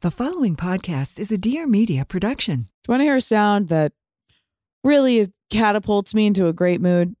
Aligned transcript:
The 0.00 0.12
following 0.12 0.54
podcast 0.54 1.18
is 1.18 1.32
a 1.32 1.36
Dear 1.36 1.66
Media 1.66 2.04
production. 2.04 2.56
Do 2.58 2.62
you 2.86 2.92
want 2.92 3.00
to 3.00 3.04
hear 3.06 3.16
a 3.16 3.20
sound 3.20 3.68
that 3.70 3.90
really 4.84 5.26
catapults 5.50 6.14
me 6.14 6.26
into 6.26 6.46
a 6.46 6.52
great 6.52 6.80
mood? 6.80 7.16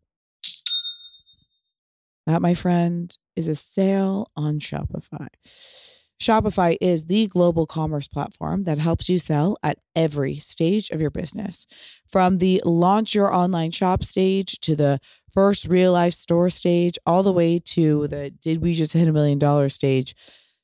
That, 2.26 2.40
my 2.40 2.54
friend, 2.54 3.12
is 3.34 3.48
a 3.48 3.56
sale 3.56 4.30
on 4.36 4.60
Shopify. 4.60 5.26
Shopify 6.22 6.76
is 6.80 7.06
the 7.06 7.26
global 7.26 7.66
commerce 7.66 8.06
platform 8.06 8.62
that 8.62 8.78
helps 8.78 9.08
you 9.08 9.18
sell 9.18 9.56
at 9.64 9.78
every 9.96 10.38
stage 10.38 10.90
of 10.90 11.00
your 11.00 11.10
business. 11.10 11.66
From 12.06 12.38
the 12.38 12.62
launch 12.64 13.12
your 13.12 13.34
online 13.34 13.72
shop 13.72 14.04
stage 14.04 14.60
to 14.60 14.76
the 14.76 15.00
first 15.32 15.66
real 15.66 15.90
life 15.90 16.14
store 16.14 16.48
stage, 16.48 16.96
all 17.04 17.24
the 17.24 17.32
way 17.32 17.58
to 17.58 18.06
the 18.06 18.30
did 18.30 18.62
we 18.62 18.76
just 18.76 18.92
hit 18.92 19.08
a 19.08 19.12
million 19.12 19.40
dollar 19.40 19.68
stage, 19.68 20.14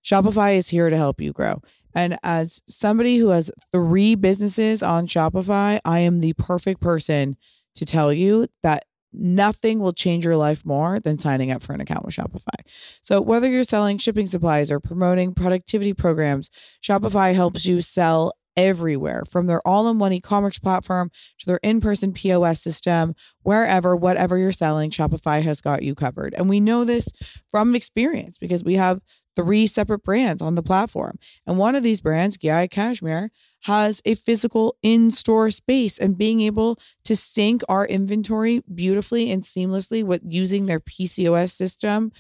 Shopify 0.05 0.57
is 0.57 0.69
here 0.69 0.91
to 0.91 0.97
help 0.97 1.21
you 1.21 1.33
grow. 1.33 1.61
And 1.95 2.19
as 2.23 2.61
somebody 2.69 3.19
who 3.19 3.29
has 3.29 3.51
three 3.73 4.15
businesses 4.15 4.83
on 4.83 5.07
Shopify, 5.07 5.81
I 5.85 6.01
am 6.01 6.21
the 6.21 6.33
perfect 6.35 6.81
person 6.81 7.37
to 7.77 7.85
tell 7.85 8.13
you 8.13 8.49
that 8.63 8.85
nothing 9.13 9.79
will 9.79 9.93
change 9.93 10.25
your 10.25 10.37
life 10.37 10.65
more 10.65 10.99
than 11.01 11.19
signing 11.19 11.51
up 11.51 11.63
for 11.63 11.73
an 11.73 11.81
account 11.81 12.05
with 12.05 12.15
Shopify. 12.15 12.65
So, 13.03 13.21
whether 13.21 13.49
you're 13.49 13.65
selling 13.65 13.99
shipping 13.99 14.27
supplies 14.27 14.71
or 14.71 14.81
promoting 14.81 15.35
productivity 15.35 15.95
programs, 15.95 16.51
Shopify 16.83 17.35
helps 17.35 17.65
you 17.65 17.81
sell 17.81 18.33
everywhere 18.57 19.25
from 19.29 19.47
their 19.47 19.67
all 19.67 19.89
in 19.89 19.99
one 19.99 20.13
e 20.13 20.21
commerce 20.21 20.59
platform 20.59 21.11
to 21.39 21.47
their 21.47 21.61
in 21.63 21.81
person 21.81 22.13
POS 22.13 22.61
system, 22.61 23.15
wherever, 23.43 23.97
whatever 23.97 24.39
you're 24.39 24.53
selling, 24.53 24.91
Shopify 24.91 25.43
has 25.43 25.61
got 25.61 25.83
you 25.83 25.95
covered. 25.95 26.35
And 26.35 26.49
we 26.49 26.61
know 26.61 26.85
this 26.85 27.09
from 27.51 27.75
experience 27.75 28.39
because 28.39 28.63
we 28.65 28.75
have 28.75 29.01
three 29.37 29.67
separate 29.67 30.05
brands 30.05 30.43
on 30.43 30.55
the 30.55 30.63
platform. 30.63 31.19
And 31.47 31.59
one 31.59 31.75
of 31.75 31.83
these 31.83 32.01
brands, 32.01 32.37
Gai 32.37 32.67
Cashmere, 32.67 33.31
has 33.63 34.03
a 34.05 34.15
physical 34.15 34.77
in 34.83 35.11
store 35.11 35.51
space 35.51 35.99
and 35.99 36.19
being 36.19 36.41
able 36.43 36.79
to 37.05 37.17
sync 37.17 37.63
our 37.69 37.87
inventory 37.87 38.63
beautifully 38.75 39.31
and 39.31 39.43
seamlessly 39.43 40.05
with 40.05 40.21
using 40.27 40.67
their 40.67 40.81
PCOS 40.81 41.53
system 41.53 42.13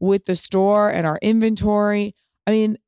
with 0.00 0.24
the 0.24 0.36
store 0.36 0.90
and 0.90 1.06
our 1.06 1.18
inventory. 1.20 2.14
I 2.46 2.52
mean, 2.52 2.78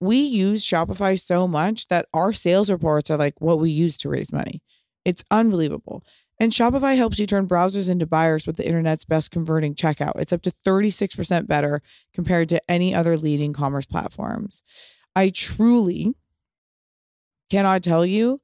we 0.00 0.18
use 0.18 0.66
Shopify 0.66 1.18
so 1.18 1.48
much 1.48 1.88
that 1.88 2.06
our 2.12 2.32
sales 2.32 2.70
reports 2.70 3.10
are 3.10 3.16
like 3.16 3.40
what 3.40 3.58
we 3.58 3.70
use 3.70 3.96
to 3.98 4.10
raise 4.10 4.30
money. 4.30 4.62
It's 5.04 5.24
unbelievable. 5.30 6.04
And 6.38 6.52
Shopify 6.52 6.96
helps 6.96 7.18
you 7.18 7.26
turn 7.26 7.48
browsers 7.48 7.88
into 7.88 8.06
buyers 8.06 8.46
with 8.46 8.56
the 8.56 8.66
internet's 8.66 9.04
best 9.04 9.30
converting 9.30 9.74
checkout. 9.74 10.12
It's 10.16 10.32
up 10.32 10.42
to 10.42 10.52
36% 10.66 11.46
better 11.46 11.82
compared 12.12 12.48
to 12.50 12.70
any 12.70 12.94
other 12.94 13.16
leading 13.16 13.52
commerce 13.52 13.86
platforms. 13.86 14.62
I 15.14 15.30
truly 15.30 16.14
cannot 17.48 17.82
tell 17.82 18.04
you 18.04 18.40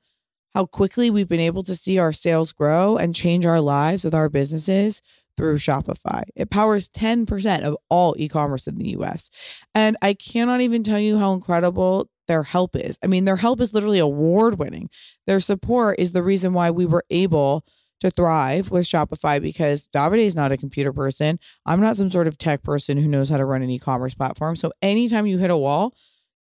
how 0.55 0.67
quickly 0.67 1.11
we've 1.11 1.29
been 1.29 1.41
able 1.41 1.63
to 1.65 1.75
see 1.75 1.99
our 1.99 2.13
sales 2.13 2.53
grow 2.53 2.97
and 2.97 3.15
change 3.15 3.45
our 3.45 3.61
lives 3.61 4.05
with 4.05 4.15
our 4.15 4.29
businesses 4.29 5.03
through 5.37 5.57
Shopify. 5.57 6.23
It 6.35 6.51
powers 6.51 6.89
10% 6.91 7.63
of 7.63 7.77
all 7.89 8.15
e 8.19 8.29
commerce 8.29 8.67
in 8.67 8.77
the 8.77 8.91
US. 8.99 9.31
And 9.75 9.97
I 10.03 10.15
cannot 10.15 10.61
even 10.61 10.83
tell 10.83 10.99
you 10.99 11.19
how 11.19 11.33
incredible 11.33 12.09
their 12.29 12.43
help 12.43 12.77
is. 12.77 12.99
I 13.03 13.07
mean, 13.07 13.25
their 13.25 13.37
help 13.37 13.61
is 13.61 13.75
literally 13.75 13.99
award 13.99 14.59
winning. 14.59 14.91
Their 15.27 15.41
support 15.41 15.99
is 15.99 16.13
the 16.13 16.23
reason 16.23 16.53
why 16.53 16.71
we 16.71 16.87
were 16.87 17.05
able 17.11 17.65
to 18.03 18.11
thrive 18.11 18.71
with 18.71 18.87
Shopify 18.87 19.41
because 19.41 19.89
Davide 19.95 20.27
is 20.27 20.35
not 20.35 20.53
a 20.53 20.57
computer 20.57 20.93
person. 20.93 21.39
I'm 21.65 21.81
not 21.81 21.97
some 21.97 22.11
sort 22.11 22.27
of 22.27 22.37
tech 22.37 22.63
person 22.63 22.99
who 22.99 23.09
knows 23.09 23.29
how 23.29 23.39
to 23.39 23.45
run 23.45 23.63
an 23.63 23.71
e 23.71 23.79
commerce 23.79 24.15
platform. 24.15 24.57
So 24.57 24.73
anytime 24.83 25.27
you 25.27 25.39
hit 25.39 25.51
a 25.51 25.57
wall, 25.57 25.95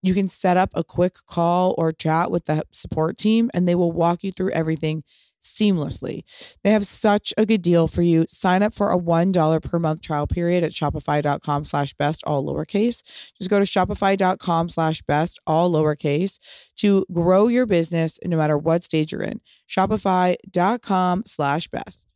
you 0.01 0.13
can 0.13 0.29
set 0.29 0.57
up 0.57 0.69
a 0.73 0.84
quick 0.84 1.17
call 1.28 1.73
or 1.78 1.91
chat 1.91 2.31
with 2.31 2.46
the 2.46 2.63
support 2.72 3.17
team 3.17 3.50
and 3.53 3.67
they 3.67 3.75
will 3.75 3.91
walk 3.91 4.23
you 4.23 4.31
through 4.31 4.51
everything 4.51 5.03
seamlessly. 5.47 6.24
They 6.63 6.72
have 6.72 6.85
such 6.85 7.34
a 7.38 7.46
good 7.46 7.62
deal 7.62 7.88
for 7.88 8.02
you. 8.02 8.25
Sign 8.30 8.63
up 8.63 8.74
for 8.74 8.91
a 8.91 8.97
$1 8.97 9.63
per 9.63 9.80
month 9.80 10.02
trial 10.02 10.28
period 10.28 10.63
at 10.63 10.72
shopify.com 10.72 11.66
slash 11.66 11.94
best, 11.94 12.24
all 12.25 12.44
lowercase. 12.44 13.02
Just 13.38 13.50
go 13.50 13.59
to 13.59 13.66
shopify.com 13.66 14.69
slash 14.69 15.02
best, 15.03 15.40
all 15.47 15.72
lowercase 15.72 16.40
to 16.78 17.06
grow 17.12 17.47
your 17.47 17.66
business 17.66 18.19
no 18.24 18.38
matter 18.38 18.58
what 18.58 18.84
stage 18.84 19.12
you're 19.12 19.22
in. 19.22 19.41
Shopify.com 19.69 21.24
slash 21.25 21.68
best. 21.68 22.06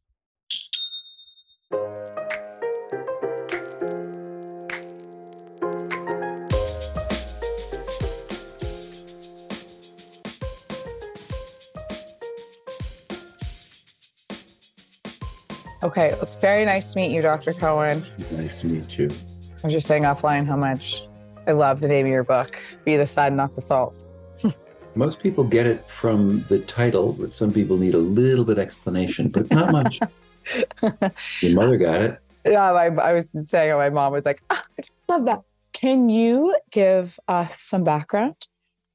Okay, 15.83 16.13
it's 16.21 16.35
very 16.35 16.63
nice 16.63 16.93
to 16.93 16.99
meet 16.99 17.11
you, 17.11 17.23
Dr. 17.23 17.53
Cohen. 17.53 18.05
Nice 18.33 18.61
to 18.61 18.67
meet 18.67 18.99
you. 18.99 19.09
I 19.63 19.67
was 19.67 19.73
just 19.73 19.87
saying 19.87 20.03
offline 20.03 20.45
how 20.45 20.55
much 20.55 21.07
I 21.47 21.53
love 21.53 21.79
the 21.79 21.87
name 21.87 22.05
of 22.05 22.11
your 22.11 22.23
book, 22.23 22.61
Be 22.85 22.97
the 22.97 23.07
Sun, 23.07 23.35
Not 23.35 23.55
the 23.55 23.61
Salt. 23.61 24.03
Most 24.95 25.21
people 25.21 25.43
get 25.43 25.65
it 25.65 25.83
from 25.89 26.43
the 26.49 26.59
title, 26.59 27.13
but 27.13 27.31
some 27.31 27.51
people 27.51 27.77
need 27.77 27.95
a 27.95 27.99
little 27.99 28.45
bit 28.45 28.59
explanation, 28.59 29.29
but 29.29 29.49
not 29.49 29.71
much. 29.71 29.99
your 31.41 31.53
mother 31.53 31.77
got 31.77 32.01
it. 32.03 32.19
Yeah, 32.45 32.71
I, 32.71 32.85
I 32.85 33.13
was 33.13 33.25
saying 33.47 33.75
my 33.75 33.89
mom 33.89 34.13
was 34.13 34.25
like, 34.25 34.43
oh, 34.51 34.61
I 34.77 34.81
just 34.83 34.97
love 35.09 35.25
that. 35.25 35.41
Can 35.73 36.09
you 36.09 36.55
give 36.69 37.19
us 37.27 37.59
some 37.59 37.83
background 37.83 38.35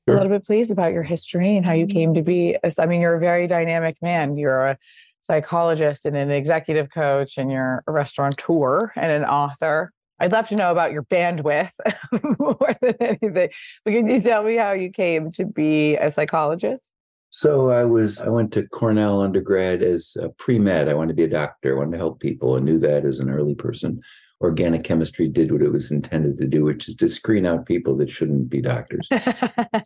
Sure. 0.09 0.15
a 0.15 0.21
little 0.21 0.39
bit, 0.39 0.47
please, 0.47 0.71
about 0.71 0.93
your 0.93 1.03
history 1.03 1.57
and 1.57 1.67
how 1.67 1.73
you 1.73 1.87
mm-hmm. 1.87 1.99
came 1.99 2.15
to 2.15 2.23
be? 2.23 2.57
I 2.79 2.87
mean, 2.87 3.01
you're 3.01 3.17
a 3.17 3.21
very 3.21 3.49
dynamic 3.49 4.01
man. 4.01 4.37
You're 4.37 4.67
a 4.67 4.79
psychologist 5.26 6.06
and 6.06 6.16
an 6.16 6.31
executive 6.31 6.90
coach, 6.90 7.37
and 7.37 7.50
you're 7.50 7.82
a 7.87 7.93
restaurateur 7.93 8.93
and 8.96 9.12
an 9.12 9.25
author. 9.25 9.93
I'd 10.19 10.32
love 10.32 10.49
to 10.49 10.56
know 10.56 10.70
about 10.70 10.93
your 10.93 11.02
bandwidth 11.05 11.73
more 12.38 12.76
than 12.81 12.94
anything. 13.00 13.50
But 13.84 13.90
can 13.90 14.08
you 14.08 14.20
tell 14.20 14.43
me 14.43 14.56
how 14.56 14.73
you 14.73 14.90
came 14.90 15.31
to 15.32 15.44
be 15.44 15.96
a 15.96 16.11
psychologist? 16.11 16.90
So 17.28 17.70
I 17.70 17.84
was 17.84 18.23
I 18.23 18.28
went 18.28 18.52
to 18.52 18.67
Cornell 18.69 19.20
undergrad 19.20 19.82
as 19.82 20.17
a 20.19 20.31
pre-med. 20.31 20.88
I 20.88 20.94
wanted 20.94 21.08
to 21.08 21.14
be 21.14 21.25
a 21.25 21.29
doctor. 21.29 21.75
I 21.75 21.79
wanted 21.79 21.93
to 21.93 21.99
help 21.99 22.20
people. 22.20 22.55
I 22.55 22.61
knew 22.61 22.79
that 22.79 23.05
as 23.05 23.20
an 23.20 23.29
early 23.29 23.55
person. 23.55 24.00
Organic 24.40 24.84
chemistry 24.84 25.29
did 25.29 25.50
what 25.50 25.62
it 25.62 25.72
was 25.72 25.90
intended 25.90 26.38
to 26.38 26.46
do, 26.46 26.64
which 26.64 26.88
is 26.88 26.96
to 26.96 27.08
screen 27.08 27.44
out 27.44 27.67
people 27.67 27.96
that 27.96 28.11
shouldn't 28.11 28.49
be 28.49 28.61
doctors. 28.61 29.08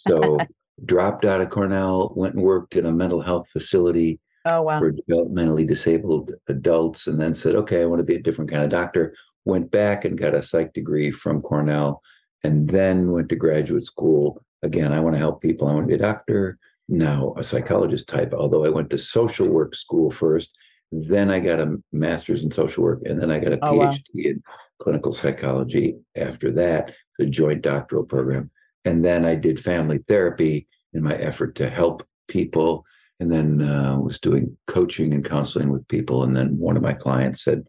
So 0.00 0.38
dropped 0.84 1.24
out 1.24 1.40
of 1.40 1.50
Cornell, 1.50 2.12
went 2.14 2.34
and 2.34 2.44
worked 2.44 2.76
in 2.76 2.84
a 2.84 2.92
mental 2.92 3.20
health 3.20 3.48
facility 3.52 4.20
oh, 4.44 4.62
wow. 4.62 4.78
for 4.78 4.92
developmentally 4.92 5.66
disabled 5.66 6.32
adults, 6.48 7.06
and 7.06 7.20
then 7.20 7.34
said, 7.34 7.54
okay, 7.54 7.82
I 7.82 7.86
want 7.86 8.00
to 8.00 8.04
be 8.04 8.16
a 8.16 8.22
different 8.22 8.50
kind 8.50 8.64
of 8.64 8.70
doctor. 8.70 9.14
Went 9.44 9.70
back 9.70 10.04
and 10.04 10.18
got 10.18 10.34
a 10.34 10.42
psych 10.42 10.72
degree 10.72 11.10
from 11.10 11.40
Cornell, 11.40 12.02
and 12.44 12.68
then 12.68 13.10
went 13.12 13.28
to 13.30 13.36
graduate 13.36 13.84
school. 13.84 14.42
Again, 14.62 14.92
I 14.92 15.00
want 15.00 15.14
to 15.14 15.18
help 15.18 15.40
people. 15.40 15.68
I 15.68 15.72
want 15.72 15.84
to 15.84 15.88
be 15.88 15.94
a 15.94 16.06
doctor, 16.06 16.58
now 16.88 17.34
a 17.36 17.42
psychologist 17.42 18.08
type, 18.08 18.34
although 18.34 18.64
I 18.64 18.68
went 18.68 18.90
to 18.90 18.98
social 18.98 19.48
work 19.48 19.74
school 19.74 20.10
first 20.10 20.54
Then 20.92 21.30
I 21.30 21.38
got 21.38 21.60
a 21.60 21.80
master's 21.92 22.42
in 22.42 22.50
social 22.50 22.82
work, 22.82 23.02
and 23.04 23.20
then 23.20 23.30
I 23.30 23.38
got 23.38 23.52
a 23.52 23.58
Oh, 23.62 23.74
wow. 23.74 23.92
PhD 23.92 24.26
in 24.26 24.42
clinical 24.78 25.12
psychology 25.12 25.96
after 26.16 26.50
that, 26.52 26.94
the 27.18 27.26
joint 27.26 27.62
doctoral 27.62 28.04
program. 28.04 28.50
And 28.84 29.04
then 29.04 29.24
I 29.24 29.34
did 29.36 29.60
family 29.60 30.00
therapy 30.08 30.66
in 30.92 31.02
my 31.02 31.14
effort 31.14 31.54
to 31.56 31.70
help 31.70 32.06
people. 32.28 32.84
And 33.20 33.30
then 33.30 33.62
uh, 33.62 33.98
was 33.98 34.18
doing 34.18 34.56
coaching 34.66 35.12
and 35.12 35.24
counseling 35.24 35.70
with 35.70 35.86
people. 35.88 36.24
And 36.24 36.34
then 36.34 36.58
one 36.58 36.76
of 36.76 36.82
my 36.82 36.94
clients 36.94 37.44
said, 37.44 37.64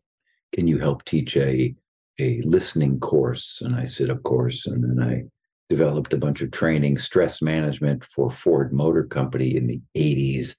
"Can 0.54 0.68
you 0.68 0.80
help 0.80 1.04
teach 1.06 1.38
a 1.38 1.76
a 2.20 2.42
listening 2.44 3.00
course?" 3.00 3.62
And 3.62 3.76
I 3.76 3.86
said, 3.86 4.10
"Of 4.10 4.24
course." 4.24 4.66
And 4.66 4.84
then 4.84 5.06
I 5.08 5.24
developed 5.70 6.14
a 6.14 6.18
bunch 6.18 6.42
of 6.42 6.52
training, 6.52 6.98
stress 6.98 7.42
management 7.42 8.04
for 8.04 8.30
Ford 8.30 8.74
Motor 8.74 9.06
Company 9.06 9.56
in 9.56 9.68
the 9.68 9.82
80s, 9.96 10.56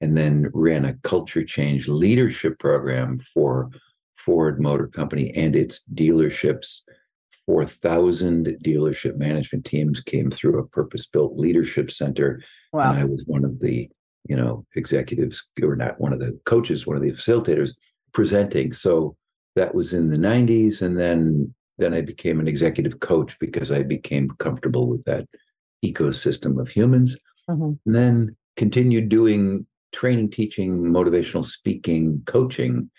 and 0.00 0.16
then 0.16 0.48
ran 0.54 0.86
a 0.86 0.94
culture 1.02 1.44
change 1.44 1.88
leadership 1.88 2.58
program 2.58 3.20
for 3.34 3.70
Ford 4.16 4.60
Motor 4.60 4.86
Company 4.86 5.32
and 5.36 5.54
its 5.54 5.82
dealerships. 5.92 6.80
4,000 7.46 8.56
dealership 8.64 9.16
management 9.16 9.66
teams 9.66 10.00
came 10.00 10.30
through 10.30 10.58
a 10.58 10.66
purpose 10.66 11.06
built 11.06 11.36
leadership 11.36 11.90
center. 11.90 12.40
And 12.72 13.00
I 13.00 13.04
was 13.04 13.22
one 13.26 13.44
of 13.44 13.60
the, 13.60 13.90
you 14.24 14.36
know, 14.36 14.64
executives, 14.74 15.46
or 15.62 15.76
not 15.76 16.00
one 16.00 16.12
of 16.12 16.20
the 16.20 16.38
coaches, 16.44 16.86
one 16.86 16.96
of 16.96 17.02
the 17.02 17.10
facilitators 17.10 17.74
presenting. 18.12 18.72
So 18.72 19.16
that 19.56 19.74
was 19.74 19.92
in 19.92 20.08
the 20.08 20.16
90s. 20.16 20.82
And 20.82 20.98
then 20.98 21.54
then 21.78 21.92
I 21.92 22.02
became 22.02 22.38
an 22.38 22.46
executive 22.48 23.00
coach 23.00 23.36
because 23.40 23.72
I 23.72 23.82
became 23.82 24.30
comfortable 24.38 24.88
with 24.88 25.04
that 25.04 25.26
ecosystem 25.84 26.60
of 26.60 26.68
humans. 26.68 27.16
Mhm. 27.50 27.78
And 27.84 27.94
then 27.94 28.36
continued 28.56 29.08
doing 29.08 29.66
training, 29.92 30.30
teaching, 30.30 30.82
motivational 30.82 31.44
speaking, 31.44 32.22
coaching 32.26 32.90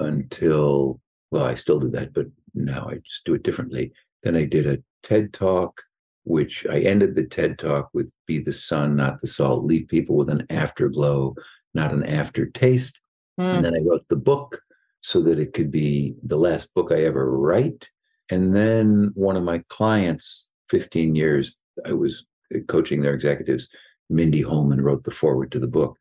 until, 0.00 1.00
well, 1.30 1.44
I 1.44 1.54
still 1.54 1.80
do 1.80 1.90
that, 1.90 2.12
but 2.12 2.26
now 2.54 2.88
I 2.88 2.96
just 2.96 3.24
do 3.24 3.34
it 3.34 3.42
differently. 3.42 3.92
Then 4.22 4.36
I 4.36 4.44
did 4.46 4.66
a 4.66 4.82
TED 5.02 5.32
talk, 5.32 5.82
which 6.24 6.66
I 6.68 6.80
ended 6.80 7.14
the 7.14 7.24
TED 7.24 7.58
talk 7.58 7.90
with 7.92 8.10
be 8.26 8.38
the 8.38 8.52
sun, 8.52 8.96
not 8.96 9.20
the 9.20 9.26
salt, 9.26 9.64
leave 9.64 9.88
people 9.88 10.16
with 10.16 10.30
an 10.30 10.46
afterglow, 10.50 11.34
not 11.74 11.92
an 11.92 12.04
aftertaste. 12.04 13.00
Mm. 13.38 13.56
And 13.56 13.64
then 13.64 13.74
I 13.74 13.80
wrote 13.80 14.06
the 14.08 14.16
book 14.16 14.60
so 15.02 15.20
that 15.20 15.38
it 15.38 15.52
could 15.52 15.70
be 15.70 16.14
the 16.22 16.38
last 16.38 16.72
book 16.74 16.90
I 16.90 17.04
ever 17.04 17.30
write. 17.30 17.90
And 18.30 18.56
then 18.56 19.12
one 19.14 19.36
of 19.36 19.42
my 19.42 19.62
clients, 19.68 20.50
15 20.70 21.14
years, 21.14 21.58
I 21.84 21.92
was 21.92 22.26
coaching 22.68 23.02
their 23.02 23.14
executives. 23.14 23.68
Mindy 24.08 24.40
Holman 24.40 24.80
wrote 24.80 25.04
the 25.04 25.10
forward 25.10 25.52
to 25.52 25.58
the 25.58 25.68
book. 25.68 25.98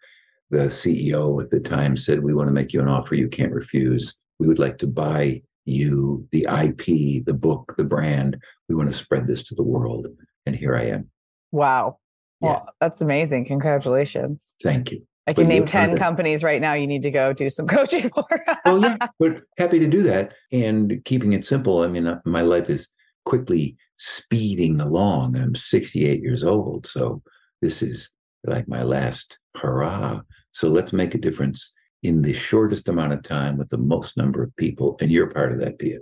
The 0.52 0.66
CEO 0.66 1.42
at 1.42 1.50
the 1.50 1.60
time 1.60 1.98
said, 1.98 2.24
We 2.24 2.34
want 2.34 2.48
to 2.48 2.54
make 2.54 2.72
you 2.72 2.80
an 2.80 2.88
offer 2.88 3.16
you 3.16 3.28
can't 3.28 3.52
refuse. 3.52 4.16
We 4.40 4.48
would 4.48 4.60
like 4.60 4.78
to 4.80 4.88
buy 4.88 5.42
you 5.66 6.28
the 6.32 6.48
IP, 6.50 7.26
the 7.26 7.34
book, 7.34 7.76
the 7.78 7.84
brand. 7.84 8.38
We 8.70 8.76
want 8.76 8.90
to 8.90 8.94
spread 8.94 9.28
this 9.28 9.44
to 9.46 9.56
the 9.56 9.64
world. 9.64 10.08
And 10.46 10.56
here 10.56 10.76
I 10.76 10.84
am. 10.86 11.10
Wow. 11.52 12.00
Yeah. 12.42 12.50
Well, 12.50 12.70
that's 12.82 13.02
amazing. 13.02 13.46
Congratulations. 13.46 14.54
Thank 14.62 14.92
you. 14.92 15.06
I 15.26 15.32
But 15.32 15.44
can 15.44 15.48
name 15.48 15.66
10 15.66 15.98
companies 15.98 16.44
right 16.44 16.60
now 16.60 16.74
you 16.74 16.86
need 16.86 17.04
to 17.04 17.12
go 17.12 17.32
do 17.32 17.50
some 17.50 17.66
coaching 17.78 18.10
for. 18.10 18.26
oh 18.66 18.76
yeah 18.82 18.98
but 19.20 19.42
happy 19.58 19.80
to 19.80 19.88
do 19.88 20.04
that 20.04 20.34
and 20.52 21.02
keeping 21.06 21.32
it 21.32 21.46
simple 21.46 21.82
i 21.82 21.88
mean 21.88 22.08
uh, 22.08 22.20
my 22.26 22.42
life 22.42 22.70
is 22.70 22.90
quickly 23.24 23.78
speeding 23.98 24.82
along 24.82 25.38
i'm 25.38 25.56
68 25.56 26.22
years 26.22 26.44
old 26.44 26.86
so 26.86 27.22
this 27.62 27.82
is 27.82 28.12
like 28.44 28.68
my 28.68 28.84
last 28.84 29.40
hurrah 29.56 30.20
so 30.52 30.68
let's 30.68 30.92
make 30.92 31.16
a 31.16 31.20
difference 31.20 31.74
in 32.04 32.22
the 32.22 32.34
shortest 32.34 32.88
amount 32.88 33.14
of 33.14 33.24
time 33.24 33.58
with 33.58 33.70
the 33.70 33.78
most 33.78 34.18
number 34.18 34.44
of 34.44 34.56
people 34.58 34.98
and 35.02 35.12
you're 35.12 35.30
part 35.30 35.52
of 35.52 35.60
that 35.60 35.80
pia 35.80 36.00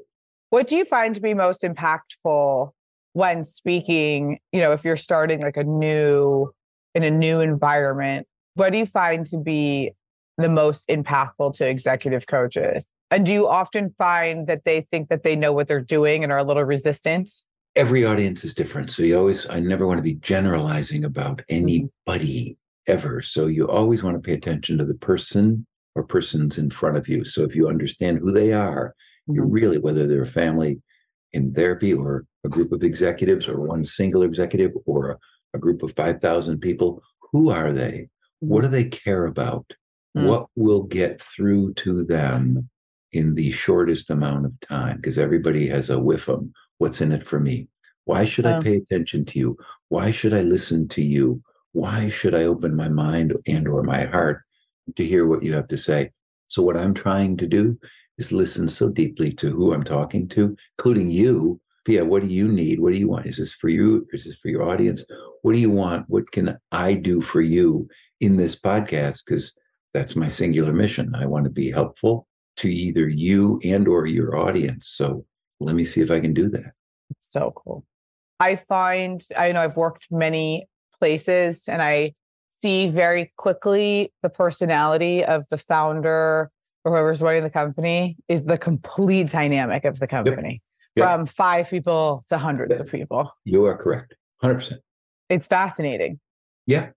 What 0.50 0.68
do 0.68 0.76
you 0.76 0.86
find 0.86 1.16
to 1.16 1.22
be 1.22 1.34
most 1.34 1.62
impactful 1.62 2.72
when 3.14 3.44
speaking? 3.44 4.40
You 4.52 4.60
know, 4.60 4.72
if 4.72 4.84
you're 4.84 4.98
starting 4.98 5.42
like 5.42 5.58
a 5.58 5.64
new 5.64 6.52
in 6.94 7.04
a 7.04 7.12
new 7.12 7.40
environment, 7.40 8.28
what 8.56 8.72
do 8.72 8.78
you 8.78 8.86
find 8.86 9.26
to 9.28 9.38
be 9.38 9.92
the 10.38 10.50
most 10.50 10.88
impactful 10.90 11.54
to 11.56 11.68
executive 11.68 12.28
coaches? 12.28 12.86
And 13.10 13.26
do 13.26 13.32
you 13.32 13.48
often 13.48 13.94
find 13.98 14.48
that 14.48 14.66
they 14.66 14.82
think 14.92 15.10
that 15.10 15.24
they 15.24 15.36
know 15.36 15.54
what 15.54 15.68
they're 15.68 15.82
doing 15.82 16.24
and 16.24 16.32
are 16.32 16.40
a 16.40 16.44
little 16.44 16.64
resistant? 16.64 17.30
every 17.76 18.04
audience 18.04 18.44
is 18.44 18.54
different 18.54 18.92
so 18.92 19.02
you 19.02 19.18
always 19.18 19.48
i 19.50 19.60
never 19.60 19.88
want 19.88 19.98
to 19.98 20.04
be 20.04 20.16
generalizing 20.16 21.04
about 21.04 21.38
mm-hmm. 21.38 21.56
anybody 21.56 22.58
ever 22.88 23.22
so 23.22 23.48
you 23.48 23.68
always 23.68 24.04
want 24.04 24.16
to 24.16 24.28
pay 24.28 24.34
attention 24.34 24.78
to 24.78 24.86
the 24.86 24.96
person 24.96 25.66
or 25.96 26.04
persons 26.04 26.58
in 26.58 26.70
front 26.70 26.98
of 26.98 27.08
you. 27.08 27.24
So 27.26 27.44
if 27.44 27.56
you 27.56 27.68
understand 27.68 28.20
who 28.20 28.32
they 28.32 28.52
are 28.54 28.96
you 29.28 29.44
Mhm. 29.44 29.48
really 29.52 29.78
whether 29.78 30.08
they're 30.08 30.24
a 30.24 30.26
family 30.26 30.82
in 31.32 31.54
therapy 31.54 31.94
or 31.94 32.26
a 32.44 32.50
group 32.50 32.72
of 32.72 32.84
executives 32.84 33.48
or 33.48 33.62
one 33.62 33.84
single 33.84 34.24
executive 34.24 34.72
or 34.86 35.12
a, 35.12 35.18
a 35.54 35.60
group 35.60 35.84
of 35.84 35.94
5000 35.94 36.60
people 36.60 37.04
who 37.32 37.50
are 37.52 37.72
they? 37.72 38.10
What 38.40 38.62
do 38.64 38.68
they 38.68 38.86
care 38.86 39.26
about? 39.26 39.66
Mm. 40.18 40.28
what 40.28 40.48
will 40.58 40.84
get 40.84 41.22
through 41.22 41.74
to 41.76 42.04
them 42.04 42.68
in 43.14 43.34
the 43.36 43.50
shortest 43.52 44.10
amount 44.10 44.46
of 44.46 44.60
time? 44.60 44.98
Because 44.98 45.18
everybody 45.18 45.68
has 45.70 45.90
a 45.90 46.00
whiff 46.02 46.28
of 46.28 46.46
what's 46.80 47.00
in 47.00 47.14
it 47.14 47.24
for 47.24 47.40
me? 47.40 47.70
Why 48.04 48.26
should 48.26 48.46
i 48.46 48.58
Oh. 48.58 48.62
pay 48.62 48.76
attention 48.76 49.24
to 49.26 49.40
you? 49.40 49.58
Why 49.88 50.12
should 50.12 50.34
i 50.34 50.42
listen 50.42 50.90
to 50.90 51.02
you? 51.02 51.42
Why 51.72 52.10
should 52.10 52.36
i 52.36 52.44
open 52.44 52.76
my 52.76 52.90
mind 52.90 53.34
and 53.48 53.68
or 53.70 53.84
my 53.84 54.04
heart 54.04 54.42
to 54.96 55.06
hear 55.06 55.28
what 55.28 55.44
you 55.44 55.54
have 55.54 55.68
to 55.68 55.78
say 55.78 56.10
so 56.48 56.62
what 56.62 56.78
i'm 56.78 56.94
trying 56.94 57.38
to 57.38 57.48
do 57.48 57.78
is 58.18 58.32
listen 58.32 58.68
so 58.68 58.90
deeply 58.90 59.32
to 59.32 59.52
who 59.52 59.74
i'm 59.74 59.84
talking 59.84 60.28
to 60.28 60.56
including 60.78 61.10
you 61.10 61.60
Pia, 61.84 62.06
what 62.06 62.22
do 62.22 62.28
you 62.28 62.48
need? 62.48 62.80
What 62.80 62.94
do 62.94 63.00
you 63.00 63.08
want? 63.08 63.26
Is 63.26 63.38
this 63.38 63.54
for 63.54 63.68
you? 63.68 64.08
Is 64.12 64.26
this 64.26 64.38
for 64.38 64.50
your 64.50 64.64
audience? 64.64 65.04
What 65.42 65.54
do 65.54 65.60
you 65.60 65.72
want? 65.72 66.06
What 66.10 66.32
can 66.32 66.58
I 66.72 66.94
do 66.94 67.22
for 67.22 67.42
you 67.42 67.88
in 68.20 68.38
this 68.38 68.60
podcast? 68.60 69.24
Because 69.26 69.54
that's 69.94 70.16
my 70.16 70.28
singular 70.28 70.74
mission. 70.74 71.14
I 71.16 71.26
want 71.26 71.46
to 71.46 71.50
be 71.50 71.72
helpful 71.72 72.28
to 72.58 72.70
either 72.70 73.10
you 73.10 73.60
and 73.64 73.88
or 73.88 74.06
your 74.06 74.38
audience. 74.38 74.90
So 74.90 75.26
let 75.60 75.76
me 75.76 75.84
see 75.84 76.02
if 76.02 76.12
I 76.12 76.20
can 76.20 76.34
do 76.34 76.50
that. 76.50 76.74
So 77.20 77.52
cool. 77.56 77.84
I 78.40 78.56
find, 78.56 79.22
I 79.38 79.52
know 79.52 79.62
I've 79.62 79.78
worked 79.78 80.08
many 80.12 80.68
places 81.00 81.68
and 81.68 81.82
I 81.82 82.14
see 82.62 82.88
very 82.90 83.32
quickly 83.38 84.14
the 84.22 84.30
personality 84.30 85.24
of 85.24 85.48
the 85.50 85.58
founder 85.58 86.52
or 86.84 86.92
whoever's 86.92 87.22
running 87.22 87.44
the 87.44 87.50
company 87.50 88.18
is 88.28 88.46
the 88.46 88.58
complete 88.58 89.30
dynamic 89.30 89.84
of 89.86 90.00
the 90.00 90.08
company 90.08 90.62
Yep. 90.96 91.06
from 91.06 91.26
five 91.26 91.70
people 91.70 92.24
to 92.28 92.38
hundreds 92.38 92.78
Yep. 92.78 92.86
of 92.88 92.92
people. 92.92 93.32
You 93.46 93.66
are 93.66 93.78
correct. 93.78 94.16
100%. 94.44 94.80
It's 95.30 95.48
fascinating 95.48 96.20
Yeah. 96.68 96.90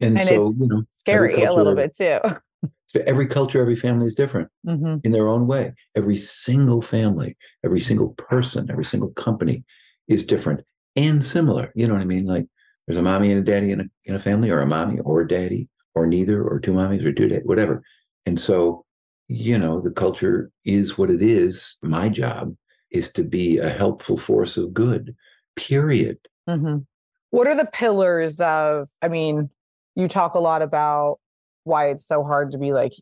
And, 0.00 0.18
and 0.18 0.28
so, 0.28 0.48
it's 0.48 0.60
you 0.60 0.68
know, 0.68 0.82
scary 0.90 1.42
a 1.42 1.52
little 1.52 1.74
bit 1.74 1.96
too. 1.96 2.18
every 3.06 3.26
culture, 3.26 3.60
every 3.60 3.76
family 3.76 4.06
is 4.06 4.14
different. 4.14 4.48
Mhm. 4.66 5.00
in 5.04 5.12
their 5.12 5.28
own 5.28 5.46
way. 5.46 5.72
Every 5.94 6.16
single 6.16 6.82
family, 6.82 7.36
every 7.64 7.80
single 7.80 8.10
person, 8.14 8.70
every 8.70 8.84
single 8.84 9.10
company 9.10 9.64
is 10.08 10.24
different 10.24 10.64
and 10.96 11.22
similar. 11.24 11.72
You 11.74 11.86
know 11.86 11.94
what 11.94 12.02
I 12.02 12.06
mean? 12.06 12.26
Like 12.26 12.46
there's 12.86 12.98
a 12.98 13.02
mommy 13.02 13.30
and 13.30 13.40
a 13.40 13.42
daddy 13.42 13.70
in 13.72 13.80
a, 13.80 13.84
in 14.04 14.14
a 14.14 14.18
family, 14.18 14.50
or 14.50 14.60
a 14.60 14.66
mommy 14.66 15.00
or 15.00 15.20
a 15.22 15.28
daddy, 15.28 15.68
or 15.94 16.06
neither, 16.06 16.42
or 16.42 16.60
two 16.60 16.72
mommies 16.72 17.04
or 17.04 17.12
two 17.12 17.28
daddies, 17.28 17.46
whatever. 17.46 17.82
And 18.26 18.38
so, 18.38 18.84
you 19.28 19.58
know, 19.58 19.80
the 19.80 19.90
culture 19.90 20.50
is 20.64 20.96
what 20.96 21.10
it 21.10 21.22
is. 21.22 21.76
My 21.82 22.08
job 22.08 22.54
is 22.90 23.10
to 23.12 23.24
be 23.24 23.58
a 23.58 23.68
helpful 23.68 24.16
force 24.16 24.56
of 24.56 24.72
good, 24.72 25.14
period. 25.56 26.18
Mhm. 26.48 26.86
What 27.30 27.46
are 27.48 27.56
the 27.56 27.66
pillars 27.66 28.40
of? 28.40 28.88
I 29.02 29.08
mean, 29.08 29.50
you 29.96 30.06
talk 30.08 30.34
a 30.34 30.38
lot 30.38 30.62
about 30.62 31.18
why 31.64 31.88
it's 31.88 32.06
so 32.06 32.22
hard 32.22 32.52
to 32.52 32.58
be 32.58 32.72
like 32.72 32.92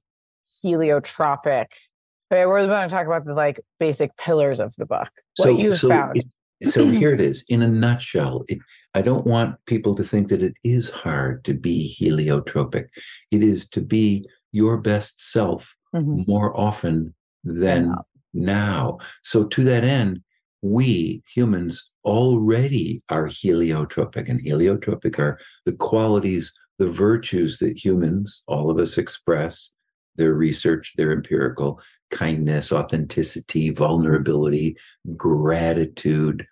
heliotropic. 0.65 1.67
Okay, 2.33 2.47
we're 2.47 2.67
going 2.67 2.89
to 2.89 2.93
talk 2.95 3.07
about 3.07 3.25
the 3.25 3.35
like 3.35 3.61
basic 3.79 4.17
pillars 4.17 4.61
of 4.61 4.75
the 4.77 4.87
book. 4.87 5.11
What 5.37 5.59
you 5.59 5.77
found. 5.77 6.17
it- 6.19 6.27
so 6.63 6.87
here 6.89 7.13
it 7.13 7.21
is 7.21 7.45
in 7.49 7.63
a 7.63 7.69
nutshell. 7.69 8.45
It, 8.49 8.59
I 8.95 9.03
don't 9.03 9.27
want 9.27 9.57
people 9.67 9.95
to 9.97 10.05
think 10.05 10.29
that 10.29 10.43
it 10.43 10.55
is 10.63 10.91
hard 10.91 11.45
to 11.45 11.55
be 11.55 11.95
heliotropic. 12.01 12.87
It 13.31 13.43
is 13.43 13.69
to 13.71 13.81
be 13.81 14.27
your 14.53 14.79
best 14.79 15.21
self 15.21 15.77
Mhm. 15.95 16.27
more 16.27 16.59
often 16.59 17.15
than 17.45 17.89
now. 17.91 18.05
now. 18.33 18.99
So 19.23 19.45
to 19.47 19.63
that 19.65 19.85
end, 19.85 20.23
we 20.63 21.23
humans 21.33 21.93
already 22.05 23.03
are 23.11 23.27
heliotropic, 23.27 24.29
and 24.29 24.41
heliotropic 24.45 25.19
are 25.19 25.39
the 25.67 25.73
qualities, 25.73 26.53
the 26.79 26.91
virtues 26.91 27.59
that 27.59 27.85
humans, 27.85 28.43
all 28.49 28.71
of 28.71 28.79
us, 28.79 28.99
express. 28.99 29.71
Their 30.17 30.35
research, 30.35 30.95
their 30.97 31.11
empirical 31.13 31.81
kindness, 32.11 32.73
authenticity, 32.73 33.71
vulnerability, 33.71 34.77
gratitude, 35.17 36.47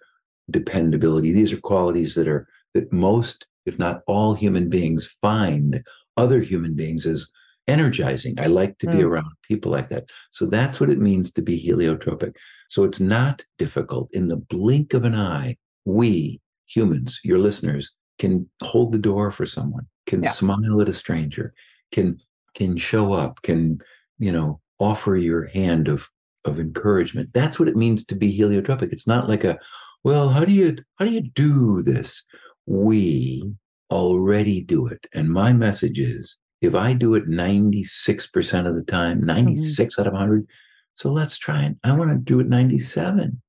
dependability. 0.51 1.33
These 1.33 1.53
are 1.53 1.61
qualities 1.61 2.15
that 2.15 2.29
are 2.29 2.49
that 2.75 2.93
most, 2.93 3.47
if 3.67 3.79
not 3.79 4.03
all, 4.07 4.35
human 4.35 4.69
beings 4.69 5.07
find 5.21 5.85
other 6.17 6.41
human 6.41 6.75
beings 6.75 7.05
as 7.07 7.29
energizing. 7.69 8.35
I 8.41 8.47
like 8.47 8.79
to 8.79 8.87
be 8.89 8.99
Mm. 8.99 9.05
around 9.09 9.31
people 9.43 9.71
like 9.71 9.89
that. 9.91 10.09
So 10.33 10.47
that's 10.47 10.81
what 10.81 10.91
it 10.91 10.99
means 10.99 11.31
to 11.33 11.43
be 11.43 11.63
heliotropic. 11.63 12.35
So 12.69 12.83
it's 12.85 12.99
not 13.01 13.45
difficult. 13.59 14.09
In 14.13 14.29
the 14.29 14.37
blink 14.37 14.95
of 14.95 15.05
an 15.05 15.15
eye, 15.15 15.57
we 15.85 16.41
humans, 16.67 17.21
your 17.23 17.39
listeners, 17.39 17.93
can 18.19 18.49
hold 18.63 18.93
the 18.93 18.99
door 18.99 19.31
for 19.31 19.47
someone, 19.47 19.87
can 20.07 20.23
Yeah. 20.23 20.31
smile 20.31 20.81
at 20.81 20.89
a 20.89 20.93
stranger, 20.95 21.55
can 21.93 22.21
can 22.55 22.77
show 22.77 23.13
up, 23.15 23.41
can 23.43 23.79
you 24.19 24.31
know 24.33 24.61
offer 24.83 25.17
your 25.17 25.47
hand 25.47 25.89
of 25.89 26.09
of 26.45 26.59
encouragement. 26.59 27.33
That's 27.33 27.61
what 27.61 27.69
it 27.69 27.77
means 27.77 28.05
to 28.07 28.17
be 28.17 28.37
heliotropic. 28.37 28.93
It's 28.93 29.07
not 29.07 29.29
like 29.29 29.45
a 29.45 29.59
well, 30.05 30.29
how 30.29 30.45
do 30.45 30.53
you 30.53 30.77
how 30.97 31.05
do 31.05 31.13
you 31.13 31.23
do 31.23 31.83
this? 31.83 32.25
We 32.67 33.53
already 33.91 34.63
do 34.63 34.87
it. 34.87 35.07
And 35.15 35.29
my 35.29 35.53
message 35.53 35.99
is 35.99 36.37
if 36.61 36.75
I 36.75 36.95
do 36.95 37.15
it 37.15 37.29
96% 37.29 38.69
of 38.69 38.75
the 38.75 38.85
time, 38.85 39.21
96 39.21 39.99
out 39.99 40.07
of 40.07 40.13
100, 40.13 40.47
so 40.95 41.11
let's 41.11 41.39
try 41.39 41.65
it. 41.65 41.77
I 41.85 41.93
want 41.93 42.11
to 42.11 42.17
do 42.17 42.41
it 42.41 42.49
97. 42.49 43.41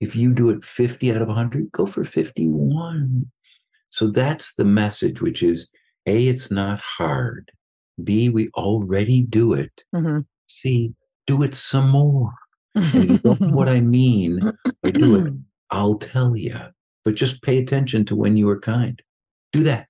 If 0.00 0.14
you 0.16 0.32
do 0.32 0.50
it 0.50 0.64
50 0.64 1.12
out 1.12 1.22
of 1.22 1.28
100, 1.28 1.72
go 1.72 1.86
for 1.86 2.04
51. 2.04 3.26
So 3.90 4.08
that's 4.08 4.54
the 4.54 4.64
message, 4.64 5.20
which 5.20 5.42
is 5.42 5.70
A, 6.06 6.28
it's 6.28 6.50
not 6.50 6.80
hard. 6.80 7.52
B, 8.02 8.28
we 8.28 8.48
already 8.50 9.22
do 9.22 9.52
it. 9.52 9.84
Mhm. 9.94 10.26
C, 10.48 10.94
do 11.26 11.42
it 11.42 11.54
some 11.54 11.90
more. 11.90 12.32
If 12.74 12.94
you 12.94 13.18
don't 13.18 13.40
know 13.40 13.48
what 13.56 13.68
I 13.68 13.80
mean 13.80 14.40
by 14.82 14.90
do 14.90 15.26
it, 15.26 15.32
I'll 15.70 15.96
tell 15.96 16.36
you. 16.36 16.56
But 17.04 17.14
just 17.14 17.42
pay 17.42 17.58
attention 17.58 18.04
to 18.06 18.16
when 18.16 18.36
you 18.36 18.48
are 18.48 18.58
kind. 18.58 19.00
Do 19.52 19.62
that. 19.64 19.88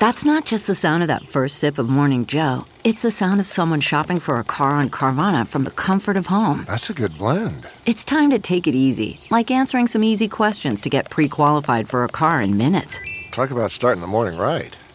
That's 0.00 0.24
not 0.24 0.44
just 0.44 0.68
the 0.68 0.76
sound 0.76 1.02
of 1.02 1.08
that 1.08 1.26
first 1.26 1.58
sip 1.58 1.76
of 1.76 1.88
Morning 1.88 2.24
Joe. 2.24 2.66
It's 2.84 3.02
the 3.02 3.10
sound 3.10 3.40
of 3.40 3.48
someone 3.48 3.80
shopping 3.80 4.20
for 4.20 4.38
a 4.38 4.44
car 4.44 4.70
on 4.70 4.90
Carvana 4.90 5.46
from 5.46 5.64
the 5.64 5.72
comfort 5.72 6.16
of 6.16 6.26
home. 6.26 6.64
That's 6.68 6.88
a 6.88 6.94
good 6.94 7.18
blend. 7.18 7.68
It's 7.84 8.04
time 8.04 8.30
to 8.30 8.38
take 8.38 8.68
it 8.68 8.76
easy, 8.76 9.20
like 9.30 9.50
answering 9.50 9.88
some 9.88 10.04
easy 10.04 10.28
questions 10.28 10.80
to 10.82 10.88
get 10.88 11.10
pre 11.10 11.28
qualified 11.28 11.88
for 11.88 12.04
a 12.04 12.08
car 12.08 12.40
in 12.40 12.56
minutes. 12.56 13.00
Talk 13.32 13.50
about 13.50 13.72
starting 13.72 14.00
the 14.00 14.06
morning 14.06 14.38
right. 14.38 14.78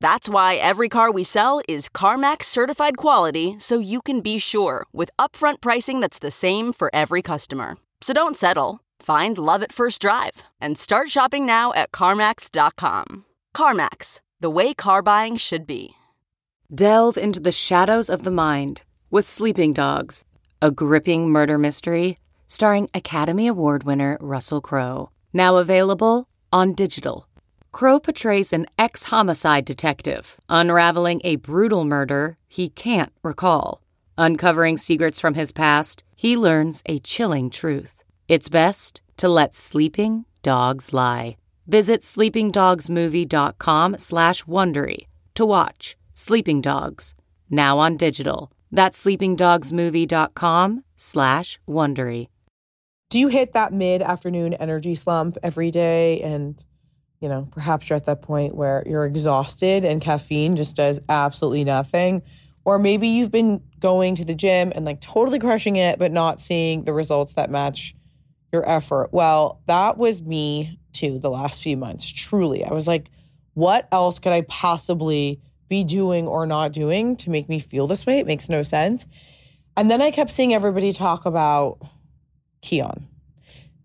That's 0.00 0.28
why 0.28 0.54
every 0.54 0.88
car 0.88 1.10
we 1.12 1.24
sell 1.24 1.60
is 1.68 1.88
CarMax 1.90 2.44
certified 2.44 2.96
quality 2.96 3.56
so 3.58 3.78
you 3.78 4.00
can 4.00 4.22
be 4.22 4.38
sure 4.38 4.86
with 4.92 5.10
upfront 5.18 5.60
pricing 5.60 6.00
that's 6.00 6.18
the 6.18 6.30
same 6.30 6.72
for 6.72 6.90
every 6.92 7.20
customer. 7.22 7.76
So 8.00 8.14
don't 8.14 8.36
settle. 8.36 8.80
Find 8.98 9.36
love 9.36 9.62
at 9.62 9.72
first 9.72 10.00
drive 10.00 10.42
and 10.60 10.78
start 10.78 11.10
shopping 11.10 11.44
now 11.44 11.72
at 11.74 11.92
CarMax.com. 11.92 13.26
CarMax, 13.54 14.20
the 14.40 14.50
way 14.50 14.72
car 14.72 15.02
buying 15.02 15.36
should 15.36 15.66
be. 15.66 15.94
Delve 16.74 17.18
into 17.18 17.40
the 17.40 17.52
shadows 17.52 18.08
of 18.08 18.22
the 18.22 18.30
mind 18.30 18.84
with 19.10 19.28
Sleeping 19.28 19.72
Dogs, 19.74 20.24
a 20.62 20.70
gripping 20.70 21.28
murder 21.28 21.58
mystery 21.58 22.18
starring 22.46 22.88
Academy 22.94 23.46
Award 23.46 23.84
winner 23.84 24.18
Russell 24.20 24.60
Crowe. 24.60 25.10
Now 25.32 25.58
available 25.58 26.26
on 26.52 26.74
digital. 26.74 27.28
Crowe 27.72 28.00
portrays 28.00 28.52
an 28.52 28.66
ex 28.78 29.04
homicide 29.04 29.64
detective 29.64 30.36
unraveling 30.48 31.20
a 31.24 31.36
brutal 31.36 31.84
murder 31.84 32.36
he 32.48 32.68
can't 32.68 33.12
recall. 33.22 33.82
Uncovering 34.18 34.76
secrets 34.76 35.20
from 35.20 35.34
his 35.34 35.52
past, 35.52 36.04
he 36.16 36.36
learns 36.36 36.82
a 36.86 36.98
chilling 37.00 37.48
truth. 37.50 38.02
It's 38.28 38.48
best 38.48 39.02
to 39.16 39.28
let 39.28 39.54
sleeping 39.54 40.24
dogs 40.42 40.92
lie. 40.92 41.36
Visit 41.66 42.02
sleepingdogsmovie.com 42.02 43.98
slash 43.98 44.44
Wondery 44.44 45.06
to 45.34 45.46
watch 45.46 45.96
Sleeping 46.14 46.60
Dogs, 46.60 47.14
now 47.48 47.78
on 47.78 47.96
digital. 47.96 48.52
That's 48.70 49.02
sleepingdogsmovie.com 49.04 50.84
slash 50.96 51.60
Wondery. 51.68 52.28
Do 53.08 53.18
you 53.18 53.28
hit 53.28 53.52
that 53.54 53.72
mid 53.72 54.02
afternoon 54.02 54.54
energy 54.54 54.94
slump 54.94 55.38
every 55.42 55.70
day? 55.70 56.20
And, 56.20 56.64
you 57.20 57.28
know, 57.28 57.46
perhaps 57.50 57.88
you're 57.88 57.96
at 57.96 58.06
that 58.06 58.22
point 58.22 58.54
where 58.54 58.82
you're 58.86 59.04
exhausted 59.04 59.84
and 59.84 60.00
caffeine 60.00 60.56
just 60.56 60.76
does 60.76 61.00
absolutely 61.08 61.64
nothing. 61.64 62.22
Or 62.64 62.78
maybe 62.78 63.08
you've 63.08 63.30
been 63.30 63.62
going 63.78 64.14
to 64.16 64.24
the 64.24 64.34
gym 64.34 64.72
and 64.74 64.84
like 64.84 65.00
totally 65.00 65.38
crushing 65.38 65.76
it, 65.76 65.98
but 65.98 66.12
not 66.12 66.40
seeing 66.40 66.84
the 66.84 66.92
results 66.92 67.34
that 67.34 67.50
match 67.50 67.94
your 68.52 68.68
effort. 68.68 69.10
Well, 69.12 69.60
that 69.66 69.98
was 69.98 70.22
me 70.22 70.78
too 70.92 71.18
the 71.18 71.30
last 71.30 71.62
few 71.62 71.76
months. 71.76 72.06
Truly. 72.06 72.64
I 72.64 72.72
was 72.72 72.86
like, 72.86 73.10
what 73.54 73.88
else 73.92 74.18
could 74.18 74.32
I 74.32 74.42
possibly 74.42 75.40
be 75.68 75.84
doing 75.84 76.26
or 76.26 76.46
not 76.46 76.72
doing 76.72 77.16
to 77.16 77.30
make 77.30 77.48
me 77.48 77.58
feel 77.58 77.86
this 77.86 78.06
way? 78.06 78.18
It 78.18 78.26
makes 78.26 78.48
no 78.48 78.62
sense. 78.62 79.06
And 79.76 79.90
then 79.90 80.02
I 80.02 80.10
kept 80.10 80.30
seeing 80.30 80.52
everybody 80.52 80.92
talk 80.92 81.26
about 81.26 81.78
Kion, 82.62 83.04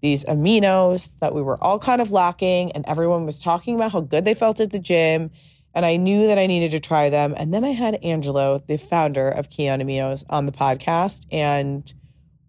these 0.05 0.23
aminos 0.25 1.09
that 1.19 1.33
we 1.33 1.41
were 1.41 1.57
all 1.63 1.79
kind 1.79 1.99
of 1.99 2.11
lacking, 2.11 2.71
and 2.73 2.85
everyone 2.87 3.25
was 3.25 3.41
talking 3.41 3.73
about 3.73 3.91
how 3.91 4.01
good 4.01 4.23
they 4.23 4.35
felt 4.35 4.59
at 4.59 4.69
the 4.69 4.77
gym. 4.77 5.31
And 5.73 5.83
I 5.83 5.95
knew 5.95 6.27
that 6.27 6.37
I 6.37 6.45
needed 6.45 6.69
to 6.71 6.79
try 6.79 7.09
them. 7.09 7.33
And 7.35 7.51
then 7.51 7.65
I 7.65 7.71
had 7.71 7.95
Angelo, 8.03 8.63
the 8.67 8.77
founder 8.77 9.27
of 9.27 9.49
Kion 9.49 9.81
Aminos, 9.81 10.23
on 10.29 10.45
the 10.45 10.51
podcast. 10.51 11.25
And 11.31 11.91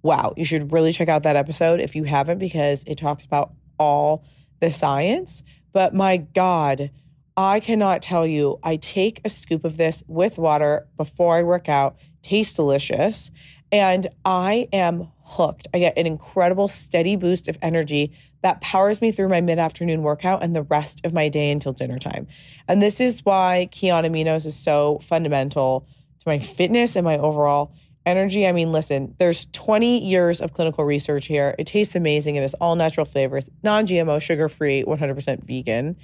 wow, 0.02 0.34
you 0.36 0.44
should 0.44 0.70
really 0.70 0.92
check 0.92 1.08
out 1.08 1.22
that 1.22 1.34
episode 1.34 1.80
if 1.80 1.96
you 1.96 2.04
haven't, 2.04 2.38
because 2.38 2.84
it 2.86 2.98
talks 2.98 3.24
about 3.24 3.54
all 3.78 4.22
the 4.60 4.70
science. 4.70 5.42
But 5.72 5.94
my 5.94 6.18
God, 6.18 6.90
I 7.38 7.60
cannot 7.60 8.02
tell 8.02 8.26
you, 8.26 8.58
I 8.62 8.76
take 8.76 9.22
a 9.24 9.30
scoop 9.30 9.64
of 9.64 9.78
this 9.78 10.04
with 10.06 10.36
water 10.36 10.86
before 10.98 11.38
I 11.38 11.42
work 11.42 11.70
out, 11.70 11.96
tastes 12.22 12.54
delicious, 12.54 13.30
and 13.72 14.06
I 14.24 14.68
am 14.72 15.08
hooked. 15.22 15.66
I 15.74 15.80
get 15.80 15.98
an 15.98 16.06
incredible 16.06 16.68
steady 16.68 17.16
boost 17.16 17.48
of 17.48 17.58
energy 17.60 18.12
that 18.42 18.60
powers 18.60 19.02
me 19.02 19.10
through 19.10 19.28
my 19.28 19.40
mid 19.40 19.58
afternoon 19.58 20.02
workout 20.02 20.42
and 20.42 20.54
the 20.54 20.62
rest 20.62 21.00
of 21.04 21.12
my 21.12 21.28
day 21.28 21.50
until 21.50 21.72
dinner 21.72 21.98
time. 21.98 22.26
And 22.68 22.80
this 22.80 23.00
is 23.00 23.24
why 23.24 23.68
Kion 23.72 24.06
Aminos 24.06 24.46
is 24.46 24.56
so 24.56 25.00
fundamental 25.02 25.86
to 26.20 26.28
my 26.28 26.38
fitness 26.38 26.96
and 26.96 27.04
my 27.04 27.18
overall 27.18 27.72
energy. 28.06 28.46
I 28.46 28.52
mean, 28.52 28.70
listen, 28.70 29.14
there's 29.18 29.46
20 29.46 29.98
years 30.06 30.40
of 30.40 30.52
clinical 30.52 30.84
research 30.84 31.26
here. 31.26 31.56
It 31.58 31.66
tastes 31.66 31.96
amazing. 31.96 32.36
It 32.36 32.42
has 32.42 32.54
all 32.54 32.76
natural 32.76 33.04
flavors, 33.04 33.50
non 33.64 33.86
GMO, 33.86 34.22
sugar 34.22 34.48
free, 34.48 34.84
100% 34.84 35.44
vegan. 35.44 35.96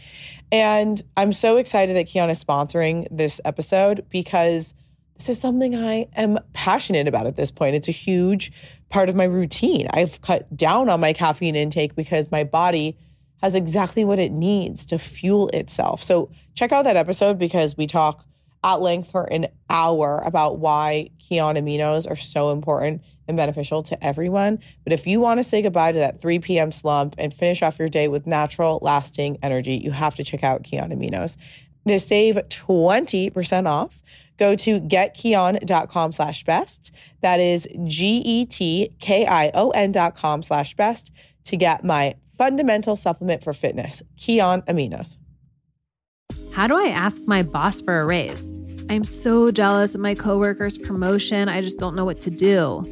And 0.50 1.00
I'm 1.16 1.32
so 1.32 1.56
excited 1.58 1.96
that 1.96 2.08
Kion 2.08 2.30
is 2.30 2.42
sponsoring 2.42 3.06
this 3.10 3.40
episode 3.44 4.04
because 4.10 4.74
this 5.22 5.36
is 5.36 5.40
something 5.40 5.76
I 5.76 6.08
am 6.16 6.40
passionate 6.52 7.06
about 7.06 7.26
at 7.26 7.36
this 7.36 7.52
point. 7.52 7.76
It's 7.76 7.88
a 7.88 7.92
huge 7.92 8.50
part 8.88 9.08
of 9.08 9.14
my 9.14 9.22
routine. 9.22 9.86
I've 9.92 10.20
cut 10.20 10.56
down 10.56 10.88
on 10.88 10.98
my 10.98 11.12
caffeine 11.12 11.54
intake 11.54 11.94
because 11.94 12.32
my 12.32 12.42
body 12.42 12.98
has 13.40 13.54
exactly 13.54 14.04
what 14.04 14.18
it 14.18 14.32
needs 14.32 14.84
to 14.86 14.98
fuel 14.98 15.48
itself. 15.50 16.02
So 16.02 16.32
check 16.56 16.72
out 16.72 16.82
that 16.86 16.96
episode 16.96 17.38
because 17.38 17.76
we 17.76 17.86
talk 17.86 18.24
at 18.64 18.80
length 18.80 19.12
for 19.12 19.22
an 19.32 19.46
hour 19.70 20.20
about 20.26 20.58
why 20.58 21.10
Kion 21.20 21.56
aminos 21.56 22.10
are 22.10 22.16
so 22.16 22.50
important 22.50 23.02
and 23.28 23.36
beneficial 23.36 23.84
to 23.84 24.04
everyone. 24.04 24.58
But 24.82 24.92
if 24.92 25.06
you 25.06 25.20
want 25.20 25.38
to 25.38 25.44
say 25.44 25.62
goodbye 25.62 25.92
to 25.92 25.98
that 26.00 26.20
3 26.20 26.40
p.m. 26.40 26.72
slump 26.72 27.14
and 27.16 27.32
finish 27.32 27.62
off 27.62 27.78
your 27.78 27.88
day 27.88 28.08
with 28.08 28.26
natural, 28.26 28.80
lasting 28.82 29.38
energy, 29.40 29.74
you 29.74 29.92
have 29.92 30.16
to 30.16 30.24
check 30.24 30.42
out 30.42 30.64
Kion 30.64 30.92
aminos. 30.92 31.36
To 31.88 31.98
save 31.98 32.36
20% 32.36 33.66
off, 33.66 34.02
go 34.38 34.54
to 34.56 34.80
getkion.com 34.80 36.12
slash 36.12 36.44
best. 36.44 36.92
That 37.20 37.40
is 37.40 37.68
G-E-T-K-I-O-N 37.84 38.42
dot 39.92 40.14
com 40.14 40.42
slash 40.42 40.74
best 40.74 41.12
to 41.44 41.56
get 41.56 41.84
my 41.84 42.14
fundamental 42.36 42.96
supplement 42.96 43.42
for 43.42 43.52
fitness, 43.52 44.02
Kion 44.16 44.64
Aminos. 44.66 45.18
How 46.52 46.66
do 46.66 46.76
I 46.76 46.88
ask 46.88 47.20
my 47.26 47.42
boss 47.42 47.80
for 47.80 48.00
a 48.00 48.04
raise? 48.04 48.52
I'm 48.90 49.04
so 49.04 49.50
jealous 49.50 49.94
of 49.94 50.00
my 50.00 50.14
coworker's 50.14 50.76
promotion. 50.76 51.48
I 51.48 51.60
just 51.60 51.78
don't 51.78 51.96
know 51.96 52.04
what 52.04 52.20
to 52.22 52.30
do. 52.30 52.84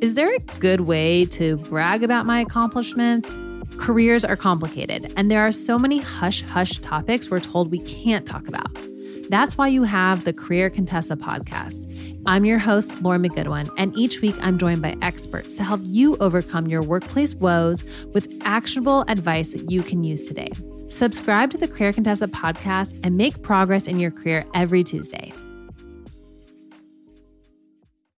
Is 0.00 0.14
there 0.14 0.32
a 0.32 0.38
good 0.60 0.82
way 0.82 1.24
to 1.26 1.56
brag 1.56 2.04
about 2.04 2.26
my 2.26 2.40
accomplishments? 2.40 3.36
Careers 3.76 4.24
are 4.24 4.36
complicated, 4.36 5.12
and 5.16 5.30
there 5.30 5.46
are 5.46 5.52
so 5.52 5.78
many 5.78 5.98
hush 5.98 6.42
hush 6.42 6.78
topics 6.78 7.30
we're 7.30 7.40
told 7.40 7.70
we 7.70 7.80
can't 7.80 8.26
talk 8.26 8.48
about. 8.48 8.76
That's 9.28 9.58
why 9.58 9.68
you 9.68 9.82
have 9.82 10.24
the 10.24 10.32
Career 10.32 10.70
Contessa 10.70 11.16
podcast. 11.16 11.86
I'm 12.26 12.44
your 12.44 12.58
host, 12.58 13.02
Lauren 13.02 13.22
McGoodwin, 13.22 13.70
and 13.76 13.96
each 13.96 14.20
week 14.20 14.34
I'm 14.40 14.58
joined 14.58 14.82
by 14.82 14.96
experts 15.02 15.54
to 15.56 15.64
help 15.64 15.80
you 15.84 16.16
overcome 16.16 16.66
your 16.66 16.82
workplace 16.82 17.34
woes 17.34 17.84
with 18.14 18.32
actionable 18.42 19.04
advice 19.08 19.52
that 19.52 19.70
you 19.70 19.82
can 19.82 20.02
use 20.02 20.26
today. 20.26 20.50
Subscribe 20.88 21.50
to 21.50 21.58
the 21.58 21.68
Career 21.68 21.92
Contessa 21.92 22.26
podcast 22.26 22.98
and 23.04 23.16
make 23.16 23.42
progress 23.42 23.86
in 23.86 24.00
your 24.00 24.10
career 24.10 24.44
every 24.54 24.82
Tuesday. 24.82 25.32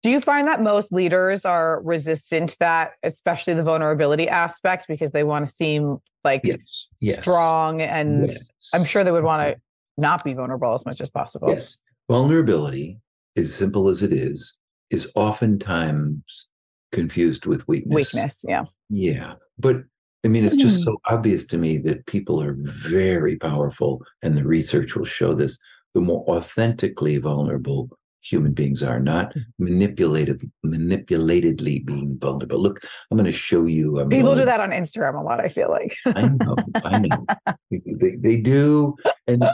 Do 0.02 0.10
you 0.10 0.20
find 0.20 0.46
that 0.46 0.62
most 0.62 0.92
leaders 0.92 1.44
are 1.44 1.82
resistant 1.82 2.50
to 2.50 2.58
that, 2.60 2.92
especially 3.02 3.54
the 3.54 3.64
vulnerability 3.64 4.28
aspect, 4.28 4.86
because 4.86 5.10
they 5.10 5.24
want 5.24 5.46
to 5.46 5.52
seem 5.52 5.98
like 6.24 6.42
yes, 6.44 6.88
yes. 7.00 7.20
strong 7.20 7.80
and 7.80 8.28
yes. 8.28 8.48
I'm 8.74 8.84
sure 8.84 9.02
they 9.02 9.10
would 9.10 9.24
want 9.24 9.42
to 9.42 9.54
mm-hmm. 9.54 10.02
not 10.02 10.24
be 10.24 10.34
vulnerable 10.34 10.72
as 10.74 10.86
much 10.86 11.00
as 11.00 11.10
possible. 11.10 11.48
Yes. 11.48 11.78
Vulnerability, 12.08 13.00
as 13.36 13.52
simple 13.52 13.88
as 13.88 14.02
it 14.02 14.12
is, 14.12 14.56
is 14.90 15.10
oftentimes 15.14 16.48
confused 16.92 17.46
with 17.46 17.66
weakness. 17.68 17.94
Weakness, 17.94 18.44
yeah. 18.46 18.64
Yeah. 18.88 19.34
But 19.58 19.82
I 20.24 20.28
mean, 20.28 20.44
it's 20.44 20.56
just 20.56 20.78
hmm. 20.78 20.82
so 20.82 21.00
obvious 21.06 21.44
to 21.46 21.58
me 21.58 21.78
that 21.78 22.06
people 22.06 22.42
are 22.42 22.56
very 22.58 23.36
powerful, 23.36 24.02
and 24.22 24.36
the 24.36 24.44
research 24.44 24.96
will 24.96 25.04
show 25.04 25.34
this. 25.34 25.58
The 25.94 26.00
more 26.00 26.24
authentically 26.28 27.18
vulnerable 27.18 27.88
human 28.22 28.52
beings 28.52 28.82
are, 28.82 29.00
not 29.00 29.32
manipulated 29.58 30.42
manipulatedly 30.64 31.84
being 31.84 32.18
vulnerable. 32.18 32.58
Look, 32.58 32.80
I'm 33.10 33.16
going 33.16 33.26
to 33.26 33.32
show 33.32 33.66
you. 33.66 34.00
I'm 34.00 34.08
People 34.08 34.34
do 34.34 34.44
that 34.44 34.60
on 34.60 34.70
Instagram 34.70 35.18
a 35.18 35.22
lot. 35.22 35.40
I 35.40 35.48
feel 35.48 35.70
like. 35.70 35.96
I 36.06 36.28
know, 36.28 36.56
I 36.74 36.98
know. 36.98 37.26
They, 37.70 38.16
they 38.16 38.40
do, 38.40 38.96
and 39.26 39.44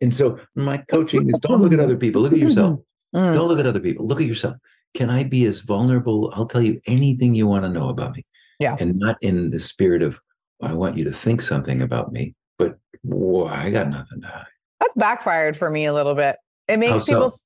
and 0.00 0.14
so 0.14 0.38
my 0.54 0.78
coaching 0.88 1.28
is 1.28 1.38
don't 1.38 1.60
look 1.60 1.72
at 1.72 1.80
other 1.80 1.96
people. 1.96 2.22
Look 2.22 2.32
at 2.32 2.38
yourself. 2.38 2.80
Mm. 3.14 3.34
Don't 3.34 3.48
look 3.48 3.58
at 3.58 3.66
other 3.66 3.80
people. 3.80 4.06
Look 4.06 4.20
at 4.20 4.26
yourself. 4.26 4.56
Can 4.94 5.10
I 5.10 5.24
be 5.24 5.44
as 5.44 5.60
vulnerable? 5.60 6.32
I'll 6.36 6.46
tell 6.46 6.62
you 6.62 6.80
anything 6.86 7.34
you 7.34 7.46
want 7.46 7.64
to 7.64 7.70
know 7.70 7.88
about 7.88 8.14
me. 8.14 8.24
Yeah. 8.60 8.76
And 8.78 8.96
not 8.98 9.16
in 9.22 9.50
the 9.50 9.58
spirit 9.58 10.02
of 10.02 10.20
I 10.60 10.72
want 10.74 10.96
you 10.96 11.04
to 11.04 11.12
think 11.12 11.40
something 11.40 11.82
about 11.82 12.12
me, 12.12 12.34
but 12.58 12.78
whoa, 13.02 13.46
I 13.46 13.70
got 13.70 13.88
nothing 13.88 14.20
to 14.22 14.28
hide. 14.28 14.46
That's 14.80 14.94
backfired 14.94 15.56
for 15.56 15.70
me 15.70 15.86
a 15.86 15.92
little 15.92 16.14
bit. 16.14 16.36
It 16.68 16.78
makes 16.78 16.92
How 16.92 17.04
people. 17.04 17.30
So? 17.30 17.36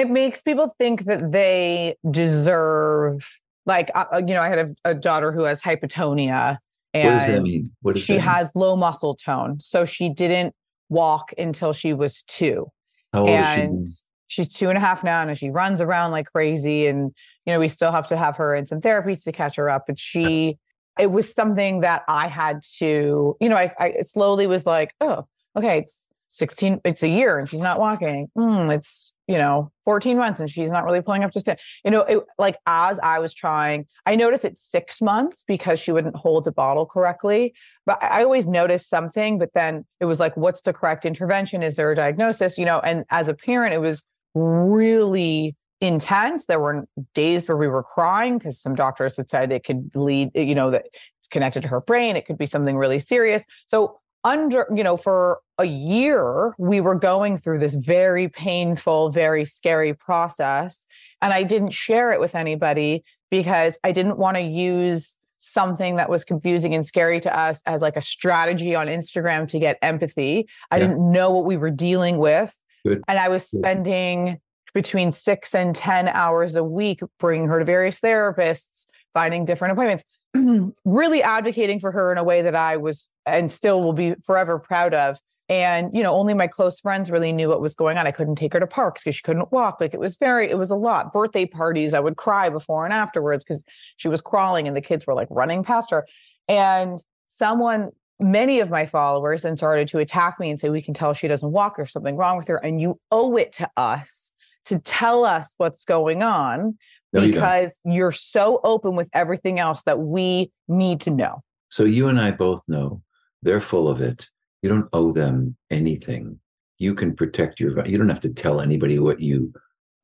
It 0.00 0.10
makes 0.10 0.42
people 0.42 0.72
think 0.78 1.04
that 1.04 1.32
they 1.32 1.96
deserve 2.10 3.28
like 3.66 3.90
uh, 3.94 4.04
uh, 4.12 4.18
you 4.18 4.34
know 4.34 4.40
i 4.40 4.48
had 4.48 4.58
a, 4.58 4.90
a, 4.90 4.94
daughter 4.94 5.32
who 5.32 5.44
has 5.44 5.62
hypotonia 5.62 6.58
and 6.92 7.06
what 7.06 7.18
does 7.20 7.26
that 7.28 7.42
mean? 7.42 7.66
What 7.82 7.94
does 7.94 8.04
she 8.04 8.16
has 8.16 8.50
low 8.54 8.74
muscle 8.74 9.14
tone 9.14 9.60
so 9.60 9.84
she 9.84 10.08
didn't 10.08 10.54
walk 10.90 11.32
until 11.38 11.72
she 11.72 11.94
was 11.94 12.22
two. 12.24 12.66
How 13.12 13.26
and 13.26 13.88
she? 13.88 13.94
she's 14.26 14.52
two 14.52 14.68
and 14.68 14.76
a 14.76 14.80
half 14.80 15.02
now 15.02 15.22
and 15.22 15.38
she 15.38 15.50
runs 15.50 15.80
around 15.80 16.10
like 16.10 16.30
crazy 16.30 16.86
and 16.86 17.12
you 17.46 17.52
know 17.52 17.58
we 17.58 17.68
still 17.68 17.90
have 17.90 18.06
to 18.08 18.16
have 18.16 18.36
her 18.36 18.54
in 18.54 18.66
some 18.66 18.80
therapies 18.80 19.24
to 19.24 19.32
catch 19.32 19.56
her 19.56 19.70
up 19.70 19.84
but 19.86 19.98
she 19.98 20.58
it 20.98 21.10
was 21.10 21.32
something 21.32 21.80
that 21.80 22.02
i 22.06 22.28
had 22.28 22.60
to 22.78 23.36
you 23.40 23.48
know 23.48 23.56
i, 23.56 23.72
I 23.80 24.02
slowly 24.02 24.46
was 24.46 24.66
like 24.66 24.94
oh 25.00 25.26
okay 25.56 25.78
it's 25.78 26.06
16 26.30 26.80
it's 26.84 27.02
a 27.02 27.08
year 27.08 27.38
and 27.38 27.48
she's 27.48 27.60
not 27.60 27.78
walking. 27.78 28.28
Mm, 28.36 28.74
it's 28.74 29.14
you 29.26 29.38
know 29.38 29.70
14 29.84 30.18
months 30.18 30.40
and 30.40 30.50
she's 30.50 30.72
not 30.72 30.84
really 30.84 31.00
pulling 31.00 31.22
up 31.22 31.30
to 31.30 31.38
stand 31.38 31.58
you 31.84 31.90
know 31.92 32.00
it, 32.00 32.18
like 32.36 32.56
as 32.66 32.98
i 32.98 33.20
was 33.20 33.32
trying 33.32 33.86
i 34.04 34.16
noticed 34.16 34.44
it's 34.44 34.60
six 34.60 35.00
months 35.00 35.44
because 35.46 35.78
she 35.78 35.92
wouldn't 35.92 36.16
hold 36.16 36.48
a 36.48 36.52
bottle 36.52 36.84
correctly 36.84 37.54
but 37.86 38.02
i 38.02 38.24
always 38.24 38.48
noticed 38.48 38.88
something 38.88 39.38
but 39.38 39.52
then 39.52 39.84
it 40.00 40.06
was 40.06 40.18
like 40.18 40.36
what's 40.36 40.62
the 40.62 40.72
correct 40.72 41.06
intervention? 41.06 41.62
Is 41.62 41.76
there 41.76 41.92
a 41.92 41.94
diagnosis? 41.94 42.58
You 42.58 42.64
know 42.64 42.80
and 42.80 43.04
as 43.10 43.28
a 43.28 43.34
parent 43.34 43.72
it 43.72 43.78
was 43.78 44.02
really 44.34 45.54
intense. 45.80 46.46
There 46.46 46.60
were 46.60 46.86
days 47.14 47.48
where 47.48 47.56
we 47.56 47.68
were 47.68 47.82
crying 47.82 48.38
because 48.38 48.60
some 48.60 48.74
doctors 48.74 49.16
had 49.16 49.30
said 49.30 49.52
it 49.52 49.64
could 49.64 49.90
lead 49.94 50.30
you 50.34 50.54
know 50.54 50.70
that 50.70 50.86
it's 51.18 51.28
connected 51.30 51.62
to 51.62 51.68
her 51.68 51.80
brain. 51.80 52.16
It 52.16 52.26
could 52.26 52.38
be 52.38 52.46
something 52.46 52.76
really 52.76 53.00
serious. 53.00 53.44
So 53.66 53.98
under 54.24 54.66
you 54.74 54.84
know 54.84 54.96
for 54.96 55.40
a 55.58 55.64
year 55.64 56.54
we 56.58 56.80
were 56.80 56.94
going 56.94 57.38
through 57.38 57.58
this 57.58 57.74
very 57.74 58.28
painful 58.28 59.10
very 59.10 59.44
scary 59.44 59.94
process. 59.94 60.86
And 61.22 61.32
i 61.32 61.42
didn't 61.42 61.70
share 61.70 62.12
it 62.12 62.20
with 62.20 62.34
anybody 62.34 63.04
because 63.30 63.78
i 63.84 63.92
didn't 63.92 64.18
want 64.18 64.36
to 64.36 64.42
use 64.42 65.16
something 65.38 65.96
that 65.96 66.10
was 66.10 66.22
confusing 66.24 66.74
and 66.74 66.84
scary 66.84 67.18
to 67.18 67.38
us 67.38 67.62
as 67.64 67.80
like 67.80 67.96
a 67.96 68.02
strategy 68.02 68.74
on 68.74 68.88
instagram 68.88 69.48
to 69.48 69.58
get 69.58 69.78
empathy. 69.80 70.46
I 70.70 70.76
yeah. 70.76 70.88
didn't 70.88 71.12
know 71.12 71.30
what 71.30 71.46
we 71.46 71.56
were 71.56 71.70
dealing 71.70 72.18
with. 72.18 72.56
Good. 72.84 73.02
and 73.08 73.18
i 73.18 73.28
was 73.28 73.44
spending 73.44 74.38
between 74.72 75.12
six 75.12 75.54
and 75.54 75.74
ten 75.74 76.08
hours 76.08 76.56
a 76.56 76.64
week 76.64 77.00
bringing 77.18 77.48
her 77.48 77.58
to 77.58 77.64
various 77.64 78.00
therapists 78.00 78.86
finding 79.12 79.44
different 79.44 79.72
appointments 79.72 80.04
really 80.84 81.22
advocating 81.22 81.80
for 81.80 81.90
her 81.90 82.12
in 82.12 82.18
a 82.18 82.24
way 82.24 82.42
that 82.42 82.54
I 82.54 82.76
was 82.76 83.08
and 83.26 83.50
still 83.50 83.82
will 83.82 83.92
be 83.92 84.14
forever 84.24 84.58
proud 84.58 84.94
of. 84.94 85.18
And, 85.48 85.90
you 85.92 86.04
know, 86.04 86.14
only 86.14 86.32
my 86.32 86.46
close 86.46 86.78
friends 86.78 87.10
really 87.10 87.32
knew 87.32 87.48
what 87.48 87.60
was 87.60 87.74
going 87.74 87.98
on. 87.98 88.06
I 88.06 88.12
couldn't 88.12 88.36
take 88.36 88.52
her 88.52 88.60
to 88.60 88.68
parks 88.68 89.02
because 89.02 89.16
she 89.16 89.22
couldn't 89.22 89.50
walk. 89.50 89.80
Like 89.80 89.94
it 89.94 89.98
was 89.98 90.16
very, 90.16 90.48
it 90.48 90.56
was 90.56 90.70
a 90.70 90.76
lot. 90.76 91.12
Birthday 91.12 91.44
parties, 91.44 91.92
I 91.92 91.98
would 91.98 92.16
cry 92.16 92.50
before 92.50 92.84
and 92.84 92.94
afterwards 92.94 93.42
because 93.42 93.60
she 93.96 94.06
was 94.06 94.20
crawling 94.20 94.68
and 94.68 94.76
the 94.76 94.80
kids 94.80 95.08
were 95.08 95.14
like 95.14 95.26
running 95.28 95.64
past 95.64 95.90
her. 95.90 96.06
And 96.46 97.02
someone, 97.26 97.90
many 98.20 98.60
of 98.60 98.70
my 98.70 98.86
followers 98.86 99.42
then 99.42 99.56
started 99.56 99.88
to 99.88 99.98
attack 99.98 100.38
me 100.38 100.50
and 100.50 100.60
say, 100.60 100.70
we 100.70 100.82
can 100.82 100.94
tell 100.94 101.14
she 101.14 101.26
doesn't 101.26 101.50
walk, 101.50 101.76
there's 101.76 101.92
something 101.92 102.16
wrong 102.16 102.36
with 102.36 102.46
her. 102.46 102.58
And 102.58 102.80
you 102.80 103.00
owe 103.10 103.36
it 103.36 103.52
to 103.54 103.68
us 103.76 104.30
to 104.66 104.78
tell 104.78 105.24
us 105.24 105.54
what's 105.56 105.84
going 105.84 106.22
on 106.22 106.78
no, 107.12 107.20
because 107.20 107.78
you 107.84 108.04
are 108.04 108.12
so 108.12 108.60
open 108.64 108.96
with 108.96 109.08
everything 109.12 109.58
else 109.58 109.82
that 109.82 109.98
we 109.98 110.50
need 110.68 111.00
to 111.02 111.10
know. 111.10 111.42
So 111.68 111.84
you 111.84 112.08
and 112.08 112.20
I 112.20 112.30
both 112.30 112.62
know 112.68 113.02
they're 113.42 113.60
full 113.60 113.88
of 113.88 114.00
it. 114.00 114.28
You 114.62 114.68
don't 114.68 114.88
owe 114.92 115.12
them 115.12 115.56
anything. 115.70 116.38
You 116.78 116.94
can 116.94 117.14
protect 117.14 117.60
your 117.60 117.86
you 117.86 117.98
don't 117.98 118.08
have 118.08 118.20
to 118.20 118.32
tell 118.32 118.60
anybody 118.60 118.98
what 118.98 119.20
you 119.20 119.52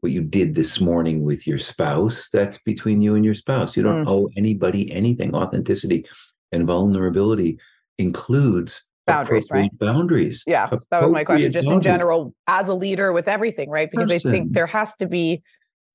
what 0.00 0.12
you 0.12 0.22
did 0.22 0.54
this 0.54 0.80
morning 0.80 1.24
with 1.24 1.46
your 1.46 1.58
spouse. 1.58 2.28
That's 2.30 2.58
between 2.58 3.00
you 3.00 3.14
and 3.14 3.24
your 3.24 3.34
spouse. 3.34 3.76
You 3.76 3.82
don't 3.82 4.04
mm. 4.04 4.08
owe 4.08 4.28
anybody 4.36 4.90
anything. 4.92 5.34
Authenticity 5.34 6.06
and 6.52 6.66
vulnerability 6.66 7.58
includes 7.98 8.86
boundaries, 9.06 9.48
right? 9.50 9.70
Boundaries. 9.78 10.44
Yeah, 10.46 10.68
that 10.90 11.02
was 11.02 11.12
my 11.12 11.24
question. 11.24 11.52
Just 11.52 11.66
boundaries. 11.66 11.86
in 11.86 11.92
general, 11.92 12.34
as 12.46 12.68
a 12.68 12.74
leader 12.74 13.12
with 13.12 13.28
everything, 13.28 13.70
right? 13.70 13.90
Because 13.90 14.08
Person. 14.08 14.30
I 14.30 14.32
think 14.32 14.52
there 14.52 14.66
has 14.66 14.94
to 14.96 15.06
be 15.06 15.42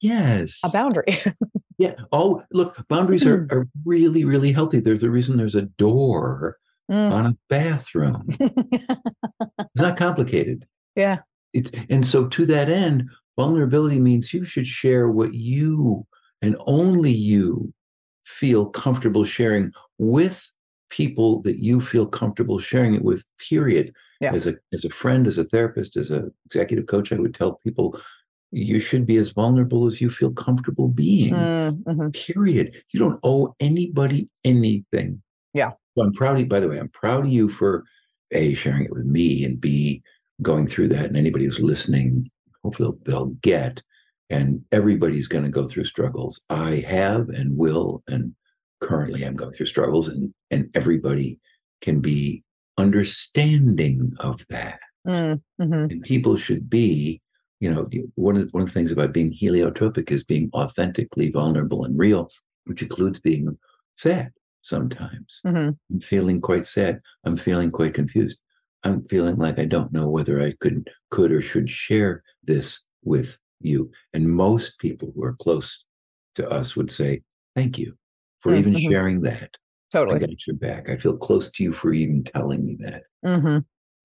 yes 0.02 0.60
a 0.64 0.70
boundary. 0.70 1.18
yeah. 1.78 1.96
Oh, 2.12 2.44
look, 2.52 2.88
boundaries 2.88 3.26
are, 3.26 3.48
are 3.52 3.68
really, 3.86 4.24
really 4.24 4.52
healthy. 4.52 4.80
There's 4.80 5.04
a 5.04 5.10
reason 5.10 5.38
there's 5.38 5.56
a 5.56 5.64
door 5.64 6.58
mm. 6.92 7.12
on 7.12 7.26
a 7.26 7.38
bathroom. 7.50 8.28
it's 8.40 9.76
not 9.76 9.98
complicated. 9.98 10.68
Yeah. 10.96 11.20
It's 11.54 11.72
and 11.90 12.06
so 12.06 12.28
to 12.28 12.46
that 12.46 12.70
end, 12.70 13.10
vulnerability 13.36 14.00
means 14.00 14.34
you 14.34 14.46
should 14.46 14.68
share 14.68 15.10
what 15.10 15.34
you 15.34 16.06
and 16.42 16.56
only 16.68 17.12
you 17.12 17.74
feel 18.26 18.68
comfortable 18.68 19.26
sharing 19.26 19.72
with 19.98 20.52
people 20.90 21.42
that 21.42 21.58
you 21.58 21.82
feel 21.82 22.06
comfortable 22.06 22.60
sharing 22.60 22.94
it 22.94 23.04
with 23.04 23.26
period 23.50 23.94
yeah. 24.20 24.32
as 24.34 24.46
a 24.46 24.56
as 24.74 24.86
a 24.86 24.90
friend 24.90 25.26
as 25.26 25.38
a 25.38 25.46
therapist 25.46 25.96
as 25.96 26.12
a 26.12 26.30
executive 26.46 26.86
coach 26.86 27.12
i 27.12 27.18
would 27.18 27.34
tell 27.34 27.56
people 27.64 28.00
you 28.52 28.80
should 28.80 29.06
be 29.06 29.18
as 29.18 29.30
vulnerable 29.30 29.88
as 29.88 30.02
you 30.02 30.10
feel 30.10 30.32
comfortable 30.32 30.88
being 30.88 31.34
mm, 31.34 31.84
mm-hmm. 31.84 32.10
period 32.10 32.76
you 32.92 33.00
don't 33.00 33.20
owe 33.24 33.56
anybody 33.60 34.30
anything 34.44 35.22
yeah 35.54 35.72
so 35.96 36.04
i'm 36.04 36.14
proud 36.14 36.34
of 36.34 36.42
you 36.42 36.46
by 36.46 36.60
the 36.60 36.68
way 36.68 36.78
i'm 36.78 36.90
proud 36.90 37.26
of 37.26 37.32
you 37.32 37.48
for 37.48 37.84
a 38.32 38.54
sharing 38.54 38.84
it 38.84 38.92
with 38.92 39.06
me 39.06 39.44
and 39.46 39.60
b 39.62 40.02
going 40.42 40.68
through 40.68 40.88
that 40.88 41.06
and 41.06 41.18
anybody 41.18 41.46
who's 41.46 41.60
listening 41.60 42.30
hopefully 42.64 42.90
they'll, 43.06 43.26
they'll 43.26 43.34
get 43.42 43.82
and 44.30 44.64
everybody's 44.72 45.28
going 45.28 45.44
to 45.44 45.50
go 45.50 45.68
through 45.68 45.86
struggles 45.86 46.42
i 46.50 46.84
have 46.88 47.30
and 47.30 47.58
will 47.58 48.04
and 48.08 48.34
currently 48.82 49.24
I'm 49.24 49.36
going 49.36 49.54
through 49.54 49.68
struggles, 49.68 50.10
and 50.10 50.34
and 50.50 50.70
everybody 50.76 51.40
can 51.80 52.02
be 52.02 52.44
understanding 52.78 54.12
of 54.20 54.46
that. 54.50 54.80
Mm, 55.08 55.42
mm-hmm. 55.62 55.74
And 55.74 56.02
people 56.02 56.36
should 56.36 56.70
be, 56.70 57.22
you 57.62 57.74
know, 57.74 57.88
one 58.16 58.36
of 58.36 58.50
one 58.52 58.64
of 58.64 58.68
the 58.68 58.74
things 58.74 58.92
about 58.92 59.14
being 59.14 59.34
heliotropic 59.34 60.12
is 60.12 60.24
being 60.24 60.50
authentically 60.54 61.32
vulnerable 61.32 61.86
and 61.86 61.98
real, 61.98 62.30
which 62.66 62.82
includes 62.82 63.20
being 63.20 63.58
sad 63.98 64.32
sometimes. 64.62 65.42
Mm-hmm. 65.46 65.70
I'm 65.94 66.02
feeling 66.02 66.42
quite 66.42 66.66
sad. 66.66 67.00
I'm 67.24 67.38
feeling 67.38 67.72
quite 67.72 67.94
confused. 67.94 68.42
I'm 68.84 69.04
feeling 69.06 69.38
like 69.38 69.60
I 69.60 69.66
don't 69.66 69.94
know 69.94 70.10
whether 70.10 70.42
I 70.42 70.56
could 70.60 70.90
could 71.12 71.32
or 71.32 71.42
should 71.42 71.70
share 71.70 72.24
this 72.44 72.82
with 73.04 73.38
you. 73.62 73.92
And 74.14 74.28
most 74.28 74.80
people 74.80 75.14
who 75.16 75.24
are 75.24 75.36
close 75.40 75.86
to 76.36 76.50
us 76.50 76.76
would 76.76 76.92
say, 76.92 77.22
"Thank 77.56 77.78
you." 77.78 77.96
for 78.42 78.52
mm-hmm. 78.52 78.70
even 78.70 78.92
sharing 78.92 79.22
that. 79.22 79.56
Totally. 79.92 80.18
I 80.18 80.20
got 80.20 80.48
your 80.48 80.56
back. 80.56 80.90
I 80.90 80.98
feel 80.98 81.18
close 81.18 81.50
to 81.52 81.64
you 81.64 81.74
for 81.74 81.94
even 81.94 82.24
telling 82.24 82.66
me 82.66 82.78
that. 82.80 83.04
Mm-hmm. 83.26 83.60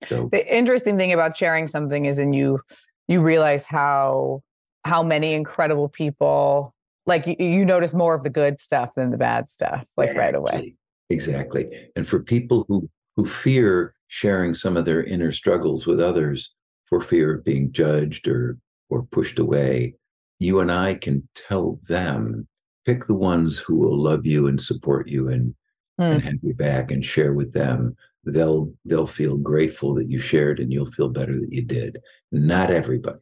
So 0.07 0.29
the 0.31 0.55
interesting 0.55 0.99
thing 0.99 1.13
about 1.13 1.37
sharing 1.37 1.69
something 1.69 2.05
is, 2.05 2.19
and 2.19 2.35
you 2.35 2.61
you 3.09 3.21
realize 3.21 3.67
how 3.67 4.43
how 4.85 5.03
many 5.03 5.33
incredible 5.33 5.89
people 5.89 6.75
like 7.07 7.27
you, 7.27 7.37
you 7.39 7.65
notice 7.65 7.95
more 7.95 8.15
of 8.15 8.23
the 8.23 8.31
good 8.31 8.61
stuff 8.61 8.95
than 8.95 9.11
the 9.11 9.17
bad 9.17 9.49
stuff, 9.49 9.89
like 9.97 10.15
right 10.15 10.35
away. 10.35 10.75
Exactly. 11.09 11.91
And 11.95 12.07
for 12.07 12.21
people 12.21 12.65
who 12.69 12.89
who 13.17 13.27
fear 13.27 13.95
sharing 14.09 14.55
some 14.55 14.77
of 14.77 14.85
their 14.85 15.03
inner 15.03 15.33
struggles 15.33 15.87
with 15.87 16.01
others 16.01 16.55
for 16.85 17.01
fear 17.01 17.35
of 17.35 17.45
being 17.45 17.73
judged 17.73 18.29
or 18.29 18.59
or 18.89 19.05
pushed 19.05 19.39
away, 19.39 19.95
you 20.39 20.61
and 20.61 20.71
I 20.71 20.95
can 20.95 21.29
tell 21.35 21.81
them 21.89 22.47
pick 22.85 23.07
the 23.07 23.15
ones 23.15 23.59
who 23.59 23.77
will 23.77 23.97
love 23.97 24.27
you 24.27 24.47
and 24.47 24.61
support 24.61 25.09
you 25.09 25.29
and 25.29 25.55
mm. 26.01 26.13
and 26.13 26.23
have 26.23 26.39
you 26.43 26.55
back 26.55 26.91
and 26.91 27.05
share 27.05 27.33
with 27.33 27.53
them. 27.53 27.97
They'll 28.27 28.73
they'll 28.85 29.07
feel 29.07 29.37
grateful 29.37 29.95
that 29.95 30.11
you 30.11 30.19
shared 30.19 30.59
and 30.59 30.73
you'll 30.73 30.91
feel 30.91 31.09
better 31.09 31.33
that 31.33 31.49
you 31.51 31.63
did. 31.63 31.99
Not 32.33 32.71
everybody. 32.71 33.19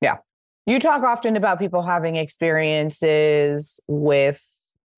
Yeah. 0.00 0.16
You 0.66 0.78
talk 0.78 1.02
often 1.02 1.36
about 1.36 1.58
people 1.58 1.82
having 1.82 2.16
experiences 2.16 3.80
with 3.88 4.42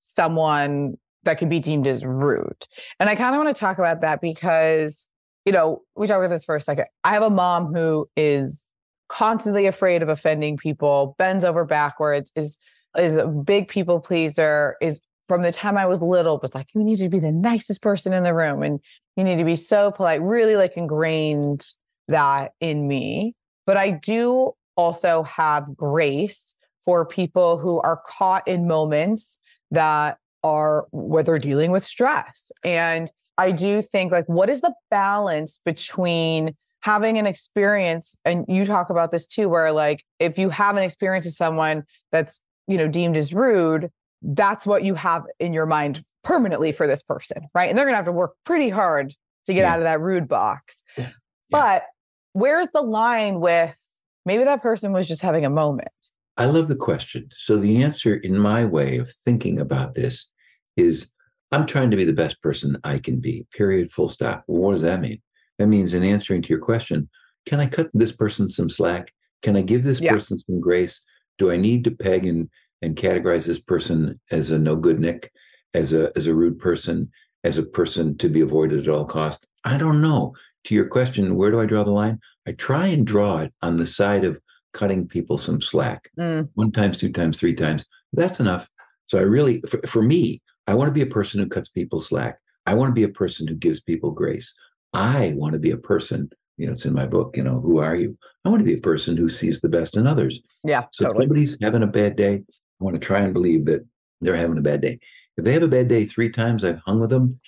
someone 0.02 0.96
that 1.24 1.38
could 1.38 1.48
be 1.48 1.58
deemed 1.58 1.86
as 1.86 2.04
rude. 2.04 2.66
And 3.00 3.10
I 3.10 3.14
kind 3.14 3.34
of 3.34 3.42
want 3.42 3.54
to 3.54 3.58
talk 3.58 3.78
about 3.78 4.00
that 4.02 4.20
because, 4.20 5.08
you 5.44 5.52
know, 5.52 5.82
we 5.96 6.06
talked 6.06 6.24
about 6.24 6.34
this 6.34 6.44
for 6.44 6.54
a 6.54 6.60
second. 6.60 6.86
I 7.02 7.12
have 7.12 7.22
a 7.22 7.30
mom 7.30 7.74
who 7.74 8.08
is 8.16 8.70
constantly 9.08 9.66
afraid 9.66 10.02
of 10.02 10.08
offending 10.08 10.56
people, 10.56 11.14
bends 11.18 11.44
over 11.44 11.64
backwards, 11.64 12.30
is 12.36 12.58
is 12.96 13.14
a 13.14 13.26
big 13.26 13.68
people 13.68 14.00
pleaser, 14.00 14.76
is 14.80 15.00
from 15.28 15.42
the 15.42 15.52
time 15.52 15.76
I 15.76 15.86
was 15.86 16.00
little 16.00 16.38
was 16.38 16.54
like, 16.54 16.68
you 16.74 16.82
need 16.82 16.98
to 16.98 17.08
be 17.08 17.18
the 17.18 17.32
nicest 17.32 17.82
person 17.82 18.12
in 18.12 18.22
the 18.22 18.34
room 18.34 18.62
and 18.62 18.80
you 19.16 19.24
need 19.24 19.38
to 19.38 19.44
be 19.44 19.56
so 19.56 19.90
polite, 19.90 20.22
really 20.22 20.56
like 20.56 20.76
ingrained 20.76 21.66
that 22.08 22.52
in 22.60 22.86
me. 22.86 23.34
But 23.66 23.76
I 23.76 23.90
do 23.90 24.52
also 24.76 25.22
have 25.24 25.76
grace 25.76 26.54
for 26.84 27.04
people 27.04 27.58
who 27.58 27.80
are 27.80 28.00
caught 28.06 28.46
in 28.46 28.68
moments 28.68 29.38
that 29.72 30.18
are 30.44 30.86
where 30.92 31.22
they're 31.22 31.38
dealing 31.38 31.72
with 31.72 31.84
stress. 31.84 32.52
And 32.62 33.10
I 33.38 33.50
do 33.50 33.82
think 33.82 34.12
like 34.12 34.28
what 34.28 34.48
is 34.48 34.60
the 34.60 34.72
balance 34.90 35.58
between 35.64 36.54
having 36.80 37.18
an 37.18 37.26
experience 37.26 38.16
and 38.24 38.44
you 38.48 38.64
talk 38.64 38.90
about 38.90 39.10
this 39.10 39.26
too 39.26 39.48
where 39.48 39.72
like 39.72 40.04
if 40.20 40.38
you 40.38 40.50
have 40.50 40.76
an 40.76 40.84
experience 40.84 41.24
with 41.24 41.34
someone 41.34 41.82
that's 42.12 42.38
you 42.68 42.78
know 42.78 42.86
deemed 42.86 43.16
as 43.16 43.34
rude 43.34 43.90
that's 44.26 44.66
what 44.66 44.82
you 44.82 44.94
have 44.94 45.24
in 45.38 45.52
your 45.52 45.66
mind 45.66 46.02
permanently 46.24 46.72
for 46.72 46.86
this 46.86 47.02
person 47.02 47.46
right? 47.54 47.68
And 47.68 47.78
they're 47.78 47.84
going 47.84 47.94
to 47.94 47.98
have 47.98 48.06
to 48.06 48.12
work 48.12 48.34
pretty 48.44 48.68
hard 48.68 49.14
to 49.46 49.54
get 49.54 49.60
yeah. 49.60 49.72
out 49.72 49.78
of 49.78 49.84
that 49.84 50.00
rude 50.00 50.28
box. 50.28 50.82
Yeah. 50.96 51.10
but 51.50 51.84
where's 52.32 52.68
the 52.74 52.82
line 52.82 53.40
with 53.40 53.80
maybe 54.24 54.44
that 54.44 54.60
person 54.60 54.92
was 54.92 55.08
just 55.08 55.22
having 55.22 55.44
a 55.44 55.50
moment? 55.50 55.88
I 56.36 56.46
love 56.46 56.68
the 56.68 56.76
question. 56.76 57.28
So 57.32 57.56
the 57.56 57.82
answer 57.82 58.16
in 58.16 58.38
my 58.38 58.64
way 58.64 58.98
of 58.98 59.12
thinking 59.24 59.58
about 59.58 59.94
this 59.94 60.30
is 60.76 61.10
i'm 61.52 61.64
trying 61.64 61.90
to 61.90 61.96
be 61.96 62.04
the 62.04 62.12
best 62.12 62.42
person 62.42 62.76
i 62.84 62.98
can 62.98 63.20
be 63.20 63.46
period 63.52 63.90
full 63.90 64.08
stop. 64.08 64.44
Well, 64.46 64.60
what 64.60 64.72
does 64.72 64.82
that 64.82 65.00
mean? 65.00 65.22
That 65.58 65.68
means 65.68 65.94
in 65.94 66.02
answering 66.02 66.42
to 66.42 66.48
your 66.48 66.58
question 66.58 67.08
can 67.46 67.60
i 67.60 67.66
cut 67.66 67.88
this 67.94 68.12
person 68.12 68.50
some 68.50 68.68
slack? 68.68 69.12
Can 69.42 69.56
i 69.56 69.62
give 69.62 69.84
this 69.84 70.00
yeah. 70.00 70.12
person 70.12 70.38
some 70.38 70.60
grace? 70.60 71.00
Do 71.38 71.50
i 71.50 71.56
need 71.56 71.84
to 71.84 71.90
peg 71.90 72.26
and 72.26 72.50
and 72.82 72.96
categorize 72.96 73.46
this 73.46 73.60
person 73.60 74.20
as 74.30 74.50
a 74.50 74.58
no 74.58 74.76
good 74.76 75.00
nick 75.00 75.32
as 75.74 75.92
a 75.92 76.12
as 76.16 76.26
a 76.26 76.34
rude 76.34 76.58
person 76.58 77.10
as 77.44 77.58
a 77.58 77.62
person 77.62 78.16
to 78.18 78.28
be 78.28 78.40
avoided 78.40 78.80
at 78.80 78.88
all 78.88 79.04
cost 79.04 79.46
i 79.64 79.76
don't 79.76 80.00
know 80.00 80.34
to 80.64 80.74
your 80.74 80.86
question 80.86 81.36
where 81.36 81.50
do 81.50 81.60
i 81.60 81.66
draw 81.66 81.82
the 81.82 81.90
line 81.90 82.18
i 82.46 82.52
try 82.52 82.86
and 82.86 83.06
draw 83.06 83.38
it 83.40 83.52
on 83.62 83.76
the 83.76 83.86
side 83.86 84.24
of 84.24 84.38
cutting 84.72 85.06
people 85.06 85.38
some 85.38 85.60
slack 85.60 86.10
mm. 86.18 86.48
one 86.54 86.70
times 86.70 86.98
two 86.98 87.10
times 87.10 87.38
three 87.38 87.54
times 87.54 87.86
that's 88.12 88.40
enough 88.40 88.68
so 89.06 89.18
i 89.18 89.22
really 89.22 89.60
for, 89.62 89.80
for 89.86 90.02
me 90.02 90.40
i 90.66 90.74
want 90.74 90.88
to 90.88 90.92
be 90.92 91.02
a 91.02 91.06
person 91.06 91.40
who 91.40 91.48
cuts 91.48 91.68
people 91.68 92.00
slack 92.00 92.38
i 92.66 92.74
want 92.74 92.88
to 92.88 92.94
be 92.94 93.04
a 93.04 93.08
person 93.08 93.46
who 93.46 93.54
gives 93.54 93.80
people 93.80 94.10
grace 94.10 94.54
i 94.92 95.32
want 95.36 95.54
to 95.54 95.58
be 95.58 95.70
a 95.70 95.78
person 95.78 96.28
you 96.56 96.66
know, 96.66 96.72
it's 96.72 96.86
in 96.86 96.94
my 96.94 97.06
book, 97.06 97.36
you 97.36 97.42
know, 97.42 97.60
who 97.60 97.78
are 97.78 97.94
you? 97.94 98.16
I 98.44 98.48
want 98.48 98.60
to 98.60 98.64
be 98.64 98.74
a 98.74 98.80
person 98.80 99.16
who 99.16 99.28
sees 99.28 99.60
the 99.60 99.68
best 99.68 99.96
in 99.96 100.06
others. 100.06 100.40
Yeah. 100.64 100.84
So 100.92 101.04
totally. 101.04 101.24
if 101.24 101.28
somebody's 101.28 101.58
having 101.60 101.82
a 101.82 101.86
bad 101.86 102.16
day, 102.16 102.42
I 102.80 102.84
want 102.84 102.94
to 102.94 103.00
try 103.00 103.20
and 103.20 103.32
believe 103.32 103.66
that 103.66 103.86
they're 104.20 104.36
having 104.36 104.58
a 104.58 104.62
bad 104.62 104.80
day. 104.80 104.98
If 105.36 105.44
they 105.44 105.52
have 105.52 105.62
a 105.62 105.68
bad 105.68 105.88
day 105.88 106.04
three 106.04 106.30
times 106.30 106.64
I've 106.64 106.80
hung 106.80 107.00
with 107.00 107.10
them, 107.10 107.38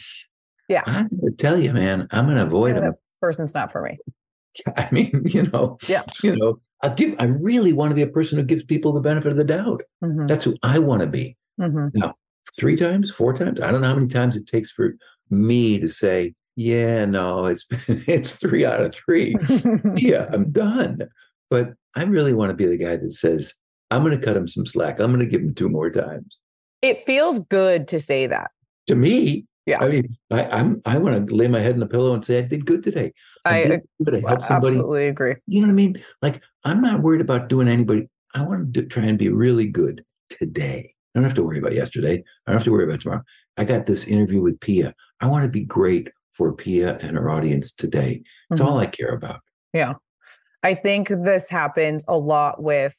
yeah, 0.69 0.83
I'm 0.87 1.09
going 1.09 1.27
to 1.27 1.37
tell 1.37 1.59
you, 1.59 1.73
man, 1.73 2.07
I'm 2.11 2.27
going 2.27 2.37
to 2.37 2.43
avoid 2.43 2.77
them. 2.77 2.95
person's 3.21 3.55
not 3.55 3.73
for 3.73 3.83
me. 3.83 3.99
I 4.77 4.89
mean, 4.91 5.23
you 5.25 5.45
know, 5.45 5.79
yeah, 5.87 6.03
you 6.23 6.37
know, 6.37 6.61
I 6.83 6.91
give. 6.91 7.17
I 7.19 7.25
really 7.25 7.73
want 7.73 7.91
to 7.91 7.95
be 7.95 8.03
a 8.03 8.09
person 8.09 8.39
who 8.39 8.45
gives 8.45 8.65
people 8.65 8.93
the 8.93 9.01
benefit 9.01 9.31
of 9.31 9.37
the 9.37 9.45
doubt. 9.45 9.83
Mm-hmm. 10.03 10.27
That's 10.27 10.45
who 10.45 10.57
I 10.63 10.79
want 10.79 11.01
to 11.01 11.07
be. 11.07 11.37
Mm-hmm. 11.61 11.99
Now, 11.99 12.15
three 12.57 12.77
times, 12.77 13.11
four 13.11 13.33
times, 13.33 13.61
I 13.61 13.71
don't 13.71 13.81
know 13.81 13.89
how 13.89 13.95
many 13.95 14.09
times 14.09 14.37
it 14.37 14.47
takes 14.47 14.71
for 14.71 14.97
me 15.31 15.79
to 15.79 15.89
say, 15.89 16.35
yeah, 16.57 17.05
no, 17.05 17.47
it's 17.47 17.67
it's 17.89 18.35
three 18.35 18.65
out 18.65 18.81
of 18.81 18.95
three. 18.95 19.37
yeah, 19.97 20.29
I'm 20.33 20.51
done. 20.51 21.09
But 21.51 21.75
I 21.95 22.05
really 22.05 22.35
want 22.35 22.51
to 22.51 22.57
be 22.57 22.67
the 22.67 22.77
guy 22.77 22.97
that 22.97 23.15
says, 23.15 23.55
I'm 23.91 24.05
going 24.05 24.19
to 24.19 24.25
cut 24.25 24.37
him 24.37 24.47
some 24.47 24.67
slack. 24.67 25.01
I'm 25.01 25.13
going 25.13 25.25
to 25.25 25.31
give 25.31 25.41
him 25.41 25.55
two 25.55 25.69
more 25.69 25.91
times. 25.91 26.39
It 26.83 26.99
feels 27.01 27.41
good 27.41 27.89
to 27.89 28.01
say 28.01 28.27
that. 28.27 28.51
To 28.87 28.95
me, 28.95 29.47
yeah. 29.67 29.83
I 29.83 29.89
mean, 29.89 30.17
I, 30.31 30.45
I'm 30.45 30.81
I 30.87 30.97
want 30.97 31.29
to 31.29 31.35
lay 31.35 31.47
my 31.47 31.59
head 31.59 31.75
in 31.75 31.81
the 31.81 31.87
pillow 31.87 32.15
and 32.15 32.25
say 32.25 32.39
I 32.39 32.43
did 32.43 32.65
good 32.65 32.83
today. 32.83 33.13
I, 33.45 33.61
I 33.61 33.67
did 33.67 33.81
good. 34.03 34.15
I 34.15 34.29
helped 34.29 34.47
somebody. 34.47 34.77
Absolutely 34.77 35.09
agree. 35.09 35.35
You 35.47 35.61
know 35.61 35.67
what 35.67 35.73
I 35.73 35.77
mean? 35.77 36.03
Like 36.23 36.43
I'm 36.65 36.81
not 36.81 37.03
worried 37.03 37.21
about 37.21 37.49
doing 37.49 37.69
anybody. 37.69 38.09
I 38.35 38.43
want 38.43 38.73
to 38.75 38.83
try 38.85 39.05
and 39.05 39.19
be 39.19 39.29
really 39.29 39.67
good 39.67 40.05
today. 40.31 40.95
I 41.15 41.19
don't 41.19 41.25
have 41.25 41.35
to 41.35 41.43
worry 41.43 41.59
about 41.59 41.75
yesterday. 41.75 42.23
I 42.47 42.51
don't 42.51 42.59
have 42.59 42.65
to 42.65 42.73
worry 42.73 42.85
about 42.85 43.01
tomorrow. 43.01 43.23
I 43.57 43.65
got 43.65 43.87
this 43.87 44.07
interview 44.07 44.41
with 44.41 44.61
Pia. 44.61 44.95
I 45.21 45.27
want 45.27 45.45
to 45.45 45.51
be 45.51 45.65
great 45.65 46.09
for 46.33 46.53
Pia 46.53 46.97
and 46.99 47.17
her 47.17 47.29
audience 47.29 47.73
today. 47.73 48.23
It's 48.51 48.61
mm-hmm. 48.61 48.71
all 48.71 48.79
I 48.79 48.87
care 48.87 49.13
about. 49.13 49.41
Yeah. 49.75 49.95
I 50.63 50.75
think 50.75 51.09
this 51.09 51.51
happens 51.51 52.05
a 52.09 52.17
lot 52.17 52.63
with 52.63 52.97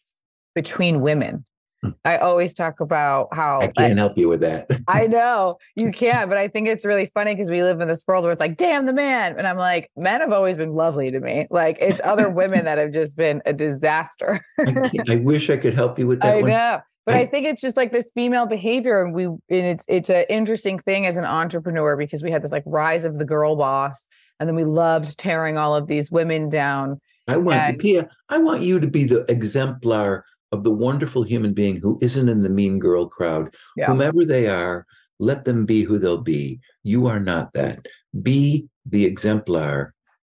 between 0.60 1.00
women. 1.00 1.46
Hmm. 1.82 1.92
I 2.04 2.18
always 2.18 2.54
talk 2.54 2.82
about 2.82 3.34
how 3.34 3.62
I 3.62 3.68
can't 3.68 3.98
help 3.98 4.18
you 4.18 4.28
with 4.28 4.42
that. 4.42 4.70
I 4.90 5.08
know 5.08 5.58
you 5.78 5.92
can't, 5.94 6.28
but 6.28 6.38
I 6.38 6.50
think 6.50 6.68
it's 6.68 6.84
really 6.84 7.06
funny 7.06 7.34
because 7.34 7.50
we 7.50 7.64
live 7.64 7.80
in 7.80 7.88
this 7.88 8.04
world 8.06 8.24
where 8.24 8.34
it's 8.34 8.42
like, 8.42 8.58
damn 8.58 8.86
the 8.86 8.92
man. 8.92 9.38
And 9.38 9.48
I'm 9.48 9.56
like, 9.56 9.90
men 9.96 10.20
have 10.20 10.34
always 10.34 10.58
been 10.58 10.74
lovely 10.74 11.12
to 11.12 11.22
me. 11.22 11.48
Like 11.50 11.78
it's 11.80 12.02
other 12.04 12.30
women 12.42 12.66
that 12.66 12.78
have 12.78 12.92
just 12.92 13.16
been 13.16 13.42
a 13.46 13.54
disaster. 13.54 14.42
I, 14.60 14.90
I, 15.08 15.16
wish 15.16 15.50
I 15.50 15.56
could 15.56 15.74
help 15.74 15.98
you 15.98 16.08
with 16.08 16.20
that. 16.20 16.36
I 16.36 16.42
one. 16.42 16.50
know. 16.50 16.80
But 17.06 17.16
I, 17.16 17.20
I, 17.20 17.26
think 17.28 17.46
it's 17.46 17.62
just 17.62 17.78
like 17.78 17.94
this 17.94 18.12
female 18.14 18.46
behavior, 18.46 19.02
and 19.02 19.16
we 19.16 19.24
and 19.24 19.40
it's 19.50 19.86
it's 19.88 20.10
an 20.10 20.26
interesting 20.30 20.78
thing 20.78 21.06
as 21.06 21.16
an 21.16 21.24
entrepreneur 21.24 21.96
because 21.96 22.22
we 22.22 22.30
had 22.30 22.44
this 22.44 22.52
like 22.52 22.64
rise 22.66 23.06
of 23.06 23.18
the 23.18 23.26
girl 23.26 23.56
boss, 23.56 24.06
and 24.38 24.50
then 24.50 24.56
we 24.56 24.66
loved 24.66 25.18
tearing 25.18 25.58
all 25.58 25.78
of 25.78 25.88
these 25.88 26.12
women 26.12 26.50
down. 26.50 27.00
I 27.30 27.38
want 27.38 27.60
and, 27.60 27.80
Pia, 27.80 28.10
I 28.28 28.40
want 28.40 28.62
you 28.62 28.80
to 28.80 28.88
be 28.88 29.06
the 29.06 29.22
exemplar 29.32 30.26
of 30.52 30.64
the 30.64 30.72
wonderful 30.72 31.24
human 31.24 31.54
being 31.54 31.78
who 31.78 31.98
isn't 32.02 32.30
in 32.30 32.42
the 32.42 32.50
mean 32.50 32.80
girl 32.80 33.08
crowd. 33.08 33.56
Yeah. 33.78 33.88
Whomever 33.88 34.26
they 34.26 34.48
are, 34.48 34.86
let 35.20 35.46
them 35.46 35.66
be 35.66 35.84
who 35.84 36.00
they'll 36.00 36.22
be. 36.22 36.60
You 36.84 37.08
are 37.08 37.20
not 37.20 37.54
that. 37.54 37.86
Be 38.22 38.68
the 38.86 39.06
exemplar 39.06 39.94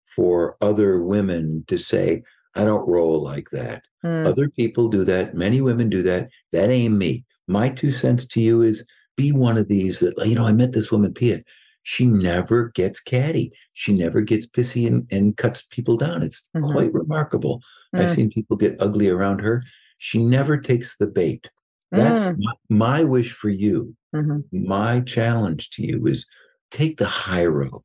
for 0.06 0.56
other 0.60 1.02
women 1.02 1.64
to 1.68 1.78
say, 1.78 2.22
I 2.54 2.64
don't 2.64 2.88
roll 2.88 3.18
like 3.18 3.48
that. 3.50 3.82
Mm. 4.04 4.26
Other 4.26 4.48
people 4.50 4.88
do 4.88 5.04
that. 5.04 5.34
Many 5.34 5.60
women 5.60 5.88
do 5.88 6.02
that. 6.02 6.28
That 6.52 6.68
ain't 6.68 6.94
me. 6.94 7.24
My 7.48 7.68
two 7.68 7.90
cents 7.90 8.26
to 8.26 8.40
you 8.40 8.62
is 8.62 8.86
be 9.16 9.32
one 9.32 9.56
of 9.56 9.68
these 9.68 10.00
that, 10.00 10.14
you 10.26 10.34
know, 10.34 10.46
I 10.46 10.52
met 10.52 10.72
this 10.72 10.90
woman, 10.90 11.14
Pia. 11.14 11.42
She 11.84 12.06
never 12.06 12.68
gets 12.74 13.00
catty. 13.00 13.52
She 13.72 13.92
never 13.92 14.20
gets 14.20 14.46
pissy 14.46 14.86
and, 14.86 15.06
and 15.10 15.36
cuts 15.36 15.62
people 15.62 15.96
down. 15.96 16.22
It's 16.22 16.48
mm-hmm. 16.54 16.70
quite 16.70 16.92
remarkable. 16.92 17.62
Mm. 17.94 18.00
I've 18.00 18.10
seen 18.10 18.30
people 18.30 18.56
get 18.56 18.76
ugly 18.80 19.08
around 19.08 19.40
her. 19.40 19.64
She 20.02 20.18
never 20.18 20.56
takes 20.56 20.96
the 20.96 21.06
bait. 21.06 21.48
That's 21.92 22.24
mm. 22.24 22.36
my, 22.36 22.52
my, 22.68 23.04
wish 23.04 23.32
for 23.32 23.50
you. 23.50 23.94
Mm-hmm. 24.12 24.66
My 24.66 24.98
challenge 24.98 25.70
to 25.70 25.86
you 25.86 26.04
is 26.08 26.26
take 26.72 26.96
the 26.96 27.06
high 27.06 27.46
road. 27.46 27.82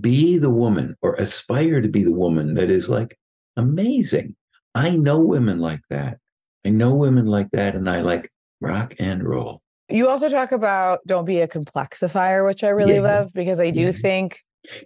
Be 0.00 0.38
the 0.38 0.48
woman 0.48 0.96
or 1.02 1.14
aspire 1.14 1.80
to 1.80 1.88
be 1.88 2.04
the 2.04 2.12
woman 2.12 2.54
that 2.54 2.70
is 2.70 2.88
like 2.88 3.18
amazing. 3.56 4.36
I 4.76 4.90
know 4.90 5.18
women 5.18 5.58
like 5.58 5.80
that. 5.90 6.18
I 6.64 6.70
know 6.70 6.94
women 6.94 7.26
like 7.26 7.50
that, 7.50 7.74
and 7.74 7.90
I 7.90 8.02
like 8.02 8.30
rock 8.60 8.94
and 9.00 9.24
roll. 9.24 9.60
You 9.88 10.08
also 10.08 10.28
talk 10.28 10.52
about 10.52 11.00
don't 11.04 11.24
be 11.24 11.40
a 11.40 11.48
complexifier, 11.48 12.46
which 12.46 12.62
I 12.62 12.68
really 12.68 12.94
yeah. 12.94 13.00
love 13.00 13.32
because 13.34 13.58
I 13.58 13.70
do 13.70 13.86
yeah. 13.86 13.92
think 13.92 14.38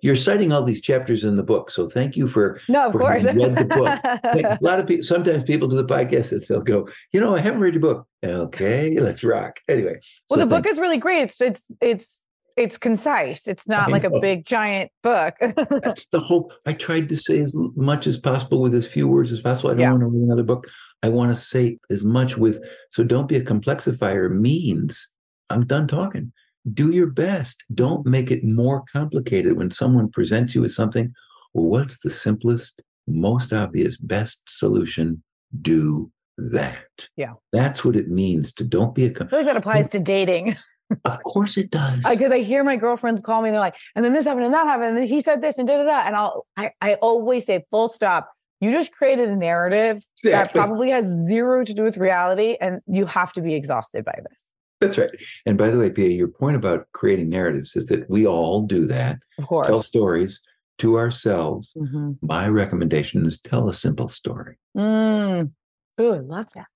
you're 0.03 0.17
citing 0.17 0.53
all 0.53 0.63
these 0.65 0.81
chapters 0.81 1.25
in 1.25 1.37
the 1.37 1.43
book, 1.43 1.71
so 1.71 1.89
thank 1.89 2.17
you 2.17 2.29
for 2.29 2.61
no, 2.69 2.87
of 2.87 2.93
for 2.93 2.99
course, 3.01 3.25
read 3.25 3.57
the 3.57 3.65
book. 3.65 4.01
a 4.25 4.59
lot 4.61 4.81
of 4.81 4.87
people, 4.87 5.03
sometimes 5.03 5.45
people 5.45 5.69
do 5.69 5.77
the 5.77 5.85
podcast 5.85 6.33
and 6.33 6.43
they'll 6.43 6.63
go, 6.63 6.89
you 7.13 7.21
know, 7.21 7.35
I 7.35 7.41
haven't 7.41 7.61
read 7.61 7.75
your 7.75 7.81
book. 7.81 8.07
Okay, 8.25 8.99
let's 8.99 9.23
rock. 9.25 9.61
Anyway, 9.69 9.99
well, 10.31 10.39
so 10.39 10.45
the 10.45 10.47
book 10.47 10.67
is 10.67 10.79
really 10.79 10.99
great. 10.99 11.23
It's 11.23 11.41
it's 11.41 11.71
it's 11.81 12.25
it's 12.57 12.79
concise. 12.79 13.49
It's 13.49 13.67
not 13.69 13.89
I 13.89 13.93
like 13.93 14.05
know. 14.05 14.17
a 14.17 14.21
big 14.21 14.47
giant 14.47 14.93
book. 15.03 15.35
That's 15.41 16.07
the 16.07 16.21
whole. 16.21 16.53
I 16.67 16.73
tried 16.73 17.09
to 17.09 17.17
say 17.17 17.41
as 17.41 17.53
much 17.75 18.07
as 18.07 18.17
possible 18.17 18.61
with 18.61 18.75
as 18.75 18.87
few 18.87 19.09
words 19.09 19.33
as 19.33 19.41
possible. 19.41 19.71
I 19.71 19.75
don't 19.75 19.81
Yeah. 19.81 19.91
want 19.91 20.03
to 20.03 20.07
read 20.07 20.23
another 20.23 20.45
book. 20.45 20.69
I 21.03 21.09
want 21.09 21.31
to 21.31 21.37
say 21.37 21.79
as 21.91 22.05
much 22.05 22.37
with. 22.37 22.65
So 22.93 23.03
don't 23.03 23.27
be 23.29 23.37
a 23.37 23.45
complexifier. 23.45 24.31
Means 24.31 25.11
I'm 25.51 25.67
done 25.67 25.89
talking. 25.89 26.33
Do 26.73 26.91
your 26.91 27.09
best. 27.09 27.65
Don't 27.75 28.07
make 28.07 28.31
it 28.31 28.45
more 28.45 28.85
complicated 28.91 29.57
when 29.57 29.71
someone 29.71 30.11
presents 30.11 30.55
you 30.55 30.63
with 30.63 30.73
something. 30.73 31.13
Well, 31.53 31.67
what's 31.67 32.01
the 32.01 32.11
simplest, 32.11 32.83
most 33.07 33.53
obvious, 33.53 33.97
best 33.97 34.43
solution? 34.47 35.23
Do 35.61 36.11
that. 36.39 37.09
Yeah. 37.17 37.35
That's 37.53 37.85
what 37.85 37.97
it 37.97 38.09
means 38.09 38.53
to 38.55 38.65
don't 38.65 38.95
be 38.95 39.05
a. 39.05 39.11
com- 39.11 39.27
I 39.29 39.31
feel 39.31 39.39
like 39.41 39.47
that 39.47 39.57
applies 39.57 39.91
to 39.91 40.01
dating. 40.01 40.57
Of 41.07 41.23
course 41.23 41.57
it 41.57 41.71
does. 41.71 42.03
Because 42.09 42.31
I 42.31 42.41
hear 42.41 42.63
my 42.63 42.77
girlfriends 42.77 43.23
call 43.23 43.41
me 43.41 43.49
and 43.49 43.55
they're 43.55 43.61
like, 43.61 43.75
and 43.97 44.05
then 44.05 44.13
this 44.13 44.27
happened 44.27 44.45
and 44.45 44.55
that 44.55 44.67
happened, 44.67 44.91
and 44.91 44.99
then 44.99 45.07
he 45.07 45.23
said 45.23 45.41
this 45.41 45.57
and 45.59 45.67
da 45.67 45.79
da 45.79 45.85
da. 45.85 46.07
And 46.07 46.15
I'll 46.15 46.47
I, 46.59 46.71
I 46.81 46.95
always 46.97 47.47
say, 47.47 47.65
full 47.71 47.89
stop. 47.89 48.31
You 48.61 48.71
just 48.71 48.93
created 48.93 49.31
a 49.31 49.35
narrative 49.35 50.05
that 50.23 50.53
probably 50.53 50.91
has 50.91 51.07
zero 51.07 51.65
to 51.65 51.75
do 51.75 51.83
with 51.83 51.97
reality, 51.97 52.57
and 52.61 52.81
you 52.87 53.07
have 53.07 53.33
to 53.33 53.41
be 53.41 53.55
exhausted 53.55 54.05
by 54.05 54.19
this. 54.23 54.45
That's 54.81 54.99
right. 54.99 55.11
And 55.47 55.57
by 55.57 55.71
the 55.71 55.79
way, 55.79 55.91
Pia, 55.91 56.09
your 56.09 56.29
point 56.29 56.57
about 56.57 56.87
creating 56.93 57.31
narratives 57.31 57.77
is 57.77 57.87
that 57.87 58.09
we 58.11 58.27
all 58.27 58.63
do 58.63 58.87
that. 58.87 59.19
Of 59.39 59.47
course. 59.47 59.67
Tell 59.67 59.81
stories 59.81 60.41
to 60.79 60.99
ourselves. 60.99 61.75
Mhm. 61.79 62.19
My 62.23 62.49
recommendation 62.49 63.25
is 63.25 63.41
tell 63.41 63.69
a 63.69 63.75
simple 63.75 64.09
story. 64.09 64.59
Mm. 64.77 65.53
Ooh, 66.01 66.13
I 66.13 66.19
love 66.19 66.47
that. 66.55 66.67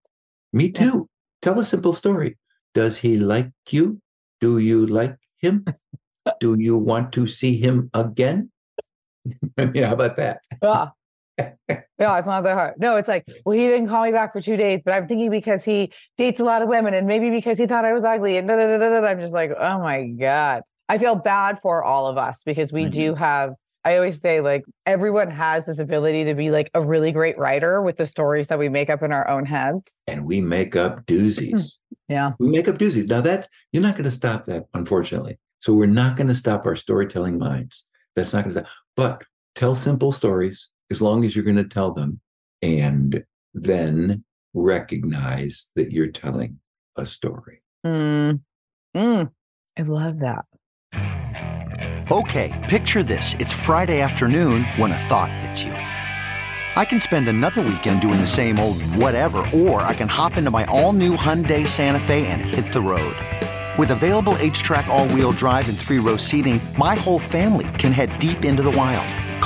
Me 0.52 0.70
too. 0.70 1.08
Tell 1.42 1.58
a 1.58 1.64
simple 1.64 1.92
story. 1.92 2.38
Does 2.74 2.98
he 2.98 3.18
like 3.18 3.52
you? 3.70 4.00
Do 4.40 4.58
you 4.58 4.86
like 4.86 5.16
him? 5.38 5.64
Do 6.40 6.56
you 6.58 6.78
want 6.78 7.12
to 7.14 7.26
see 7.26 7.58
him 7.58 7.90
again? 7.94 8.50
I 9.58 9.66
mean, 9.66 9.82
how 9.82 9.94
about 9.94 10.16
that? 10.16 10.40
Yeah. 10.62 10.90
Yeah, 11.98 12.16
it's 12.16 12.28
not 12.28 12.44
that 12.44 12.54
hard. 12.54 12.74
No, 12.78 12.94
it's 12.94 13.08
like, 13.08 13.24
well, 13.44 13.58
he 13.58 13.66
didn't 13.66 13.88
call 13.88 14.04
me 14.04 14.12
back 14.12 14.32
for 14.32 14.40
two 14.40 14.56
days, 14.56 14.80
but 14.84 14.94
I'm 14.94 15.08
thinking 15.08 15.30
because 15.30 15.64
he 15.64 15.90
dates 16.16 16.38
a 16.38 16.44
lot 16.44 16.62
of 16.62 16.68
women 16.68 16.94
and 16.94 17.08
maybe 17.08 17.28
because 17.28 17.58
he 17.58 17.66
thought 17.66 17.84
I 17.84 17.92
was 17.92 18.04
ugly 18.04 18.36
and 18.36 18.46
da 18.46 18.54
da 18.54 18.78
da 18.78 19.00
da. 19.00 19.04
I'm 19.04 19.18
just 19.18 19.32
like, 19.32 19.50
oh 19.58 19.80
my 19.80 20.04
God. 20.04 20.62
I 20.88 20.98
feel 20.98 21.16
bad 21.16 21.60
for 21.60 21.82
all 21.82 22.06
of 22.06 22.16
us 22.16 22.42
because 22.44 22.72
we 22.72 22.88
do 22.88 23.12
mm-hmm. 23.12 23.18
have, 23.18 23.54
I 23.84 23.96
always 23.96 24.20
say, 24.20 24.40
like, 24.40 24.64
everyone 24.86 25.30
has 25.30 25.66
this 25.66 25.80
ability 25.80 26.24
to 26.24 26.34
be 26.34 26.50
like 26.50 26.70
a 26.72 26.80
really 26.80 27.10
great 27.10 27.36
writer 27.36 27.82
with 27.82 27.96
the 27.96 28.06
stories 28.06 28.46
that 28.46 28.60
we 28.60 28.68
make 28.68 28.88
up 28.88 29.02
in 29.02 29.12
our 29.12 29.28
own 29.28 29.44
heads. 29.44 29.94
And 30.06 30.24
we 30.24 30.40
make 30.40 30.76
up 30.76 31.04
doozies. 31.06 31.78
Yeah. 32.10 32.32
We 32.38 32.48
make 32.48 32.68
up 32.68 32.78
doozies. 32.78 33.06
Now 33.06 33.20
that 33.20 33.50
you're 33.70 33.82
not 33.82 33.92
going 33.92 34.04
to 34.04 34.10
stop 34.10 34.46
that, 34.46 34.64
unfortunately. 34.72 35.38
So 35.58 35.74
we're 35.74 35.84
not 35.84 36.16
going 36.16 36.28
to 36.28 36.34
stop 36.34 36.64
our 36.64 36.74
storytelling 36.74 37.38
minds. 37.38 37.84
That's 38.16 38.32
not 38.32 38.44
going 38.44 38.54
to 38.54 38.60
stop. 38.62 38.72
But 38.96 39.24
tell 39.54 39.74
simple 39.74 40.10
stories 40.10 40.70
as 40.90 41.02
long 41.02 41.24
as 41.24 41.34
you're 41.34 41.44
going 41.44 41.56
to 41.56 41.64
tell 41.64 41.92
them, 41.92 42.20
and 42.62 43.24
then 43.54 44.24
recognize 44.54 45.68
that 45.76 45.92
you're 45.92 46.10
telling 46.10 46.58
a 46.96 47.06
story. 47.06 47.62
Mm. 47.86 48.40
Mm. 48.96 49.30
I 49.78 49.82
love 49.82 50.18
that. 50.20 50.44
Okay, 52.10 52.66
picture 52.70 53.02
this. 53.02 53.34
It's 53.34 53.52
Friday 53.52 54.00
afternoon 54.00 54.64
when 54.76 54.92
a 54.92 54.98
thought 54.98 55.30
hits 55.30 55.62
you. 55.62 55.72
I 55.72 56.84
can 56.84 57.00
spend 57.00 57.28
another 57.28 57.60
weekend 57.60 58.00
doing 58.00 58.20
the 58.20 58.26
same 58.26 58.58
old 58.58 58.80
whatever, 58.82 59.44
or 59.52 59.82
I 59.82 59.94
can 59.94 60.08
hop 60.08 60.36
into 60.36 60.50
my 60.50 60.64
all 60.66 60.92
new 60.92 61.16
Hyundai 61.16 61.66
Santa 61.66 62.00
Fe 62.00 62.26
and 62.28 62.40
hit 62.40 62.72
the 62.72 62.80
road. 62.80 63.16
With 63.78 63.90
available 63.90 64.34
HTRAC, 64.34 64.88
all 64.88 65.06
wheel 65.08 65.32
drive, 65.32 65.68
and 65.68 65.78
three 65.78 65.98
row 65.98 66.16
seating, 66.16 66.60
my 66.78 66.94
whole 66.94 67.18
family 67.18 67.68
can 67.78 67.92
head 67.92 68.18
deep 68.18 68.44
into 68.44 68.62
the 68.62 68.70
wild. 68.70 69.06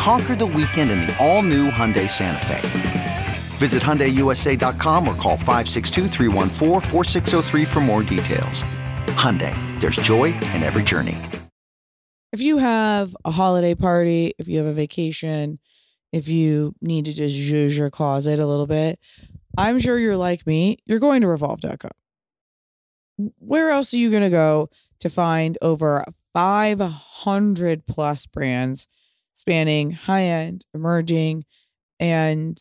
Conquer 0.00 0.34
the 0.34 0.46
weekend 0.46 0.90
in 0.90 1.00
the 1.00 1.14
all-new 1.18 1.68
Hyundai 1.68 2.10
Santa 2.10 2.46
Fe. 2.46 3.26
Visit 3.58 3.82
HyundaiUSA.com 3.82 5.06
or 5.06 5.14
call 5.16 5.36
562-314-4603 5.36 7.66
for 7.66 7.80
more 7.80 8.02
details. 8.02 8.62
Hyundai, 9.08 9.54
there's 9.78 9.96
joy 9.96 10.32
in 10.54 10.62
every 10.62 10.84
journey. 10.84 11.18
If 12.32 12.40
you 12.40 12.56
have 12.56 13.14
a 13.26 13.30
holiday 13.30 13.74
party, 13.74 14.32
if 14.38 14.48
you 14.48 14.56
have 14.56 14.66
a 14.66 14.72
vacation, 14.72 15.58
if 16.12 16.28
you 16.28 16.74
need 16.80 17.04
to 17.04 17.12
just 17.12 17.38
zhuzh 17.38 17.76
your 17.76 17.90
closet 17.90 18.38
a 18.38 18.46
little 18.46 18.66
bit, 18.66 18.98
I'm 19.58 19.80
sure 19.80 19.98
you're 19.98 20.16
like 20.16 20.46
me. 20.46 20.78
You're 20.86 20.98
going 20.98 21.20
to 21.20 21.28
revolve.com. 21.28 21.90
Where 23.36 23.68
else 23.68 23.92
are 23.92 23.98
you 23.98 24.10
going 24.10 24.22
to 24.22 24.30
go 24.30 24.70
to 25.00 25.10
find 25.10 25.58
over 25.60 26.06
500 26.32 27.86
plus 27.86 28.24
brands 28.24 28.88
spanning 29.40 29.90
high 29.90 30.24
end, 30.24 30.66
emerging, 30.74 31.44
and 31.98 32.58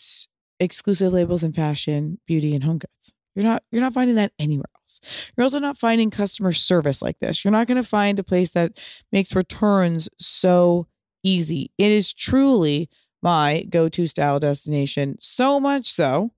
exclusive 0.59 1.11
labels 1.11 1.43
in 1.43 1.51
fashion, 1.51 2.19
beauty, 2.25 2.55
and 2.55 2.63
home 2.63 2.77
goods? 2.77 3.13
You're 3.35 3.45
not 3.45 3.63
you're 3.71 3.81
not 3.81 3.93
finding 3.93 4.15
that 4.15 4.31
anywhere 4.39 4.65
else. 4.81 5.01
You're 5.35 5.43
also 5.43 5.59
not 5.59 5.77
finding 5.77 6.09
customer 6.09 6.51
service 6.53 7.01
like 7.01 7.19
this. 7.19 7.43
You're 7.43 7.51
not 7.51 7.67
going 7.67 7.81
to 7.81 7.87
find 7.87 8.17
a 8.17 8.23
place 8.23 8.51
that 8.51 8.73
makes 9.11 9.35
returns 9.35 10.09
so 10.19 10.87
easy. 11.23 11.71
It 11.77 11.91
is 11.91 12.13
truly 12.13 12.89
my 13.21 13.65
go-to 13.69 14.07
style 14.07 14.39
destination, 14.39 15.17
so 15.19 15.59
much 15.59 15.91
so 15.91 16.31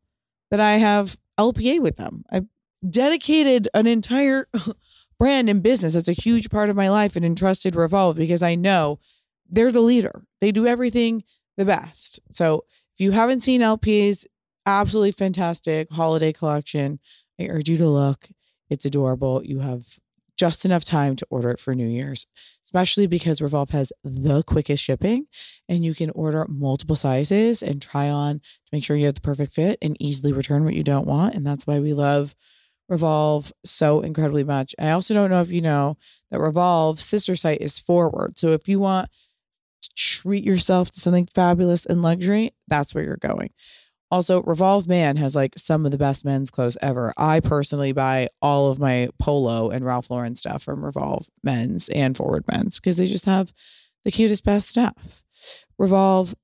that 0.49 0.60
I 0.60 0.73
have 0.73 1.17
LPA 1.39 1.80
with 1.80 1.97
them. 1.97 2.25
I've 2.32 2.47
dedicated 2.89 3.69
an 3.73 3.86
entire 3.88 4.47
brand 5.19 5.49
and 5.49 5.62
business 5.62 5.93
that's 5.93 6.10
a 6.10 6.13
huge 6.13 6.49
part 6.49 6.71
of 6.71 6.75
my 6.75 6.89
life 6.89 7.15
and 7.15 7.23
entrusted 7.23 7.75
Revolve 7.75 8.15
because 8.15 8.41
I 8.41 8.56
know 8.56 8.99
they're 9.52 9.72
the 9.72 9.82
leader. 9.82 10.24
They 10.40 10.52
do 10.52 10.66
everything 10.66 11.24
the 11.58 11.66
best. 11.66 12.20
So 12.32 12.66
if 12.96 13.02
you 13.02 13.12
haven't 13.12 13.42
seen 13.42 13.62
LP's 13.62 14.26
absolutely 14.66 15.12
fantastic 15.12 15.92
holiday 15.92 16.34
collection, 16.34 17.00
I 17.40 17.48
urge 17.48 17.70
you 17.70 17.78
to 17.78 17.88
look. 17.88 18.30
It's 18.70 18.86
adorable. 18.86 19.42
You 19.44 19.60
have 19.60 19.86
just 20.38 20.66
enough 20.66 20.84
time 20.84 21.16
to 21.18 21.28
order 21.30 21.52
it 21.52 21.60
for 21.60 21.76
New 21.76 21.88
Year's, 21.88 22.26
especially 22.66 23.06
because 23.06 23.42
Revolve 23.42 23.70
has 23.72 23.92
the 24.04 24.42
quickest 24.44 24.84
shipping 24.84 25.28
and 25.70 25.86
you 25.86 25.94
can 25.94 26.10
order 26.12 26.46
multiple 26.50 26.96
sizes 26.96 27.62
and 27.62 27.82
try 27.82 28.10
on 28.10 28.40
to 28.40 28.70
make 28.72 28.84
sure 28.84 28.96
you 28.96 29.06
have 29.06 29.16
the 29.16 29.22
perfect 29.22 29.54
fit 29.54 29.78
and 29.82 29.98
easily 30.00 30.32
return 30.32 30.64
what 30.64 30.74
you 30.74 30.84
don't 30.84 31.06
want. 31.06 31.36
And 31.36 31.46
that's 31.46 31.68
why 31.68 31.80
we 31.80 31.94
love 31.94 32.34
Revolve 32.90 33.54
so 33.64 34.02
incredibly 34.02 34.44
much. 34.44 34.76
I 34.80 34.92
also 34.92 35.14
don't 35.14 35.30
know 35.30 35.42
if 35.42 35.50
you 35.50 35.62
know 35.62 35.98
that 36.30 36.42
Revolve 36.42 37.02
sister 37.02 37.36
site 37.36 37.62
is 37.62 37.80
forward. 37.80 38.38
So 38.38 38.50
if 38.50 38.68
you 38.68 38.80
want 38.80 39.10
treat 39.96 40.44
yourself 40.44 40.91
to 40.91 41.00
something 41.00 41.28
fabulous 41.34 41.86
and 41.86 42.02
luxury, 42.02 42.54
that's 42.67 42.94
where 42.94 43.04
you're 43.04 43.17
going. 43.17 43.52
Also, 44.12 44.44
Revolve 44.44 44.88
Man 44.88 45.15
has 45.15 45.36
like 45.36 45.54
some 45.58 45.86
of 45.86 45.91
the 45.91 45.98
best 45.98 46.26
men's 46.26 46.52
clothes 46.52 46.78
ever. 46.82 47.13
I 47.15 47.39
personally 47.39 47.94
buy 47.94 48.28
all 48.41 48.70
of 48.70 48.78
my 48.78 49.10
polo 49.20 49.70
and 49.70 49.86
Ralph 49.86 50.10
Lauren 50.10 50.36
stuff 50.36 50.63
from 50.63 50.84
Revolve 50.84 51.28
Men's 51.44 51.88
and 51.89 52.15
Forward 52.17 52.44
Men's 52.52 52.78
because 52.78 52.98
they 52.98 53.06
just 53.06 53.26
have 53.26 53.54
the 54.04 54.12
cutest, 54.12 54.44
best 54.44 54.67
stuff. 54.70 55.24
Revolve 55.78 56.36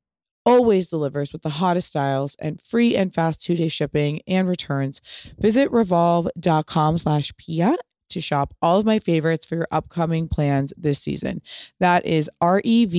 always 0.45 0.89
delivers 0.89 1.34
with 1.34 1.41
the 1.41 1.50
hottest 1.50 1.89
styles 1.89 2.38
and 2.39 2.62
free 2.62 2.95
and 2.95 3.13
fast 3.13 3.41
two-day 3.41 3.67
shipping 3.67 4.21
and 4.28 4.47
returns. 4.47 5.02
Visit 5.38 5.69
revolve.com 5.71 6.97
slash 6.97 7.36
Pia 7.36 7.76
to 8.10 8.22
shop 8.22 8.54
all 8.62 8.80
of 8.80 8.86
my 8.86 9.00
favorites 9.00 9.46
for 9.46 9.56
your 9.56 9.67
upcoming 9.72 10.28
plans 10.28 10.74
this 10.78 11.00
season. 11.00 11.41
That 11.80 12.06
is 12.06 12.30
R-E-V-O-L-V-E 12.41 12.89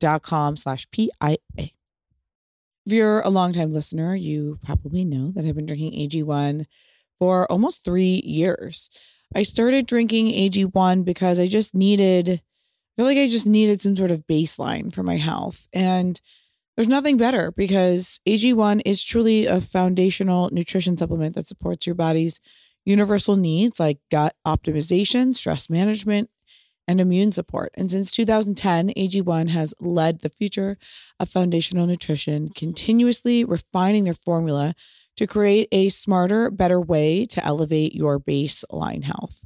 dot 0.00 0.22
com 0.22 0.56
slash 0.56 0.90
P-I-A. 0.90 1.74
If 2.86 2.92
you're 2.92 3.20
a 3.20 3.28
longtime 3.28 3.72
listener, 3.72 4.14
you 4.14 4.58
probably 4.64 5.04
know 5.04 5.30
that 5.32 5.44
I've 5.44 5.54
been 5.54 5.66
drinking 5.66 5.92
AG1 5.92 6.64
for 7.18 7.50
almost 7.52 7.84
three 7.84 8.22
years. 8.24 8.88
I 9.34 9.42
started 9.42 9.86
drinking 9.86 10.28
AG1 10.28 11.04
because 11.04 11.38
I 11.38 11.46
just 11.48 11.74
needed, 11.74 12.30
I 12.30 12.40
feel 12.96 13.04
like 13.04 13.18
I 13.18 13.28
just 13.28 13.46
needed 13.46 13.82
some 13.82 13.94
sort 13.94 14.10
of 14.10 14.26
baseline 14.26 14.92
for 14.92 15.02
my 15.02 15.18
health. 15.18 15.68
And 15.72 16.18
there's 16.76 16.88
nothing 16.88 17.16
better 17.16 17.50
because 17.52 18.20
AG1 18.26 18.82
is 18.86 19.02
truly 19.02 19.46
a 19.46 19.60
foundational 19.60 20.48
nutrition 20.52 20.96
supplement 20.96 21.34
that 21.34 21.48
supports 21.48 21.86
your 21.86 21.96
body's 21.96 22.40
universal 22.88 23.36
needs 23.36 23.78
like 23.78 23.98
gut 24.10 24.34
optimization, 24.46 25.36
stress 25.36 25.68
management, 25.68 26.30
and 26.88 27.00
immune 27.00 27.30
support. 27.30 27.70
And 27.74 27.90
since 27.90 28.10
2010, 28.12 28.94
AG1 28.96 29.50
has 29.50 29.74
led 29.78 30.20
the 30.22 30.30
future 30.30 30.78
of 31.20 31.28
foundational 31.28 31.86
nutrition, 31.86 32.48
continuously 32.48 33.44
refining 33.44 34.04
their 34.04 34.14
formula 34.14 34.74
to 35.18 35.26
create 35.26 35.68
a 35.70 35.90
smarter, 35.90 36.50
better 36.50 36.80
way 36.80 37.26
to 37.26 37.44
elevate 37.44 37.94
your 37.94 38.18
baseline 38.18 39.04
health. 39.04 39.44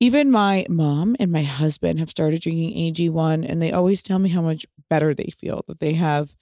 Even 0.00 0.30
my 0.30 0.66
mom 0.68 1.16
and 1.18 1.32
my 1.32 1.42
husband 1.42 1.98
have 1.98 2.10
started 2.10 2.42
drinking 2.42 2.76
AG1, 2.76 3.48
and 3.48 3.62
they 3.62 3.72
always 3.72 4.02
tell 4.02 4.18
me 4.18 4.28
how 4.28 4.42
much 4.42 4.66
better 4.90 5.14
they 5.14 5.32
feel, 5.38 5.64
that 5.68 5.80
they 5.80 5.94
have 5.94 6.34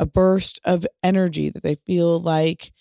a 0.00 0.06
burst 0.06 0.60
of 0.64 0.86
energy, 1.02 1.50
that 1.50 1.62
they 1.62 1.76
feel 1.86 2.20
like 2.20 2.72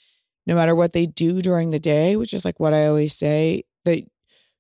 no 0.48 0.56
matter 0.56 0.74
what 0.74 0.94
they 0.94 1.06
do 1.06 1.42
during 1.42 1.70
the 1.70 1.80
day, 1.80 2.16
which 2.16 2.34
is 2.34 2.46
like 2.46 2.60
what 2.60 2.74
I 2.74 2.88
always 2.88 3.16
say, 3.16 3.64
that 3.86 4.00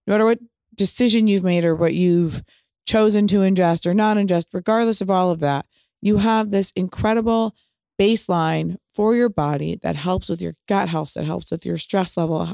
no 0.06 0.14
matter 0.14 0.26
what 0.26 0.40
decision 0.76 1.28
you've 1.28 1.44
made 1.44 1.66
or 1.66 1.76
what 1.76 1.94
you've 1.94 2.44
chosen 2.86 3.26
to 3.28 3.38
ingest 3.38 3.86
or 3.86 3.94
not 3.94 4.18
ingest, 4.18 4.48
regardless 4.54 5.02
of 5.02 5.10
all 5.10 5.32
of 5.32 5.40
that, 5.40 5.66
you 6.02 6.18
have 6.18 6.52
this 6.52 6.72
incredible 6.72 7.56
baseline 8.00 8.76
for 8.94 9.16
your 9.16 9.30
body 9.30 9.80
that 9.82 9.96
helps 9.96 10.30
with 10.30 10.42
your 10.42 10.54
gut 10.68 10.90
health, 10.90 11.14
that 11.14 11.26
helps 11.26 11.52
with 11.52 11.66
your 11.66 11.78
stress 11.78 12.18
level, 12.18 12.54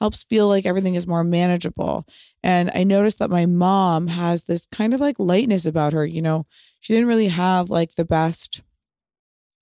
helps 0.00 0.24
feel 0.24 0.48
like 0.48 0.66
everything 0.66 0.94
is 0.94 1.06
more 1.06 1.22
manageable. 1.22 2.06
And 2.42 2.70
I 2.74 2.84
noticed 2.84 3.18
that 3.18 3.30
my 3.30 3.46
mom 3.46 4.08
has 4.08 4.44
this 4.44 4.66
kind 4.72 4.94
of 4.94 5.00
like 5.00 5.16
lightness 5.18 5.66
about 5.66 5.92
her. 5.92 6.04
You 6.04 6.22
know, 6.22 6.46
she 6.80 6.94
didn't 6.94 7.08
really 7.08 7.28
have 7.28 7.70
like 7.70 7.94
the 7.94 8.04
best 8.04 8.62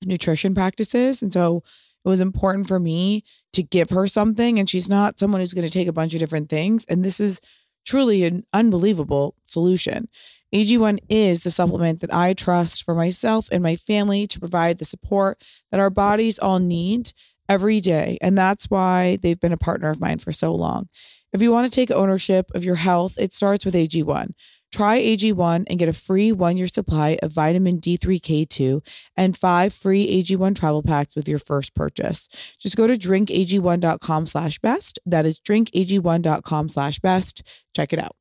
nutrition 0.04 0.54
practices. 0.54 1.20
And 1.20 1.32
so 1.32 1.62
it 2.04 2.08
was 2.08 2.20
important 2.20 2.68
for 2.68 2.78
me 2.78 3.24
to 3.52 3.62
give 3.62 3.90
her 3.90 4.06
something. 4.06 4.58
And 4.58 4.68
she's 4.68 4.88
not 4.88 5.18
someone 5.18 5.40
who's 5.40 5.54
going 5.54 5.66
to 5.66 5.72
take 5.72 5.88
a 5.88 5.92
bunch 5.92 6.14
of 6.14 6.20
different 6.20 6.48
things. 6.48 6.84
And 6.88 7.04
this 7.04 7.20
is 7.20 7.40
truly 7.84 8.24
an 8.24 8.44
unbelievable 8.52 9.34
solution. 9.46 10.08
AG1 10.54 10.98
is 11.08 11.42
the 11.42 11.50
supplement 11.50 12.00
that 12.00 12.14
I 12.14 12.32
trust 12.32 12.84
for 12.84 12.94
myself 12.94 13.48
and 13.52 13.62
my 13.62 13.76
family 13.76 14.26
to 14.28 14.40
provide 14.40 14.78
the 14.78 14.84
support 14.84 15.42
that 15.70 15.80
our 15.80 15.90
bodies 15.90 16.38
all 16.38 16.58
need 16.58 17.12
every 17.48 17.80
day. 17.80 18.18
And 18.20 18.36
that's 18.36 18.66
why 18.66 19.18
they've 19.22 19.40
been 19.40 19.52
a 19.52 19.58
partner 19.58 19.90
of 19.90 20.00
mine 20.00 20.18
for 20.18 20.32
so 20.32 20.54
long. 20.54 20.88
If 21.32 21.42
you 21.42 21.52
want 21.52 21.70
to 21.70 21.74
take 21.74 21.90
ownership 21.90 22.50
of 22.54 22.64
your 22.64 22.76
health, 22.76 23.18
it 23.18 23.34
starts 23.34 23.64
with 23.64 23.74
AG1. 23.74 24.30
Try 24.70 25.00
AG1 25.00 25.64
and 25.66 25.78
get 25.78 25.88
a 25.88 25.94
free 25.94 26.30
one 26.30 26.56
year 26.56 26.68
supply 26.68 27.18
of 27.22 27.32
vitamin 27.32 27.80
D3K2 27.80 28.84
and 29.16 29.36
five 29.36 29.72
free 29.72 30.22
AG1 30.22 30.54
travel 30.56 30.82
packs 30.82 31.16
with 31.16 31.28
your 31.28 31.38
first 31.38 31.74
purchase. 31.74 32.28
Just 32.58 32.76
go 32.76 32.86
to 32.86 32.94
drinkag1.com 32.94 34.26
slash 34.26 34.58
best. 34.58 34.98
That 35.06 35.24
is 35.24 35.40
drinkag1.com 35.40 36.68
slash 36.68 36.98
best. 36.98 37.42
Check 37.74 37.92
it 37.92 37.98
out. 37.98 38.14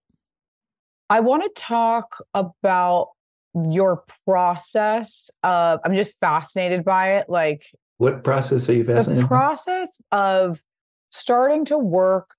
I 1.10 1.20
want 1.20 1.44
to 1.44 1.62
talk 1.62 2.18
about 2.34 3.10
your 3.54 4.04
process. 4.26 5.30
Of, 5.44 5.80
I'm 5.84 5.94
just 5.94 6.18
fascinated 6.18 6.86
by 6.86 7.16
it. 7.16 7.30
Like, 7.30 7.66
what 7.98 8.24
process 8.24 8.70
are 8.70 8.74
you 8.74 8.86
fascinated? 8.86 9.26
The 9.26 9.28
process 9.28 9.98
of 10.12 10.62
starting 11.12 11.66
to 11.66 11.78
work 11.78 12.37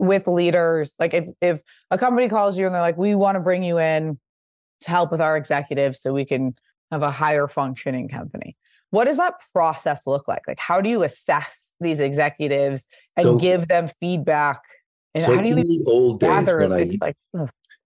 with 0.00 0.26
leaders 0.26 0.94
like 0.98 1.12
if 1.12 1.26
if 1.42 1.60
a 1.90 1.98
company 1.98 2.28
calls 2.28 2.58
you 2.58 2.64
and 2.64 2.74
they're 2.74 2.80
like 2.80 2.96
we 2.96 3.14
want 3.14 3.36
to 3.36 3.40
bring 3.40 3.62
you 3.62 3.78
in 3.78 4.18
to 4.80 4.90
help 4.90 5.12
with 5.12 5.20
our 5.20 5.36
executives 5.36 6.00
so 6.00 6.12
we 6.12 6.24
can 6.24 6.54
have 6.90 7.02
a 7.02 7.10
higher 7.10 7.46
functioning 7.46 8.08
company. 8.08 8.56
What 8.90 9.04
does 9.04 9.18
that 9.18 9.34
process 9.52 10.06
look 10.06 10.26
like? 10.26 10.48
Like 10.48 10.58
how 10.58 10.80
do 10.80 10.88
you 10.88 11.02
assess 11.02 11.72
these 11.80 12.00
executives 12.00 12.86
and 13.16 13.24
so, 13.24 13.38
give 13.38 13.68
them 13.68 13.88
feedback? 14.00 14.62
And 15.14 15.22
so 15.22 15.34
how 15.34 15.42
do 15.42 15.48
you 15.48 15.56
in 15.56 15.68
the 15.68 15.84
old 15.86 16.20
days 16.20 16.46
when 16.46 16.72
I, 16.72 16.90
like 17.00 17.16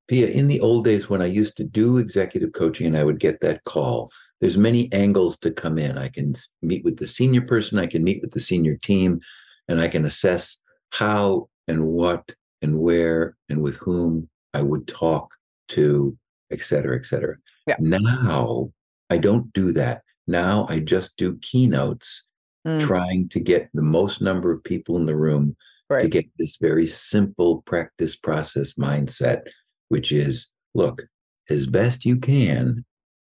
Pia, 0.07 0.29
in 0.29 0.49
the 0.49 0.61
old 0.61 0.85
days 0.85 1.11
when 1.11 1.21
I 1.21 1.27
used 1.27 1.57
to 1.57 1.65
do 1.65 1.99
executive 1.99 2.53
coaching 2.53 2.87
and 2.87 2.97
I 2.97 3.05
would 3.05 3.19
get 3.19 3.41
that 3.41 3.65
call, 3.65 4.11
there's 4.41 4.57
many 4.57 4.93
angles 4.93 5.37
to 5.39 5.51
come 5.51 5.79
in. 5.79 5.99
I 5.99 6.09
can 6.09 6.35
meet 6.63 6.85
with 6.85 6.99
the 6.99 7.07
senior 7.07 7.43
person, 7.43 7.79
I 7.79 7.87
can 7.87 8.05
meet 8.05 8.21
with 8.23 8.33
the 8.33 8.41
senior 8.41 8.77
team, 8.77 9.21
and 9.69 9.81
I 9.81 9.89
can 9.89 10.05
assess 10.05 10.59
how 10.91 11.49
and 11.69 11.87
what 11.87 12.31
and 12.63 12.79
where 12.79 13.37
and 13.49 13.63
with 13.63 13.77
whom 13.77 14.29
I 14.53 14.63
would 14.63 14.87
talk 14.87 15.35
to, 15.69 16.17
et 16.51 16.61
cetera, 16.61 16.97
et 16.97 17.07
cetera. 17.07 17.37
Yeah. 17.67 17.77
Now 17.79 18.73
I 19.11 19.19
don't 19.19 19.53
do 19.53 19.73
that. 19.73 20.03
Now 20.27 20.67
I 20.69 20.81
just 20.81 21.17
do 21.17 21.39
keynotes, 21.43 22.25
mm. 22.67 22.81
trying 22.81 23.29
to 23.31 23.41
get 23.41 23.69
the 23.75 23.83
most 23.83 24.21
number 24.21 24.53
of 24.53 24.65
people 24.65 24.97
in 24.97 25.07
the 25.07 25.17
room 25.17 25.57
right. 25.91 26.01
to 26.01 26.09
get 26.09 26.27
this 26.39 26.57
very 26.57 26.87
simple 26.87 27.63
practice 27.63 28.17
process 28.17 28.75
mindset, 28.75 29.43
which 29.89 30.13
is 30.13 30.51
look, 30.75 31.03
as 31.51 31.67
best 31.67 32.05
you 32.05 32.17
can, 32.17 32.85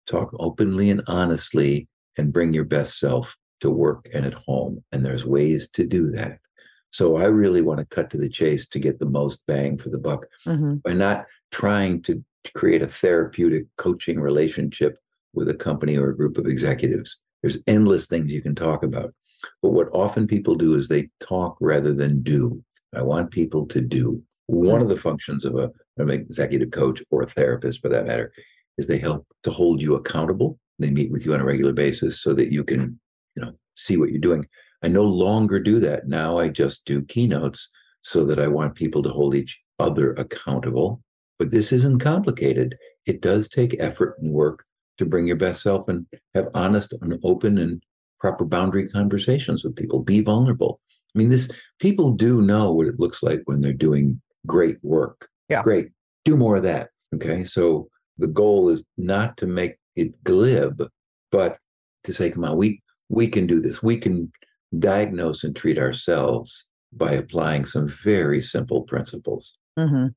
talk 0.06 0.36
openly 0.40 0.90
and 0.90 1.02
honestly, 1.08 1.88
and 2.18 2.34
bring 2.34 2.54
your 2.54 2.66
best 2.66 3.00
self 3.00 3.36
to 3.62 3.70
work 3.72 4.08
and 4.14 4.26
at 4.26 4.34
home. 4.34 4.84
And 4.92 5.06
there's 5.06 5.26
ways 5.26 5.70
to 5.72 5.86
do 5.86 6.12
that. 6.12 6.38
So 6.94 7.18
I 7.18 7.26
really 7.26 7.64
want 7.64 7.80
to 7.80 7.86
cut 7.88 8.12
to 8.12 8.20
the 8.20 8.30
chase 8.30 8.68
to 8.68 8.80
get 8.80 9.00
the 9.00 9.08
most 9.08 9.42
bang 9.48 9.80
for 9.80 9.90
the 9.90 9.98
buck 9.98 10.28
mm-hmm. 10.46 10.76
by 10.76 10.94
not 10.94 11.26
trying 11.52 12.04
to 12.04 12.24
create 12.54 12.84
a 12.84 12.88
therapeutic 12.88 13.66
coaching 13.78 14.20
relationship 14.20 15.00
with 15.34 15.50
a 15.50 15.56
company 15.56 15.98
or 15.98 16.10
a 16.10 16.16
group 16.16 16.38
of 16.38 16.46
executives. 16.46 17.18
There's 17.42 17.58
endless 17.66 18.06
things 18.06 18.32
you 18.32 18.44
can 18.44 18.54
talk 18.54 18.84
about. 18.84 19.12
But 19.64 19.72
what 19.72 19.90
often 19.92 20.28
people 20.28 20.54
do 20.54 20.76
is 20.76 20.88
they 20.88 21.10
talk 21.20 21.58
rather 21.60 21.96
than 21.96 22.22
do. 22.22 22.64
I 22.96 23.02
want 23.02 23.32
people 23.32 23.66
to 23.68 23.82
do. 23.82 24.22
One 24.46 24.80
of 24.80 24.88
the 24.88 24.96
functions 24.96 25.46
of 25.46 25.56
a, 25.56 25.72
of 25.98 26.10
an 26.10 26.12
executive 26.12 26.70
coach 26.70 27.02
or 27.10 27.24
a 27.24 27.28
therapist, 27.28 27.82
for 27.82 27.90
that 27.90 28.06
matter, 28.06 28.32
is 28.78 28.86
they 28.86 29.00
help 29.00 29.26
to 29.44 29.50
hold 29.50 29.82
you 29.82 29.96
accountable. 29.96 30.60
They 30.78 30.92
meet 30.92 31.12
with 31.12 31.26
you 31.26 31.34
on 31.34 31.42
a 31.42 31.46
regular 31.46 31.74
basis 31.74 32.22
so 32.22 32.34
that 32.36 32.52
you 32.52 32.64
can, 32.64 33.00
you 33.36 33.44
know, 33.44 33.54
see 33.76 33.98
what 33.98 34.12
you're 34.12 34.22
doing. 34.22 34.46
I 34.84 34.90
no 34.90 35.04
longer 35.04 35.60
do 35.60 35.80
that. 35.80 36.08
Now 36.08 36.38
I 36.38 36.50
just 36.50 36.86
do 36.86 37.04
keynotes 37.04 37.70
so 38.04 38.26
that 38.26 38.40
I 38.40 38.48
want 38.48 38.76
people 38.76 39.02
to 39.04 39.10
hold 39.10 39.34
each 39.34 39.62
other 39.80 40.14
accountable. 40.14 41.02
But 41.40 41.52
this 41.52 41.72
isn't 41.72 42.00
complicated. 42.00 42.78
It 43.06 43.22
does 43.22 43.48
take 43.48 43.80
effort 43.80 44.16
and 44.20 44.34
work 44.34 44.66
to 44.98 45.06
bring 45.06 45.26
your 45.26 45.36
best 45.36 45.62
self 45.62 45.88
and 45.88 46.06
have 46.36 46.50
honest 46.54 46.94
and 47.02 47.20
open 47.24 47.58
and 47.58 47.82
proper 48.20 48.46
boundary 48.46 48.88
conversations 48.88 49.64
with 49.64 49.76
people. 49.76 50.00
Be 50.00 50.22
vulnerable. 50.22 50.80
I 51.16 51.20
mean, 51.20 51.30
this 51.30 51.50
people 51.80 52.12
do 52.12 52.42
know 52.42 52.72
what 52.72 52.88
it 52.88 53.00
looks 53.00 53.24
like 53.24 53.42
when 53.46 53.62
they're 53.62 53.74
doing 53.74 54.22
great 54.46 54.78
work. 54.84 55.30
Yeah. 55.50 55.62
Great. 55.62 55.90
Do 56.26 56.38
more 56.38 56.58
of 56.58 56.64
that. 56.64 56.90
Okay. 57.16 57.46
So 57.46 57.88
the 58.18 58.28
goal 58.28 58.70
is 58.70 58.84
not 58.98 59.38
to 59.38 59.48
make 59.48 59.76
it 59.96 60.24
glib, 60.24 60.84
but 61.32 61.58
to 62.04 62.14
say, 62.14 62.32
come 62.32 62.44
on, 62.46 62.58
we 62.58 62.82
we 63.10 63.28
can 63.28 63.46
do 63.46 63.60
this. 63.60 63.84
We 63.84 63.98
can 63.98 64.32
diagnose 64.80 65.44
and 65.44 65.56
treat 65.56 65.78
ourselves 65.78 66.70
by 66.92 67.12
applying 67.12 67.66
some 67.66 67.88
very 67.88 68.42
simple 68.42 68.82
principles. 68.84 69.58
Mm-hmm. 69.78 70.08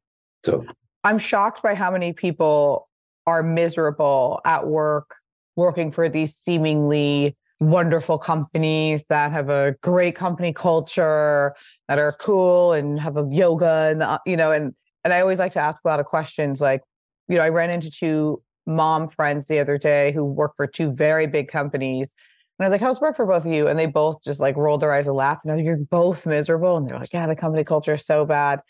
So 0.45 0.65
I'm 1.05 1.19
shocked 1.19 1.63
by 1.63 1.75
how 1.75 1.91
many 1.91 2.13
people 2.13 2.89
are 3.27 3.43
miserable 3.43 4.41
at 4.45 4.67
work, 4.67 5.17
working 5.57 5.91
for 5.91 6.09
these 6.09 6.35
seemingly 6.35 7.37
wonderful 7.59 8.19
companies 8.19 9.05
that 9.09 9.33
have 9.33 9.49
a 9.49 9.75
great 9.83 10.15
company 10.15 10.53
culture, 10.53 11.55
that 11.89 11.99
are 11.99 12.13
cool 12.13 12.73
and 12.73 13.01
have 13.01 13.17
a 13.17 13.27
yoga 13.31 13.89
and 13.91 14.03
uh, 14.03 14.19
you 14.27 14.37
know, 14.37 14.53
and 14.53 14.75
and 15.05 15.15
I 15.15 15.21
always 15.21 15.39
like 15.39 15.53
to 15.53 15.61
ask 15.61 15.83
a 15.85 15.89
lot 15.89 16.01
of 16.01 16.07
questions. 16.07 16.61
Like, 16.61 16.83
you 17.29 17.37
know, 17.37 17.43
I 17.43 17.49
ran 17.49 17.71
into 17.71 17.91
two 17.91 18.43
mom 18.67 19.09
friends 19.09 19.47
the 19.47 19.61
other 19.61 19.79
day 19.79 20.13
who 20.13 20.25
work 20.25 20.53
for 20.57 20.67
two 20.67 20.93
very 20.93 21.27
big 21.27 21.49
companies 21.49 22.09
and 22.59 22.65
I 22.65 22.69
was 22.69 22.73
like, 22.73 22.81
how's 22.81 23.01
work 23.01 23.17
for 23.17 23.27
both 23.27 23.45
of 23.45 23.53
you? 23.53 23.69
And 23.69 23.79
they 23.79 23.87
both 23.87 24.23
just 24.23 24.41
like 24.41 24.57
rolled 24.57 24.83
their 24.83 24.93
eyes 24.93 25.07
and 25.07 25.17
laughed. 25.17 25.45
And 25.45 25.53
I 25.53 25.57
was 25.57 25.61
like, 25.61 25.67
you're 25.67 25.77
both 25.77 26.27
miserable. 26.27 26.77
And 26.77 26.89
they're 26.89 26.99
like, 26.99 27.13
yeah, 27.13 27.27
the 27.27 27.37
company 27.37 27.65
culture 27.65 27.95
is 27.95 28.05
so 28.05 28.25
bad. 28.25 28.61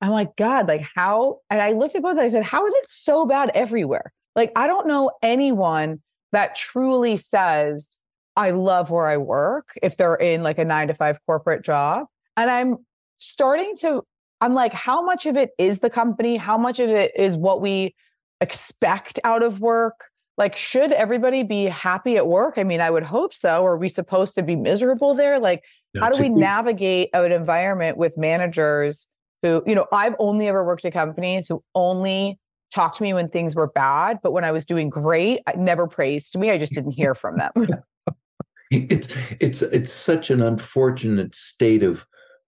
I'm 0.00 0.10
like, 0.10 0.36
God, 0.36 0.68
like 0.68 0.82
how? 0.94 1.40
And 1.50 1.60
I 1.60 1.72
looked 1.72 1.94
at 1.94 2.02
both. 2.02 2.12
And 2.12 2.20
I 2.20 2.28
said, 2.28 2.44
how 2.44 2.66
is 2.66 2.74
it 2.74 2.90
so 2.90 3.26
bad 3.26 3.50
everywhere? 3.54 4.12
Like, 4.34 4.52
I 4.56 4.66
don't 4.66 4.86
know 4.86 5.12
anyone 5.22 6.00
that 6.32 6.54
truly 6.54 7.16
says, 7.16 7.98
I 8.36 8.50
love 8.50 8.90
where 8.90 9.06
I 9.06 9.18
work 9.18 9.68
if 9.82 9.96
they're 9.96 10.16
in 10.16 10.42
like 10.42 10.58
a 10.58 10.64
nine 10.64 10.88
to 10.88 10.94
five 10.94 11.18
corporate 11.26 11.64
job. 11.64 12.06
And 12.36 12.50
I'm 12.50 12.78
starting 13.18 13.76
to 13.80 14.02
I'm 14.40 14.52
like, 14.52 14.74
how 14.74 15.02
much 15.02 15.24
of 15.24 15.38
it 15.38 15.52
is 15.56 15.80
the 15.80 15.88
company? 15.88 16.36
How 16.36 16.58
much 16.58 16.78
of 16.78 16.90
it 16.90 17.12
is 17.16 17.34
what 17.34 17.62
we 17.62 17.94
expect 18.42 19.18
out 19.24 19.42
of 19.42 19.60
work? 19.60 20.10
Like, 20.36 20.56
should 20.56 20.92
everybody 20.92 21.44
be 21.44 21.66
happy 21.66 22.16
at 22.16 22.26
work? 22.26 22.54
I 22.56 22.64
mean, 22.64 22.80
I 22.80 22.90
would 22.90 23.04
hope 23.04 23.32
so. 23.32 23.64
Are 23.64 23.76
we 23.76 23.88
supposed 23.88 24.34
to 24.34 24.42
be 24.42 24.56
miserable 24.56 25.14
there? 25.14 25.38
Like, 25.38 25.64
how 26.00 26.10
do 26.10 26.20
we 26.20 26.28
navigate 26.28 27.10
an 27.12 27.30
environment 27.30 27.96
with 27.96 28.18
managers 28.18 29.06
who, 29.42 29.62
you 29.64 29.74
know, 29.74 29.86
I've 29.92 30.16
only 30.18 30.48
ever 30.48 30.64
worked 30.64 30.84
at 30.84 30.92
companies 30.92 31.46
who 31.46 31.62
only 31.74 32.40
talked 32.72 32.96
to 32.96 33.02
me 33.04 33.14
when 33.14 33.28
things 33.28 33.54
were 33.54 33.68
bad, 33.68 34.18
but 34.22 34.32
when 34.32 34.44
I 34.44 34.50
was 34.50 34.64
doing 34.64 34.90
great, 34.90 35.40
I 35.46 35.52
never 35.52 35.86
praised 35.86 36.36
me. 36.36 36.50
I 36.50 36.58
just 36.58 36.72
didn't 36.72 36.92
hear 36.92 37.14
from 37.14 37.38
them. 37.38 37.52
it's 38.70 39.08
it's 39.40 39.62
it's 39.62 39.92
such 39.92 40.30
an 40.30 40.42
unfortunate 40.42 41.34
state 41.34 41.82
of 41.84 42.06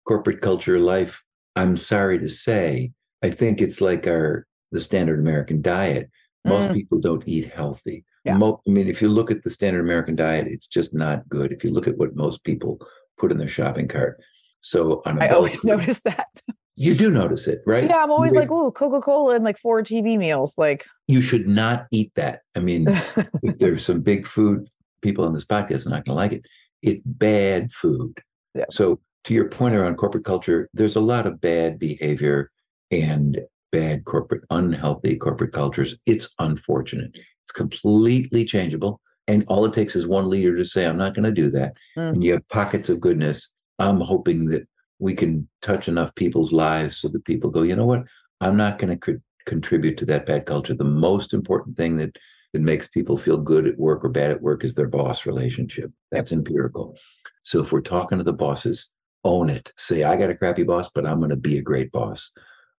corporate 0.09 0.41
culture 0.41 0.79
life. 0.79 1.23
I'm 1.55 1.77
sorry 1.77 2.19
to 2.19 2.29
say. 2.29 2.93
I 3.23 3.31
think 3.31 3.61
it's 3.61 3.81
like 3.81 4.07
our 4.07 4.47
the 4.73 4.81
standard 4.81 5.21
American 5.21 5.63
diet. 5.63 6.11
Most 6.47 6.71
mm. 6.71 6.75
people 6.75 6.99
don't 6.99 7.27
eat 7.27 7.53
healthy. 7.53 8.05
Yeah. 8.25 8.37
Mo- 8.37 8.61
I 8.67 8.71
mean, 8.71 8.89
if 8.89 9.03
you 9.03 9.09
look 9.09 9.31
at 9.31 9.43
the 9.43 9.51
standard 9.51 9.81
American 9.81 10.17
diet, 10.17 10.47
it's 10.47 10.67
just 10.67 10.95
not 10.95 11.29
good. 11.29 11.53
If 11.53 11.65
you 11.65 11.71
look 11.71 11.87
at 11.87 11.99
what 11.99 12.17
most 12.17 12.45
people 12.45 12.81
put 13.19 13.33
in 13.33 13.39
their 13.39 13.49
shopping 13.49 13.89
cart. 13.89 14.21
So 14.61 15.03
on 15.07 15.21
I 15.23 15.29
always 15.29 15.63
notice 15.65 16.01
that. 16.01 16.41
You 16.77 16.95
do 16.95 17.11
notice 17.11 17.47
it, 17.49 17.61
right? 17.67 17.85
Yeah, 17.85 18.03
I'm 18.03 18.11
always 18.11 18.33
like, 18.33 18.51
oh, 18.51 18.71
Coca 18.71 19.01
Cola 19.01 19.35
and 19.35 19.45
like 19.45 19.57
four 19.57 19.81
TV 19.83 20.19
meals. 20.19 20.59
Like, 20.59 20.85
you 21.09 21.23
should 21.23 21.49
not 21.49 21.87
eat 21.91 22.13
that. 22.17 22.43
I 22.55 22.61
mean, 22.61 22.87
if 23.43 23.59
there's 23.59 23.85
some 23.85 24.03
big 24.03 24.27
food 24.27 24.69
people 25.01 25.25
on 25.25 25.33
this 25.33 25.45
podcast 25.45 25.87
are 25.87 25.91
not 25.91 26.05
going 26.05 26.13
to 26.13 26.13
like 26.15 26.33
it. 26.33 26.43
It's 26.83 27.01
bad 27.07 27.73
food. 27.73 28.19
Yeah. 28.55 28.67
So, 28.71 29.01
to 29.25 29.35
your 29.35 29.49
point 29.49 29.75
around 29.75 29.97
corporate 29.97 30.25
culture, 30.25 30.69
there's 30.75 30.97
a 30.97 31.01
lot 31.01 31.27
of 31.27 31.41
bad 31.41 31.79
behavior 31.79 32.51
and 32.91 33.41
bad 33.73 34.05
corporate, 34.05 34.45
unhealthy 34.51 35.17
corporate 35.17 35.53
cultures. 35.53 35.97
It's 36.07 36.29
unfortunate. 36.39 37.15
It's 37.15 37.53
completely 37.53 38.45
changeable. 38.45 39.01
And 39.29 39.45
all 39.49 39.65
it 39.65 39.73
takes 39.73 39.97
is 39.97 40.07
one 40.07 40.31
leader 40.31 40.57
to 40.57 40.65
say, 40.65 40.87
I'm 40.87 40.97
not 40.97 41.15
going 41.15 41.25
to 41.25 41.33
do 41.33 41.51
that. 41.51 41.75
Mm. 41.97 42.15
And 42.15 42.25
you 42.25 42.33
have 42.33 42.49
pockets 42.49 42.89
of 42.89 43.01
goodness. 43.01 43.51
I'm 43.79 44.01
hoping 44.01 44.49
that 44.51 44.69
we 44.99 45.15
can 45.15 45.49
touch 45.63 45.89
enough 45.89 46.15
people's 46.15 46.53
lives 46.53 46.97
so 46.97 47.09
that 47.09 47.25
people 47.25 47.51
go, 47.51 47.63
you 47.63 47.77
know 47.77 47.87
what? 47.87 48.05
I'm 48.41 48.57
not 48.57 48.79
going 48.79 48.91
to 48.91 48.97
co- 48.97 49.21
contribute 49.45 49.97
to 49.99 50.07
that 50.07 50.27
bad 50.27 50.47
culture. 50.47 50.75
The 50.75 50.85
most 50.85 51.35
important 51.35 51.77
thing 51.77 51.97
that 51.97 52.17
that 52.53 52.63
makes 52.63 52.89
people 52.89 53.19
feel 53.19 53.37
good 53.37 53.67
at 53.67 53.79
work 53.79 54.03
or 54.03 54.09
bad 54.09 54.31
at 54.31 54.41
work 54.41 54.65
is 54.65 54.75
their 54.75 54.89
boss 54.89 55.27
relationship. 55.27 55.93
That's 56.11 56.33
empirical. 56.33 56.97
So 57.43 57.61
if 57.61 57.71
we're 57.71 57.83
talking 57.83 58.17
to 58.17 58.25
the 58.25 58.33
bosses, 58.33 58.91
own 59.25 59.51
it. 59.51 59.73
Say, 59.77 60.05
I 60.05 60.17
got 60.17 60.31
a 60.31 60.35
crappy 60.35 60.63
boss, 60.63 60.89
but 60.89 61.05
I'm 61.05 61.19
going 61.19 61.31
to 61.31 61.37
be 61.37 61.59
a 61.59 61.63
great 61.63 61.93
boss. 61.93 62.31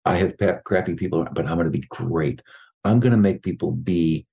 I 0.07 0.15
have 0.15 0.63
crappy 0.63 0.95
people, 0.95 1.27
but 1.33 1.47
I'm 1.47 1.55
going 1.55 1.65
to 1.65 1.71
be 1.71 1.85
great. 1.89 2.41
I'm 2.85 2.99
going 2.99 3.11
to 3.11 3.17
make 3.17 3.43
people 3.43 3.71
be, 3.71 4.25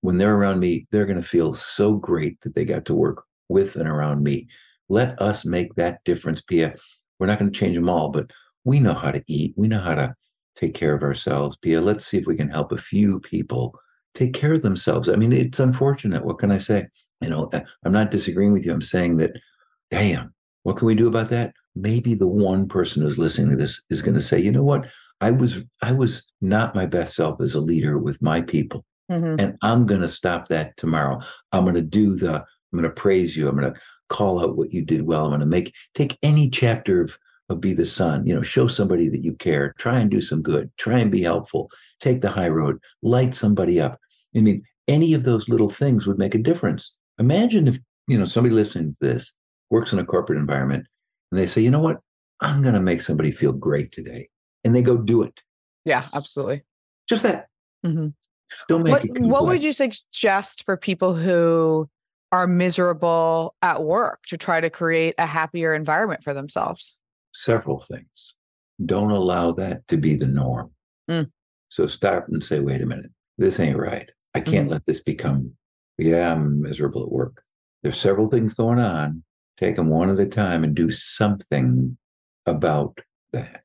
when 0.00 0.18
they're 0.18 0.34
around 0.34 0.60
me, 0.60 0.86
they're 0.90 1.06
going 1.06 1.20
to 1.20 1.26
feel 1.26 1.54
so 1.54 1.94
great 1.94 2.40
that 2.40 2.54
they 2.54 2.64
got 2.64 2.84
to 2.86 2.94
work 2.94 3.24
with 3.48 3.76
and 3.76 3.88
around 3.88 4.22
me. 4.24 4.48
Let 4.88 5.20
us 5.22 5.44
make 5.44 5.74
that 5.76 6.02
difference, 6.04 6.42
Pia. 6.42 6.74
We're 7.18 7.28
not 7.28 7.38
going 7.38 7.50
to 7.50 7.58
change 7.58 7.76
them 7.76 7.88
all, 7.88 8.08
but 8.08 8.32
we 8.64 8.80
know 8.80 8.94
how 8.94 9.12
to 9.12 9.22
eat. 9.28 9.54
We 9.56 9.68
know 9.68 9.80
how 9.80 9.94
to 9.94 10.14
take 10.56 10.74
care 10.74 10.94
of 10.94 11.02
ourselves. 11.02 11.56
Pia, 11.56 11.80
let's 11.80 12.04
see 12.04 12.18
if 12.18 12.26
we 12.26 12.36
can 12.36 12.50
help 12.50 12.72
a 12.72 12.76
few 12.76 13.20
people 13.20 13.78
take 14.14 14.32
care 14.32 14.54
of 14.54 14.62
themselves. 14.62 15.08
I 15.08 15.14
mean, 15.14 15.32
it's 15.32 15.60
unfortunate. 15.60 16.24
What 16.24 16.38
can 16.38 16.50
I 16.50 16.58
say? 16.58 16.88
You 17.20 17.30
know, 17.30 17.48
uh, 17.52 17.60
I'm 17.84 17.92
not 17.92 18.10
disagreeing 18.10 18.52
with 18.52 18.66
you. 18.66 18.72
I'm 18.72 18.80
saying 18.80 19.18
that, 19.18 19.32
damn, 19.90 20.34
what 20.64 20.76
can 20.76 20.86
we 20.86 20.94
do 20.96 21.06
about 21.06 21.28
that? 21.28 21.54
Maybe 21.76 22.14
the 22.14 22.26
one 22.26 22.66
person 22.66 23.02
who's 23.02 23.18
listening 23.18 23.50
to 23.50 23.56
this 23.56 23.82
is 23.90 24.02
going 24.02 24.16
to 24.16 24.20
say, 24.20 24.40
you 24.40 24.50
know 24.50 24.64
what? 24.64 24.88
I 25.20 25.30
was 25.30 25.64
I 25.82 25.92
was 25.92 26.30
not 26.40 26.74
my 26.74 26.86
best 26.86 27.14
self 27.14 27.40
as 27.40 27.54
a 27.54 27.60
leader 27.60 27.98
with 27.98 28.20
my 28.22 28.40
people. 28.40 28.84
Mm-hmm. 29.10 29.40
And 29.40 29.58
I'm 29.62 29.86
going 29.86 30.02
to 30.02 30.08
stop 30.08 30.48
that 30.48 30.76
tomorrow. 30.76 31.20
I'm 31.52 31.64
going 31.64 31.74
to 31.74 31.82
do 31.82 32.16
the 32.16 32.36
I'm 32.36 32.78
going 32.78 32.84
to 32.84 32.90
praise 32.90 33.36
you. 33.36 33.48
I'm 33.48 33.58
going 33.58 33.72
to 33.72 33.80
call 34.08 34.40
out 34.40 34.56
what 34.56 34.72
you 34.72 34.82
did 34.82 35.02
well. 35.02 35.24
I'm 35.24 35.30
going 35.30 35.40
to 35.40 35.46
make 35.46 35.74
take 35.94 36.18
any 36.22 36.48
chapter 36.48 37.02
of 37.02 37.18
of 37.50 37.60
be 37.60 37.72
the 37.72 37.84
sun, 37.84 38.24
you 38.26 38.34
know, 38.34 38.42
show 38.42 38.68
somebody 38.68 39.08
that 39.08 39.24
you 39.24 39.34
care, 39.34 39.74
try 39.76 39.98
and 39.98 40.08
do 40.10 40.20
some 40.20 40.40
good, 40.40 40.70
try 40.76 41.00
and 41.00 41.10
be 41.10 41.20
helpful, 41.20 41.68
take 41.98 42.20
the 42.20 42.30
high 42.30 42.48
road, 42.48 42.78
light 43.02 43.34
somebody 43.34 43.80
up. 43.80 43.98
I 44.36 44.40
mean, 44.40 44.62
any 44.86 45.14
of 45.14 45.24
those 45.24 45.48
little 45.48 45.68
things 45.68 46.06
would 46.06 46.18
make 46.18 46.34
a 46.34 46.38
difference. 46.38 46.96
Imagine 47.18 47.66
if, 47.66 47.78
you 48.06 48.16
know, 48.16 48.24
somebody 48.24 48.54
listening 48.54 48.96
to 49.00 49.08
this 49.08 49.32
works 49.68 49.92
in 49.92 49.98
a 49.98 50.04
corporate 50.04 50.38
environment 50.38 50.86
and 51.30 51.40
they 51.40 51.46
say, 51.46 51.60
you 51.60 51.70
know 51.70 51.80
what? 51.80 51.98
I'm 52.40 52.62
going 52.62 52.74
to 52.74 52.80
make 52.80 53.00
somebody 53.00 53.32
feel 53.32 53.52
great 53.52 53.90
today. 53.90 54.28
And 54.64 54.74
they 54.74 54.82
go 54.82 54.96
do 54.96 55.22
it. 55.22 55.40
Yeah, 55.84 56.08
absolutely. 56.12 56.62
Just 57.08 57.22
that. 57.22 57.48
Mm-hmm. 57.84 58.08
Don't 58.68 58.82
make 58.82 58.92
what, 58.92 59.04
it. 59.04 59.20
What 59.20 59.44
would 59.46 59.62
you 59.62 59.72
suggest 59.72 60.64
for 60.64 60.76
people 60.76 61.14
who 61.14 61.88
are 62.32 62.46
miserable 62.46 63.54
at 63.62 63.82
work 63.82 64.20
to 64.26 64.36
try 64.36 64.60
to 64.60 64.70
create 64.70 65.14
a 65.18 65.26
happier 65.26 65.74
environment 65.74 66.22
for 66.22 66.34
themselves? 66.34 66.98
Several 67.32 67.78
things. 67.78 68.34
Don't 68.84 69.10
allow 69.10 69.52
that 69.52 69.86
to 69.88 69.96
be 69.96 70.14
the 70.16 70.26
norm. 70.26 70.70
Mm. 71.10 71.30
So 71.68 71.86
stop 71.86 72.28
and 72.28 72.42
say, 72.42 72.60
wait 72.60 72.82
a 72.82 72.86
minute, 72.86 73.10
this 73.38 73.60
ain't 73.60 73.78
right. 73.78 74.10
I 74.34 74.40
can't 74.40 74.68
mm. 74.68 74.72
let 74.72 74.86
this 74.86 75.00
become, 75.00 75.52
yeah, 75.98 76.32
I'm 76.32 76.60
miserable 76.60 77.04
at 77.04 77.12
work. 77.12 77.42
There's 77.82 77.98
several 77.98 78.28
things 78.28 78.54
going 78.54 78.78
on. 78.78 79.22
Take 79.56 79.76
them 79.76 79.88
one 79.88 80.10
at 80.10 80.18
a 80.18 80.26
time 80.26 80.64
and 80.64 80.74
do 80.74 80.90
something 80.90 81.96
about 82.46 82.98
that. 83.32 83.59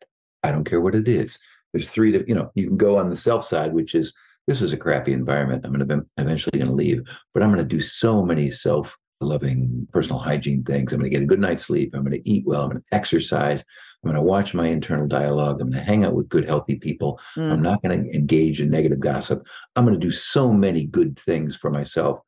I 0.45 0.51
don't 0.51 0.63
care 0.63 0.81
what 0.81 0.95
it 0.95 1.07
is. 1.07 1.39
There's 1.73 1.89
three, 1.89 2.11
to, 2.11 2.23
you 2.27 2.35
know, 2.35 2.51
you 2.55 2.67
can 2.67 2.77
go 2.77 2.97
on 2.97 3.09
the 3.09 3.15
self 3.15 3.43
side, 3.43 3.73
which 3.73 3.95
is 3.95 4.13
this 4.47 4.61
is 4.61 4.73
a 4.73 4.77
crappy 4.77 5.11
environment. 5.11 5.65
I'm 5.65 5.73
going 5.73 5.87
to 5.87 5.97
be 5.97 6.03
eventually 6.17 6.59
going 6.59 6.69
to 6.69 6.75
leave, 6.75 7.01
but 7.33 7.41
I'm 7.41 7.51
going 7.51 7.67
to 7.67 7.75
do 7.75 7.81
so 7.81 8.23
many 8.23 8.51
self 8.51 8.95
loving 9.21 9.87
personal 9.91 10.19
hygiene 10.19 10.63
things. 10.63 10.93
I'm 10.93 10.99
going 10.99 11.09
to 11.09 11.15
get 11.15 11.23
a 11.23 11.27
good 11.27 11.39
night's 11.39 11.65
sleep. 11.65 11.95
I'm 11.95 12.03
going 12.03 12.21
to 12.21 12.29
eat 12.29 12.45
well. 12.45 12.63
I'm 12.63 12.69
going 12.69 12.81
to 12.81 12.95
exercise. 12.95 13.63
I'm 14.03 14.11
going 14.11 14.21
to 14.21 14.29
watch 14.29 14.53
my 14.53 14.67
internal 14.67 15.07
dialogue. 15.07 15.61
I'm 15.61 15.71
going 15.71 15.83
to 15.83 15.89
hang 15.89 16.05
out 16.05 16.13
with 16.13 16.29
good, 16.29 16.45
healthy 16.45 16.75
people. 16.75 17.19
Mm. 17.35 17.53
I'm 17.53 17.61
not 17.61 17.81
going 17.81 18.03
to 18.03 18.15
engage 18.15 18.61
in 18.61 18.69
negative 18.69 18.99
gossip. 18.99 19.45
I'm 19.75 19.85
going 19.85 19.99
to 19.99 20.05
do 20.05 20.11
so 20.11 20.53
many 20.53 20.85
good 20.85 21.17
things 21.17 21.55
for 21.55 21.71
myself 21.71 22.19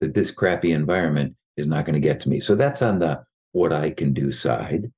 that 0.00 0.14
this 0.14 0.30
crappy 0.30 0.72
environment 0.72 1.36
is 1.56 1.66
not 1.66 1.84
going 1.84 1.94
to 1.94 2.00
get 2.00 2.20
to 2.20 2.28
me. 2.28 2.40
So 2.40 2.54
that's 2.54 2.82
on 2.82 3.00
the 3.00 3.22
what 3.52 3.72
I 3.72 3.90
can 3.90 4.12
do 4.12 4.30
side. 4.30 4.90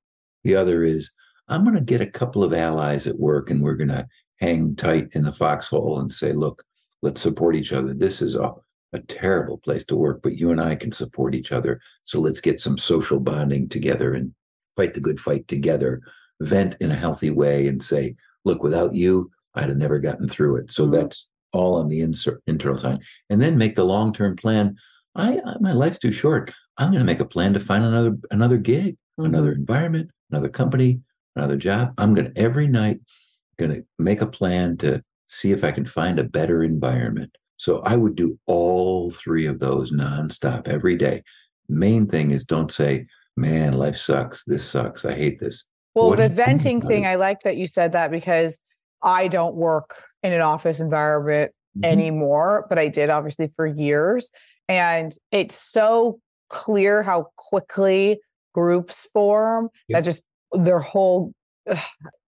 The 0.43 0.55
other 0.55 0.83
is 0.83 1.11
I'm 1.51 1.63
going 1.63 1.75
to 1.75 1.81
get 1.81 1.99
a 1.99 2.07
couple 2.07 2.45
of 2.45 2.53
allies 2.53 3.07
at 3.07 3.19
work 3.19 3.49
and 3.49 3.61
we're 3.61 3.75
going 3.75 3.89
to 3.89 4.07
hang 4.39 4.73
tight 4.75 5.09
in 5.11 5.23
the 5.23 5.33
foxhole 5.33 5.99
and 5.99 6.11
say, 6.11 6.31
look, 6.31 6.63
let's 7.01 7.21
support 7.21 7.57
each 7.57 7.73
other. 7.73 7.93
This 7.93 8.21
is 8.21 8.35
a, 8.35 8.53
a 8.93 8.99
terrible 9.01 9.57
place 9.57 9.85
to 9.85 9.97
work, 9.97 10.21
but 10.23 10.37
you 10.37 10.51
and 10.51 10.61
I 10.61 10.75
can 10.75 10.93
support 10.93 11.35
each 11.35 11.51
other. 11.51 11.81
So 12.05 12.19
let's 12.19 12.39
get 12.39 12.61
some 12.61 12.77
social 12.77 13.19
bonding 13.19 13.67
together 13.67 14.13
and 14.13 14.33
fight 14.77 14.93
the 14.93 15.01
good 15.01 15.19
fight 15.19 15.49
together, 15.49 16.01
vent 16.39 16.77
in 16.79 16.89
a 16.89 16.95
healthy 16.95 17.29
way 17.29 17.67
and 17.67 17.83
say, 17.83 18.15
look, 18.45 18.63
without 18.63 18.93
you, 18.93 19.29
I'd 19.53 19.67
have 19.67 19.77
never 19.77 19.99
gotten 19.99 20.29
through 20.29 20.55
it. 20.55 20.71
So 20.71 20.83
mm-hmm. 20.83 20.93
that's 20.93 21.27
all 21.51 21.75
on 21.75 21.89
the 21.89 21.99
insert, 21.99 22.41
internal 22.47 22.77
side. 22.77 23.01
And 23.29 23.41
then 23.41 23.57
make 23.57 23.75
the 23.75 23.83
long 23.83 24.13
term 24.13 24.37
plan. 24.37 24.77
I, 25.15 25.41
I, 25.45 25.55
my 25.59 25.73
life's 25.73 25.99
too 25.99 26.13
short. 26.13 26.53
I'm 26.77 26.91
going 26.91 26.99
to 26.99 27.05
make 27.05 27.19
a 27.19 27.25
plan 27.25 27.53
to 27.53 27.59
find 27.59 27.83
another 27.83 28.17
another 28.31 28.57
gig, 28.57 28.95
mm-hmm. 28.95 29.25
another 29.25 29.51
environment, 29.51 30.11
another 30.31 30.47
company, 30.47 31.01
another 31.35 31.57
job. 31.57 31.93
I'm 31.97 32.13
going 32.13 32.33
to 32.33 32.41
every 32.41 32.67
night 32.67 32.99
going 33.61 33.81
to 33.81 33.85
make 33.99 34.21
a 34.21 34.27
plan 34.27 34.77
to 34.77 35.03
see 35.27 35.51
if 35.51 35.63
I 35.63 35.71
can 35.71 35.85
find 35.85 36.19
a 36.19 36.23
better 36.23 36.63
environment. 36.63 37.37
So 37.57 37.81
I 37.81 37.95
would 37.95 38.15
do 38.15 38.37
all 38.47 39.11
three 39.11 39.45
of 39.45 39.59
those 39.59 39.91
nonstop 39.91 40.67
every 40.67 40.95
day. 40.95 41.21
Main 41.69 42.07
thing 42.07 42.31
is 42.31 42.43
don't 42.43 42.71
say, 42.71 43.05
man, 43.37 43.73
life 43.73 43.95
sucks. 43.95 44.43
This 44.45 44.65
sucks. 44.65 45.05
I 45.05 45.13
hate 45.13 45.39
this. 45.39 45.63
Well, 45.93 46.09
what 46.09 46.17
the 46.17 46.29
venting 46.29 46.81
thing, 46.81 47.05
I 47.05 47.15
like 47.15 47.41
that 47.41 47.57
you 47.57 47.67
said 47.67 47.91
that 47.91 48.11
because 48.11 48.59
I 49.03 49.27
don't 49.27 49.55
work 49.55 50.03
in 50.23 50.33
an 50.33 50.41
office 50.41 50.79
environment 50.79 51.51
mm-hmm. 51.77 51.85
anymore, 51.85 52.65
but 52.67 52.79
I 52.79 52.87
did 52.87 53.09
obviously 53.09 53.47
for 53.47 53.67
years. 53.67 54.31
And 54.67 55.13
it's 55.31 55.55
so 55.55 56.19
clear 56.49 57.03
how 57.03 57.27
quickly 57.35 58.19
groups 58.53 59.07
form 59.13 59.69
that 59.89 60.03
just 60.03 60.23
their 60.53 60.79
whole 60.79 61.33
ugh, 61.69 61.77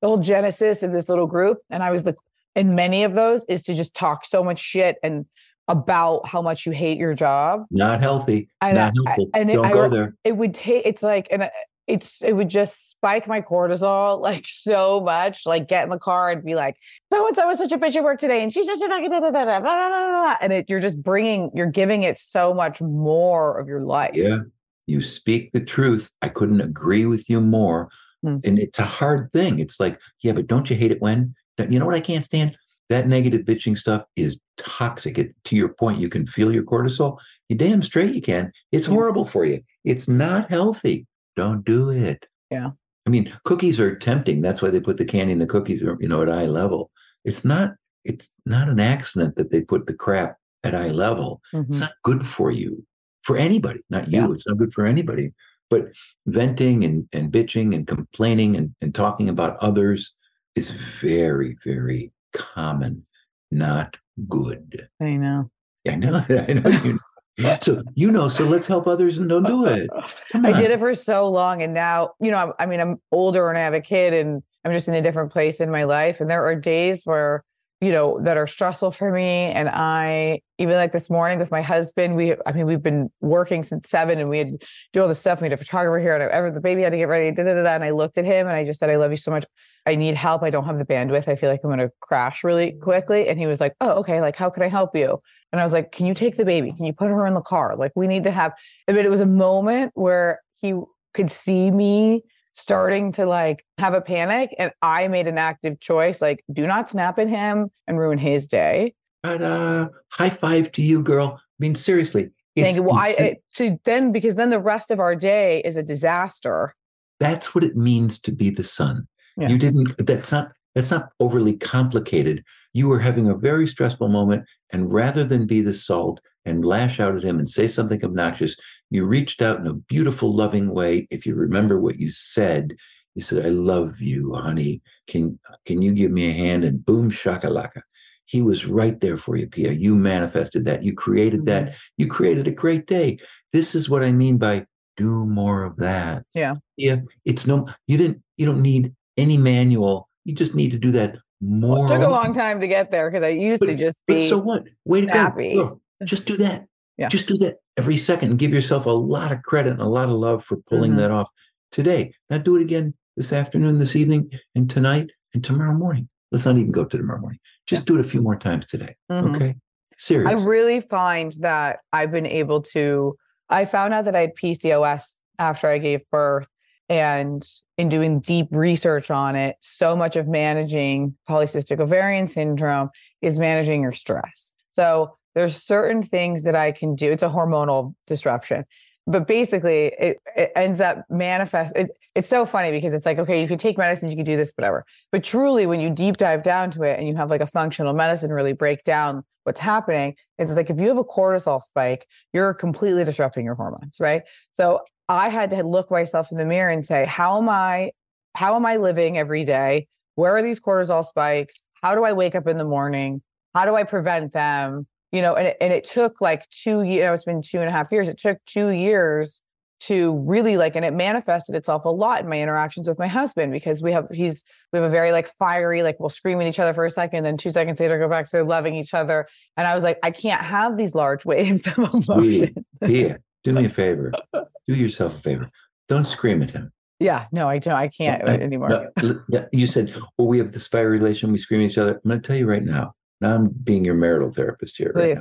the 0.02 0.08
whole 0.08 0.20
genesis 0.20 0.84
of 0.84 0.92
this 0.92 1.10
little 1.10 1.28
group. 1.28 1.60
And 1.70 1.84
I 1.84 1.92
was 1.92 2.06
like, 2.06 2.16
in 2.56 2.76
many 2.76 3.04
of 3.04 3.14
those 3.14 3.46
is 3.46 3.64
to 3.64 3.76
just 3.76 3.94
talk 3.96 4.26
so 4.26 4.44
much 4.44 4.60
shit 4.60 4.98
and 5.04 5.26
about 5.68 6.28
how 6.28 6.42
much 6.42 6.66
you 6.66 6.72
hate 6.72 6.98
your 6.98 7.14
job. 7.14 7.66
Not 7.70 8.02
healthy. 8.02 8.50
And 8.60 8.76
not 8.76 8.94
I, 9.06 9.10
helpful. 9.10 9.30
and 9.36 9.50
Don't 9.50 9.66
it, 9.66 9.74
go 9.74 9.86
I, 9.86 9.88
there. 9.88 10.16
It 10.24 10.36
would 10.36 10.54
take. 10.54 10.86
It's 10.86 11.04
like, 11.04 11.28
and 11.32 11.44
uh, 11.44 11.50
it's 11.86 12.24
it 12.24 12.34
would 12.34 12.50
just 12.50 12.90
spike 12.90 13.28
my 13.28 13.42
cortisol 13.42 14.20
like 14.22 14.46
so 14.48 15.00
much. 15.02 15.46
Like 15.46 15.68
get 15.68 15.84
in 15.84 15.90
the 15.90 16.00
car 16.00 16.32
and 16.32 16.44
be 16.44 16.56
like, 16.56 16.76
so 17.14 17.28
and 17.28 17.36
so 17.36 17.48
was 17.48 17.60
such 17.60 17.72
a 17.72 17.78
bitch 17.78 17.96
at 17.96 18.04
work 18.04 18.20
today, 18.20 18.42
and 18.42 18.52
she's 18.52 18.66
such 18.66 18.82
a 18.82 18.88
da, 18.88 19.00
da, 19.00 19.20
da, 19.20 19.30
da, 19.30 19.60
da, 19.60 20.36
and 20.42 20.54
it, 20.54 20.70
you're 20.70 20.80
just 20.80 21.02
bringing, 21.02 21.52
you're 21.54 21.68
giving 21.68 22.04
it 22.04 22.18
so 22.18 22.54
much 22.54 22.82
more 22.82 23.60
of 23.60 23.68
your 23.68 23.82
life. 23.82 24.16
Yeah, 24.16 24.40
you 24.88 25.02
speak 25.02 25.52
the 25.52 25.64
truth. 25.64 26.12
I 26.24 26.30
couldn't 26.30 26.62
agree 26.62 27.06
with 27.06 27.30
you 27.30 27.42
more. 27.42 27.90
Hmm. 28.24 28.38
And 28.44 28.60
it's 28.60 28.80
a 28.80 28.84
hard 28.84 29.32
thing. 29.32 29.60
It's 29.60 29.80
like, 29.80 30.00
yeah, 30.22 30.34
but 30.34 30.48
don't 30.48 30.70
you 30.70 30.76
hate 30.76 30.92
it 30.92 31.02
when? 31.02 31.36
You 31.58 31.78
know 31.80 31.86
what 31.86 31.96
I 31.96 32.02
can't 32.02 32.24
stand? 32.26 32.58
That 32.90 33.08
negative 33.08 33.42
bitching 33.42 33.78
stuff 33.78 34.04
is 34.16 34.40
toxic. 34.58 35.18
It, 35.18 35.36
to 35.46 35.56
your 35.56 35.70
point, 35.70 36.00
you 36.00 36.10
can 36.10 36.26
feel 36.26 36.54
your 36.54 36.64
cortisol. 36.64 37.20
You 37.50 37.56
damn 37.56 37.82
straight 37.82 38.16
you 38.16 38.22
can. 38.22 38.52
It's 38.72 38.86
horrible 38.86 39.26
for 39.26 39.46
you. 39.46 39.62
It's 39.84 40.08
not 40.08 40.50
healthy. 40.50 41.06
Don't 41.36 41.64
do 41.66 41.90
it. 41.90 42.26
Yeah. 42.50 42.72
I 43.06 43.10
mean, 43.10 43.32
cookies 43.44 43.80
are 43.80 43.96
tempting. 43.96 44.42
That's 44.42 44.62
why 44.62 44.70
they 44.70 44.80
put 44.80 44.98
the 44.98 45.06
candy 45.06 45.34
in 45.34 45.40
the 45.40 45.46
cookies, 45.48 45.82
you 45.82 46.08
know, 46.08 46.22
at 46.22 46.30
eye 46.30 46.46
level. 46.48 46.92
It's 47.26 47.44
not. 47.46 47.74
It's 48.06 48.30
not 48.46 48.70
an 48.70 48.80
accident 48.80 49.36
that 49.36 49.52
they 49.52 49.62
put 49.62 49.86
the 49.86 49.94
crap 49.94 50.38
at 50.64 50.74
eye 50.74 50.92
level. 50.92 51.42
It's 51.54 51.78
Mhm. 51.78 51.82
not 51.82 51.92
good 52.04 52.26
for 52.26 52.50
you, 52.50 52.86
for 53.24 53.36
anybody. 53.38 53.82
Not 53.90 54.08
you. 54.08 54.22
Yeah. 54.22 54.34
It's 54.34 54.48
not 54.48 54.58
good 54.58 54.74
for 54.74 54.86
anybody. 54.86 55.34
But 55.70 55.90
venting 56.26 56.84
and 56.84 57.08
and 57.14 57.32
bitching 57.32 57.76
and 57.76 57.86
complaining 57.86 58.56
and, 58.56 58.74
and 58.82 58.94
talking 58.94 59.30
about 59.30 59.58
others 59.58 60.16
is 60.56 60.72
very 60.72 61.58
very 61.64 62.12
common. 62.34 63.04
Not 63.52 63.98
good. 64.28 64.88
I 65.02 65.12
know. 65.12 65.50
I 65.88 65.96
know. 65.96 66.24
I 66.30 66.54
know 66.54 66.70
you. 66.84 67.00
know. 67.38 67.58
So 67.62 67.84
you 67.96 68.12
know. 68.12 68.30
So 68.30 68.44
let's 68.44 68.68
help 68.68 68.88
others 68.88 69.18
and 69.18 69.30
don't 69.30 69.46
do 69.46 69.66
it. 69.66 69.90
I 70.34 70.52
did 70.52 70.72
it 70.72 70.80
for 70.80 70.94
so 70.94 71.30
long, 71.30 71.62
and 71.62 71.74
now 71.74 72.12
you 72.20 72.32
know. 72.32 72.38
I'm, 72.38 72.54
I 72.60 72.66
mean, 72.66 72.80
I'm 72.80 73.02
older 73.12 73.50
and 73.50 73.58
I 73.58 73.62
have 73.62 73.74
a 73.74 73.82
kid, 73.82 74.14
and 74.14 74.44
I'm 74.66 74.72
just 74.72 74.88
in 74.88 74.94
a 74.94 75.02
different 75.02 75.32
place 75.32 75.60
in 75.60 75.72
my 75.72 75.84
life. 75.84 76.20
And 76.20 76.30
there 76.30 76.46
are 76.46 76.56
days 76.56 77.04
where 77.06 77.44
you 77.82 77.92
know 77.94 78.20
that 78.24 78.36
are 78.36 78.48
stressful 78.48 78.92
for 78.92 79.12
me, 79.12 79.24
and 79.24 79.70
I 79.70 80.42
even 80.58 80.76
like 80.76 80.92
this 80.92 81.10
morning 81.10 81.40
with 81.40 81.50
my 81.50 81.62
husband. 81.62 82.16
We, 82.16 82.36
I 82.46 82.52
mean, 82.52 82.66
we've 82.66 82.84
been 82.84 83.10
working 83.22 83.64
since 83.64 83.90
seven, 83.90 84.20
and 84.20 84.30
we 84.30 84.38
had 84.38 84.48
to 84.50 84.58
do 84.92 85.02
all 85.02 85.08
this 85.08 85.20
stuff. 85.20 85.42
We 85.42 85.46
had 85.46 85.54
a 85.54 85.58
photographer 85.58 86.00
here, 86.00 86.14
and 86.14 86.30
ever 86.30 86.52
the 86.52 86.60
baby 86.60 86.82
had 86.82 86.92
to 86.92 86.98
get 86.98 87.08
ready. 87.08 87.32
Da, 87.32 87.44
da, 87.44 87.54
da, 87.54 87.70
and 87.70 87.84
I 87.84 87.92
looked 87.92 88.18
at 88.18 88.26
him, 88.26 88.48
and 88.48 88.56
I 88.56 88.66
just 88.66 88.80
said, 88.80 88.90
"I 88.90 88.98
love 88.98 89.12
you 89.12 89.18
so 89.18 89.32
much. 89.32 89.46
I 89.86 89.96
need 89.96 90.16
help. 90.16 90.44
I 90.44 90.50
don't 90.50 90.66
have 90.66 90.78
the 90.78 90.86
bandwidth. 90.86 91.30
I 91.30 91.36
feel 91.36 91.50
like 91.50 91.62
I'm 91.64 91.70
going 91.70 91.80
to 91.80 91.92
crash 92.02 92.44
really 92.44 92.74
quickly." 92.74 93.30
And 93.30 93.40
he 93.40 93.48
was 93.48 93.62
like, 93.62 93.74
"Oh, 93.80 93.92
okay. 94.00 94.20
Like, 94.20 94.36
how 94.36 94.50
can 94.50 94.64
I 94.64 94.68
help 94.68 94.94
you?" 94.94 95.22
And 95.54 95.62
I 95.62 95.64
was 95.64 95.72
like, 95.72 95.94
"Can 95.94 96.06
you 96.06 96.14
take 96.14 96.36
the 96.36 96.46
baby? 96.46 96.74
Can 96.74 96.86
you 96.86 96.94
put 96.94 97.10
her 97.10 97.26
in 97.26 97.34
the 97.34 97.42
car? 97.42 97.78
Like, 97.78 97.94
we 97.96 98.08
need 98.08 98.26
to 98.26 98.32
have." 98.32 98.52
I 98.90 98.92
mean, 98.92 99.06
it 99.06 99.12
was 99.12 99.22
a 99.22 99.26
moment 99.26 99.92
where 99.96 100.42
he 100.60 100.74
could 101.14 101.32
see 101.32 101.72
me 101.72 102.24
starting 102.60 103.12
to 103.14 103.26
like 103.26 103.66
have 103.78 103.94
a 103.94 104.02
panic, 104.02 104.54
and 104.60 104.72
I 104.82 105.08
made 105.08 105.28
an 105.28 105.38
active 105.38 105.80
choice, 105.80 106.22
like, 106.22 106.44
do 106.52 106.68
not 106.68 106.90
snap 106.90 107.18
at 107.18 107.28
him 107.30 107.72
and 107.88 107.98
ruin 107.98 108.18
his 108.18 108.48
day. 108.48 108.94
But 109.24 109.42
uh, 109.42 109.90
high 110.10 110.30
five 110.30 110.72
to 110.74 110.82
you, 110.82 111.02
girl. 111.02 111.40
I 111.40 111.42
mean, 111.60 111.76
seriously. 111.76 112.30
Thank 112.56 112.76
you. 112.76 112.84
Well, 112.84 112.98
I, 112.98 113.10
insane- 113.10 113.26
I 113.26 113.38
to 113.56 113.80
then 113.86 114.12
because 114.12 114.36
then 114.36 114.50
the 114.50 114.60
rest 114.60 114.92
of 114.92 115.00
our 115.00 115.16
day 115.16 115.62
is 115.64 115.78
a 115.78 115.84
disaster. 115.84 116.76
that's 117.20 117.54
what 117.54 117.64
it 117.64 117.76
means 117.76 118.20
to 118.20 118.32
be 118.32 118.50
the 118.50 118.64
sun. 118.64 119.08
Yeah. 119.38 119.50
You 119.50 119.58
didn't. 119.58 119.96
That's 120.06 120.32
not. 120.32 120.52
That's 120.76 120.92
not 120.92 121.10
overly 121.20 121.58
complicated. 121.58 122.44
You 122.74 122.88
were 122.88 123.00
having 123.00 123.28
a 123.28 123.36
very 123.36 123.66
stressful 123.68 124.08
moment, 124.08 124.46
and 124.72 124.92
rather 124.92 125.24
than 125.24 125.48
be 125.48 125.62
the 125.62 125.74
salt 125.74 126.22
and 126.46 126.64
lash 126.64 127.00
out 127.00 127.16
at 127.16 127.24
him 127.24 127.40
and 127.40 127.50
say 127.50 127.68
something 127.68 128.04
obnoxious, 128.04 128.56
you 128.90 129.06
reached 129.06 129.42
out 129.42 129.60
in 129.60 129.68
a 129.68 129.74
beautiful, 129.74 130.34
loving 130.34 130.74
way. 130.74 131.08
If 131.12 131.26
you 131.26 131.36
remember 131.36 131.80
what 131.80 132.00
you 132.00 132.10
said, 132.12 132.76
you 133.16 133.22
said, 133.22 133.46
"I 133.46 133.50
love 133.50 134.02
you, 134.02 134.34
honey. 134.34 134.82
Can 135.08 135.40
can 135.66 135.82
you 135.82 135.92
give 135.94 136.12
me 136.12 136.30
a 136.30 136.34
hand?" 136.34 136.64
And 136.64 136.86
boom, 136.86 137.12
shakalaka. 137.12 137.82
He 138.26 138.42
was 138.42 138.68
right 138.68 139.00
there 139.00 139.18
for 139.18 139.36
you, 139.36 139.48
Pia. 139.48 139.72
You 139.72 139.96
manifested 139.96 140.66
that. 140.66 140.84
You 140.84 140.94
created 140.94 141.46
that. 141.48 141.64
Mm-hmm. 141.64 141.76
You 141.98 142.08
created 142.08 142.48
a 142.48 142.52
great 142.52 142.86
day. 142.86 143.18
This 143.54 143.74
is 143.74 143.90
what 143.90 144.04
I 144.04 144.12
mean 144.12 144.38
by 144.38 144.66
do 144.98 145.26
more 145.26 145.64
of 145.64 145.78
that. 145.78 146.24
Yeah. 146.34 146.56
Yeah, 146.78 146.98
it's 147.26 147.48
no. 147.48 147.68
You 147.88 147.98
didn't. 147.98 148.22
You 148.38 148.46
don't 148.46 148.62
need 148.62 148.94
any 149.18 149.38
manual. 149.38 150.10
You 150.26 150.36
just 150.36 150.54
need 150.54 150.72
to 150.74 150.78
do 150.80 150.92
that 150.92 151.16
more. 151.42 151.86
It 151.86 151.98
took 151.98 152.08
a 152.08 152.12
long 152.12 152.34
time 152.34 152.60
to 152.60 152.68
get 152.68 152.92
there 152.92 153.10
because 153.10 153.24
I 153.26 153.30
used 153.30 153.64
to 153.64 153.76
just 153.76 153.98
But 154.08 154.18
be 154.18 154.28
so 154.28 154.38
what? 154.38 154.66
Way 154.86 155.02
to 155.02 155.12
snappy. 155.12 155.54
go. 155.56 155.66
Girl, 155.68 155.82
just 156.04 156.26
do 156.26 156.38
that. 156.38 156.66
Yeah. 157.00 157.08
Just 157.08 157.28
do 157.28 157.38
that 157.38 157.56
every 157.78 157.98
second 157.98 158.32
and 158.32 158.38
give 158.40 158.52
yourself 158.52 158.86
a 158.86 158.90
lot 158.90 159.32
of 159.32 159.42
credit 159.44 159.72
and 159.72 159.82
a 159.82 159.88
lot 159.88 160.10
of 160.10 160.16
love 160.16 160.44
for 160.44 160.58
pulling 160.58 160.94
Mhm. 160.94 160.98
that 160.98 161.12
off 161.12 161.30
today. 161.72 162.14
Now 162.30 162.40
do 162.40 162.58
it 162.58 162.62
again 162.62 162.94
this 163.16 163.32
afternoon, 163.32 163.78
this 163.78 163.96
evening, 163.96 164.32
and 164.54 164.70
tonight 164.70 165.10
and 165.34 165.42
tomorrow 165.42 165.74
morning. 165.74 166.10
Let's 166.32 166.46
not 166.46 166.58
even 166.58 166.72
go 166.72 166.84
to 166.84 166.98
tomorrow 166.98 167.22
morning. 167.22 167.40
Just 167.66 167.86
do 167.86 167.96
it 167.98 168.02
a 168.06 168.10
few 168.10 168.22
more 168.22 168.36
times 168.36 168.66
today. 168.66 168.96
Mhm. 169.10 169.36
Okay. 169.36 169.56
Serious. 169.98 170.30
I 170.44 170.48
really 170.48 170.82
find 170.82 171.32
that 171.40 171.80
I've 171.94 172.12
been 172.12 172.26
able 172.28 172.62
to. 172.74 173.16
I 173.50 173.66
found 173.66 173.94
out 173.94 174.06
that 174.06 174.16
I 174.16 174.22
had 174.22 174.36
PCOS 174.36 175.16
after 175.40 175.68
I 175.68 175.78
gave 175.78 176.04
birth, 176.12 176.50
and 176.90 177.46
in 177.78 177.88
doing 177.88 178.20
deep 178.20 178.48
research 178.52 179.10
on 179.10 179.36
it, 179.36 179.56
so 179.62 179.96
much 179.96 180.16
of 180.18 180.28
managing 180.28 181.16
polycystic 181.30 181.80
ovarian 181.80 182.28
syndrome 182.28 182.90
is 183.22 183.40
managing 183.40 183.84
your 183.84 183.92
stress. 183.94 184.52
So 184.72 185.16
there's 185.36 185.56
certain 185.62 186.02
things 186.02 186.44
that 186.44 186.56
I 186.56 186.72
can 186.72 186.96
do. 186.96 187.12
It's 187.12 187.24
a 187.24 187.30
hormonal 187.30 187.94
disruption. 188.08 188.66
But 189.08 189.28
basically, 189.28 189.88
it, 189.88 190.18
it 190.36 190.52
ends 190.56 190.80
up 190.80 191.04
manifest. 191.10 191.76
It, 191.76 191.90
it's 192.14 192.30
so 192.30 192.46
funny 192.46 192.70
because 192.72 192.94
it's 192.94 193.06
like, 193.06 193.18
okay, 193.18 193.42
you 193.42 193.48
could 193.48 193.58
take 193.58 193.78
medicine, 193.78 194.10
you 194.10 194.16
could 194.16 194.26
do 194.26 194.38
this, 194.38 194.52
whatever. 194.56 194.86
But 195.12 195.24
truly, 195.24 195.66
when 195.66 195.80
you 195.80 195.90
deep 195.90 196.18
dive 196.18 196.44
down 196.44 196.70
to 196.72 196.84
it 196.84 197.00
and 197.00 197.08
you 197.08 197.16
have 197.16 197.30
like 197.30 197.42
a 197.42 197.48
functional 197.48 197.94
medicine 197.94 198.32
really 198.32 198.54
break 198.54 198.84
down 198.84 199.24
what's 199.46 199.60
happening, 199.60 200.16
it's 200.38 200.52
like 200.52 200.70
if 200.70 200.80
you 200.80 200.90
have 200.90 200.98
a 200.98 201.04
cortisol 201.04 201.62
spike, 201.62 202.08
you're 202.34 202.54
completely 202.54 203.04
disrupting 203.04 203.46
your 203.46 203.56
hormones, 203.56 203.98
right? 204.00 204.24
So 204.54 204.82
I 205.08 205.30
had 205.30 205.50
to 205.52 205.64
look 205.64 205.90
myself 205.90 206.32
in 206.32 206.38
the 206.38 206.46
mirror 206.46 206.70
and 206.70 206.86
say, 206.86 207.06
how 207.06 207.40
am 207.40 207.50
I, 207.50 207.92
how 208.36 208.56
am 208.56 208.66
I 208.66 208.78
living 208.78 209.18
every 209.18 209.44
day? 209.44 209.88
Where 210.16 210.36
are 210.36 210.44
these 210.44 210.60
cortisol 210.60 211.04
spikes? 211.04 211.64
How 211.82 211.96
do 211.96 212.04
I 212.04 212.14
wake 212.14 212.36
up 212.36 212.48
in 212.48 212.58
the 212.58 212.66
morning? 212.66 213.24
How 213.56 213.66
do 213.66 213.76
I 213.76 213.86
prevent 213.86 214.34
them? 214.34 214.86
You 215.12 215.22
know, 215.22 215.36
and 215.36 215.48
it, 215.48 215.58
and 215.60 215.74
it 215.74 215.84
took 215.84 216.22
like 216.22 216.48
two 216.50 216.84
years. 216.84 216.96
You 216.98 217.04
know, 217.06 217.14
it's 217.14 217.26
been 217.26 217.42
two 217.42 217.60
and 217.60 217.68
a 217.68 217.72
half 217.72 217.92
years. 217.92 218.08
It 218.08 218.18
took 218.20 218.38
two 218.46 218.70
years 218.70 219.42
to 219.82 220.18
really 220.20 220.58
like, 220.58 220.76
and 220.76 220.84
it 220.84 220.94
manifested 220.94 221.56
itself 221.56 221.86
a 221.86 221.90
lot 221.90 222.22
in 222.22 222.30
my 222.30 222.40
interactions 222.40 222.88
with 222.88 223.00
my 223.00 223.08
husband 223.08 223.52
because 223.52 223.82
we 223.82 223.92
have 223.92 224.08
he's 224.12 224.44
we 224.74 224.80
have 224.80 224.88
a 224.88 224.92
very 224.92 225.12
like 225.12 225.28
fiery 225.40 225.84
like 225.84 226.00
we'll 226.00 226.10
scream 226.10 226.42
at 226.42 226.48
each 226.48 226.60
other 226.60 226.74
for 226.74 226.86
a 226.86 226.90
second, 226.90 227.24
then 227.24 227.38
two 227.38 227.52
seconds 227.52 227.80
later 227.80 227.98
go 227.98 228.10
back 228.10 228.30
to 228.30 228.44
loving 228.44 228.76
each 228.76 228.94
other. 228.94 229.28
And 229.58 229.68
I 229.68 229.76
was 229.76 229.84
like, 229.84 229.98
I 230.04 230.12
can't 230.12 230.42
have 230.42 230.78
these 230.78 230.94
large 230.94 231.26
waves 231.26 231.66
of 231.68 231.78
emotion. 231.78 232.66
Pia, 232.84 233.20
do 233.44 233.54
me 233.54 233.66
a 233.66 233.70
favor. 233.70 234.12
Do 234.68 234.76
yourself 234.76 235.18
a 235.18 235.22
favor. 235.22 235.48
Don't 235.88 236.06
scream 236.06 236.44
at 236.44 236.52
him. 236.52 236.72
Yeah, 237.00 237.26
no, 237.32 237.50
I 237.50 237.58
don't. 237.58 237.74
I 237.74 237.88
can't 237.88 238.22
anymore. 238.22 238.92
no, 239.02 239.48
you 239.52 239.66
said, 239.66 239.96
well, 240.16 240.28
we 240.28 240.38
have 240.38 240.52
this 240.52 240.68
fire 240.68 240.92
relation. 240.92 241.32
We 241.32 241.40
scream 241.40 241.62
at 241.62 241.72
each 241.72 241.80
other. 241.80 241.94
I'm 241.94 242.08
going 242.08 242.22
to 242.22 242.28
tell 242.28 242.36
you 242.36 242.48
right 242.48 242.62
now. 242.62 242.94
Now 243.22 243.36
I'm 243.36 243.50
being 243.50 243.86
your 243.86 243.96
marital 243.96 244.30
therapist 244.30 244.78
here. 244.78 244.92
Right. 244.96 245.18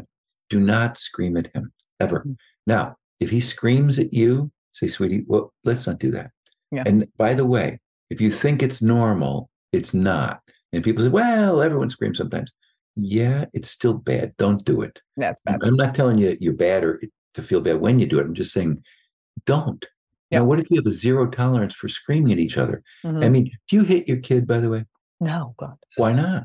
Do 0.51 0.61
not 0.61 0.97
scream 0.97 1.37
at 1.37 1.49
him 1.55 1.73
ever. 2.01 2.21
Mm. 2.21 2.37
Now, 2.67 2.97
if 3.21 3.31
he 3.31 3.41
screams 3.41 3.99
at 3.99 4.13
you, 4.13 4.51
say, 4.73 4.87
sweetie, 4.87 5.25
well, 5.27 5.53
let's 5.65 5.87
not 5.87 5.99
do 5.99 6.11
that. 6.13 6.31
Yeah. 6.71 6.85
And 6.87 7.07
by 7.17 7.35
the 7.35 7.45
way, 7.47 7.81
if 8.11 8.21
you 8.21 8.31
think 8.31 8.63
it's 8.63 8.81
normal, 8.81 9.51
it's 9.73 9.93
not. 9.93 10.41
And 10.73 10.85
people 10.85 11.03
say, 11.03 11.09
well, 11.11 11.61
everyone 11.63 11.91
screams 11.91 12.19
sometimes. 12.19 12.53
Yeah, 12.95 13.45
it's 13.53 13.71
still 13.71 13.95
bad. 13.95 14.35
Don't 14.39 14.65
do 14.65 14.83
it. 14.83 15.01
That's 15.17 15.41
bad. 15.45 15.61
I'm 15.63 15.77
not 15.77 15.95
telling 15.95 16.19
you 16.19 16.37
you're 16.41 16.53
bad 16.53 16.85
or 16.85 17.01
to 17.35 17.43
feel 17.43 17.61
bad 17.61 17.81
when 17.81 17.99
you 17.99 18.07
do 18.07 18.19
it. 18.19 18.27
I'm 18.27 18.35
just 18.35 18.53
saying, 18.53 18.83
don't. 19.47 19.85
Yeah. 20.31 20.41
Now, 20.41 20.45
what 20.47 20.59
if 20.59 20.71
you 20.71 20.77
have 20.77 20.87
a 20.87 20.91
zero 20.91 21.27
tolerance 21.29 21.75
for 21.75 21.89
screaming 21.89 22.33
at 22.33 22.39
each 22.39 22.59
other? 22.59 22.83
I 23.05 23.09
Mhm. 23.09 23.31
mean, 23.33 23.51
do 23.69 23.77
you 23.77 23.83
hit 23.83 24.09
your 24.09 24.19
kid, 24.19 24.47
by 24.47 24.59
the 24.61 24.69
way? 24.71 24.85
no, 25.21 25.55
God. 25.57 25.77
Why 25.97 26.13
not? 26.13 26.45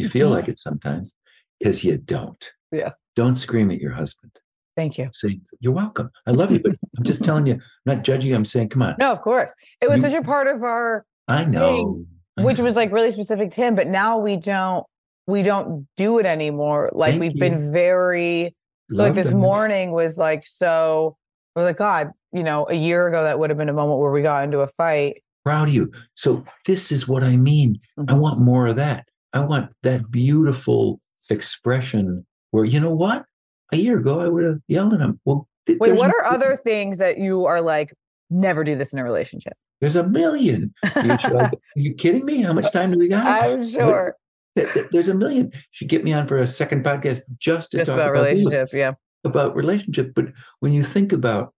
You 0.00 0.08
feel 0.08 0.28
Mhm. 0.30 0.34
like 0.34 0.48
it 0.52 0.58
sometimes 0.58 1.12
because 1.58 1.84
you 1.84 1.98
don't. 1.98 2.50
Yeah. 2.72 2.90
Don't 3.16 3.36
scream 3.36 3.70
at 3.70 3.78
your 3.80 3.92
husband. 3.92 4.32
Thank 4.76 4.96
you. 4.98 5.10
Say, 5.12 5.40
you're 5.60 5.72
welcome. 5.74 6.10
I 6.26 6.30
love 6.30 6.50
you, 6.52 6.60
but 6.60 6.72
I'm 6.98 7.04
just 7.04 7.22
telling 7.22 7.46
you, 7.46 7.54
I'm 7.54 7.60
not 7.84 8.02
judging 8.04 8.30
you. 8.30 8.36
I'm 8.36 8.44
saying, 8.44 8.70
come 8.70 8.82
on. 8.82 8.94
No, 8.98 9.12
of 9.12 9.20
course. 9.20 9.52
It 9.80 9.88
was 9.90 9.98
You- 10.02 10.10
such 10.10 10.20
a 10.20 10.22
part 10.24 10.46
of 10.46 10.62
our 10.62 11.04
I 11.28 11.44
know. 11.44 12.04
I 12.38 12.44
which 12.44 12.58
was 12.60 12.76
like 12.76 12.90
really 12.92 13.10
specific 13.10 13.50
to 13.52 13.60
him, 13.60 13.74
but 13.74 13.88
now 13.88 14.18
we 14.18 14.36
don't 14.36 14.84
we 15.26 15.42
don't 15.42 15.86
do 15.96 16.18
it 16.18 16.26
anymore. 16.26 16.90
Like 16.92 17.10
Thank 17.12 17.20
we've 17.20 17.34
you. 17.34 17.40
been 17.40 17.72
very 17.72 18.54
so 18.90 18.96
like 18.96 19.14
this 19.14 19.28
them. 19.28 19.38
morning 19.38 19.92
was 19.92 20.16
like 20.16 20.44
so 20.46 21.16
we're 21.54 21.64
like, 21.64 21.76
God, 21.76 22.10
you 22.32 22.42
know, 22.42 22.66
a 22.68 22.74
year 22.74 23.06
ago 23.08 23.22
that 23.24 23.38
would 23.38 23.50
have 23.50 23.58
been 23.58 23.68
a 23.68 23.72
moment 23.74 24.00
where 24.00 24.10
we 24.12 24.22
got 24.22 24.44
into 24.44 24.60
a 24.60 24.66
fight. 24.66 25.22
proud 25.44 25.68
of 25.68 25.74
you. 25.74 25.90
So 26.14 26.44
this 26.66 26.90
is 26.92 27.06
what 27.08 27.22
I 27.24 27.36
mean. 27.36 27.78
I 27.98 28.02
Mhm. 28.02 28.20
want 28.20 28.40
more 28.40 28.66
of 28.68 28.76
that. 28.76 29.06
I 29.32 29.40
want 29.40 29.70
that 29.82 30.10
beautiful 30.10 31.00
expression 31.30 32.26
where 32.50 32.64
you 32.64 32.80
know 32.80 32.94
what? 32.94 33.24
A 33.72 33.76
year 33.76 33.98
ago 33.98 34.20
I 34.20 34.28
would 34.28 34.44
have 34.44 34.58
yelled 34.66 34.94
at 34.94 35.00
him. 35.00 35.20
Well, 35.24 35.48
th- 35.66 35.78
Wait, 35.78 35.94
what 35.94 36.10
are 36.10 36.24
other 36.24 36.56
things 36.64 36.98
that 36.98 37.18
you 37.18 37.46
are 37.46 37.60
like, 37.60 37.94
never 38.28 38.64
do 38.64 38.76
this 38.76 38.92
in 38.92 38.98
a 38.98 39.04
relationship? 39.04 39.52
There's 39.80 39.96
a 39.96 40.06
million. 40.06 40.74
you're 41.04 41.50
you 41.74 41.94
kidding 41.94 42.24
me? 42.24 42.42
How 42.42 42.52
much 42.52 42.66
uh, 42.66 42.70
time 42.70 42.92
do 42.92 42.98
we 42.98 43.08
got? 43.08 43.24
I'm 43.44 43.66
sure. 43.68 44.16
Th- 44.56 44.68
th- 44.74 44.86
There's 44.90 45.08
a 45.08 45.14
million. 45.14 45.52
Should 45.70 45.88
get 45.88 46.04
me 46.04 46.12
on 46.12 46.26
for 46.26 46.36
a 46.38 46.46
second 46.46 46.84
podcast 46.84 47.22
just 47.38 47.70
to 47.70 47.78
Just 47.78 47.88
talk 47.90 47.96
about 47.98 48.10
about 48.10 48.28
these, 48.28 48.44
relationship. 48.44 48.68
Yeah. 48.72 48.92
about 49.24 49.54
relationship. 49.54 50.12
But 50.14 50.26
when 50.58 50.72
you 50.72 50.82
think 50.82 51.12
about 51.12 51.54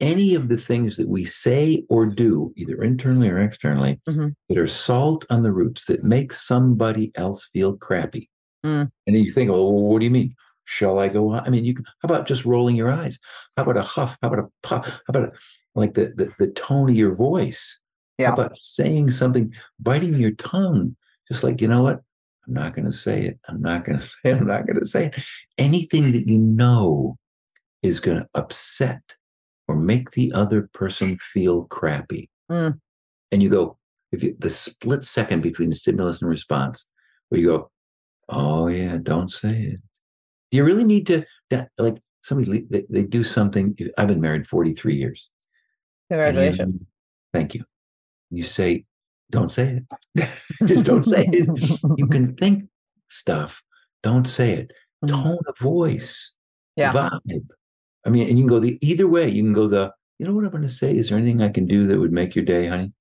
any 0.00 0.34
of 0.34 0.48
the 0.48 0.56
things 0.58 0.96
that 0.96 1.08
we 1.08 1.24
say 1.24 1.84
or 1.88 2.06
do, 2.06 2.52
either 2.56 2.82
internally 2.82 3.28
or 3.30 3.38
externally, 3.38 4.00
Mhm. 4.08 4.34
that 4.48 4.58
are 4.58 4.66
salt 4.66 5.24
on 5.30 5.42
the 5.42 5.52
roots 5.52 5.86
that 5.86 6.04
make 6.04 6.32
somebody 6.32 7.12
else 7.14 7.48
feel 7.52 7.76
crappy. 7.76 8.28
Mm. 8.64 8.90
And 9.06 9.16
you 9.16 9.30
think, 9.30 9.50
oh, 9.50 9.70
what 9.70 10.00
do 10.00 10.04
you 10.04 10.10
mean? 10.10 10.34
Shall 10.64 10.98
I 10.98 11.08
go 11.08 11.30
on? 11.30 11.40
I 11.46 11.50
mean, 11.50 11.64
you 11.64 11.74
can, 11.74 11.84
how 12.02 12.06
about 12.06 12.26
just 12.26 12.44
rolling 12.44 12.76
your 12.76 12.90
eyes? 12.90 13.18
How 13.56 13.62
about 13.62 13.76
a 13.76 13.82
huff? 13.82 14.18
How 14.20 14.28
about 14.28 14.40
a 14.44 14.48
puff? 14.62 14.86
How 14.88 15.00
about 15.10 15.24
a, 15.24 15.32
like 15.74 15.94
the, 15.94 16.06
the 16.16 16.32
the 16.38 16.48
tone 16.52 16.90
of 16.90 16.96
your 16.96 17.14
voice? 17.14 17.78
Yeah. 18.18 18.28
How 18.28 18.34
about 18.34 18.56
saying 18.56 19.12
something, 19.12 19.52
biting 19.78 20.14
your 20.14 20.32
tongue? 20.32 20.96
Just 21.30 21.44
like, 21.44 21.60
you 21.60 21.68
know 21.68 21.82
what? 21.82 22.00
I'm 22.46 22.54
not 22.54 22.74
going 22.74 22.86
to 22.86 22.92
say 22.92 23.22
it. 23.26 23.38
I'm 23.48 23.60
not 23.60 23.84
going 23.84 23.98
to 24.00 24.04
say 24.04 24.18
it. 24.24 24.36
I'm 24.38 24.46
not 24.46 24.66
going 24.66 24.80
to 24.80 24.86
say 24.86 25.06
it. 25.06 25.16
Anything 25.58 26.12
that 26.12 26.26
you 26.28 26.38
know 26.38 27.16
is 27.82 28.00
going 28.00 28.18
to 28.18 28.28
upset 28.34 29.00
or 29.68 29.76
make 29.76 30.12
the 30.12 30.32
other 30.32 30.68
person 30.72 31.18
feel 31.32 31.64
crappy. 31.64 32.30
Mm. 32.50 32.78
And 33.32 33.42
you 33.42 33.48
go, 33.48 33.78
if 34.12 34.22
you, 34.22 34.36
the 34.38 34.50
split 34.50 35.04
second 35.04 35.42
between 35.42 35.70
the 35.70 35.74
stimulus 35.74 36.22
and 36.22 36.30
response, 36.30 36.86
where 37.28 37.40
you 37.40 37.48
go, 37.48 37.70
oh 38.28 38.68
yeah, 38.68 38.96
don't 39.02 39.30
say 39.30 39.50
it. 39.50 39.80
Do 40.50 40.58
you 40.58 40.64
really 40.64 40.84
need 40.84 41.06
to, 41.08 41.24
that, 41.50 41.70
like 41.78 41.96
somebody, 42.22 42.64
they, 42.70 42.84
they 42.88 43.02
do 43.02 43.22
something. 43.22 43.76
I've 43.98 44.08
been 44.08 44.20
married 44.20 44.46
43 44.46 44.94
years. 44.94 45.30
Congratulations. 46.10 46.84
thank 47.32 47.54
you. 47.54 47.64
You 48.30 48.44
say, 48.44 48.84
don't 49.30 49.50
say 49.50 49.80
it. 50.14 50.28
Just 50.66 50.86
don't 50.86 51.04
say 51.04 51.26
it. 51.32 51.80
You 51.96 52.06
can 52.10 52.36
think 52.36 52.64
stuff. 53.08 53.62
Don't 54.02 54.26
say 54.26 54.52
it. 54.52 54.70
Tone 55.06 55.38
of 55.46 55.58
voice, 55.58 56.34
Yeah. 56.76 56.92
vibe. 56.92 57.46
I 58.06 58.10
mean, 58.10 58.28
and 58.28 58.38
you 58.38 58.44
can 58.44 58.48
go 58.48 58.60
the 58.60 58.78
either 58.80 59.08
way. 59.08 59.28
You 59.28 59.42
can 59.42 59.52
go 59.52 59.66
the, 59.66 59.92
you 60.18 60.26
know 60.26 60.32
what 60.32 60.44
I'm 60.44 60.50
going 60.50 60.62
to 60.62 60.68
say? 60.68 60.96
Is 60.96 61.08
there 61.08 61.18
anything 61.18 61.42
I 61.42 61.48
can 61.48 61.66
do 61.66 61.86
that 61.88 61.98
would 61.98 62.12
make 62.12 62.36
your 62.36 62.44
day, 62.44 62.66
honey? 62.68 62.92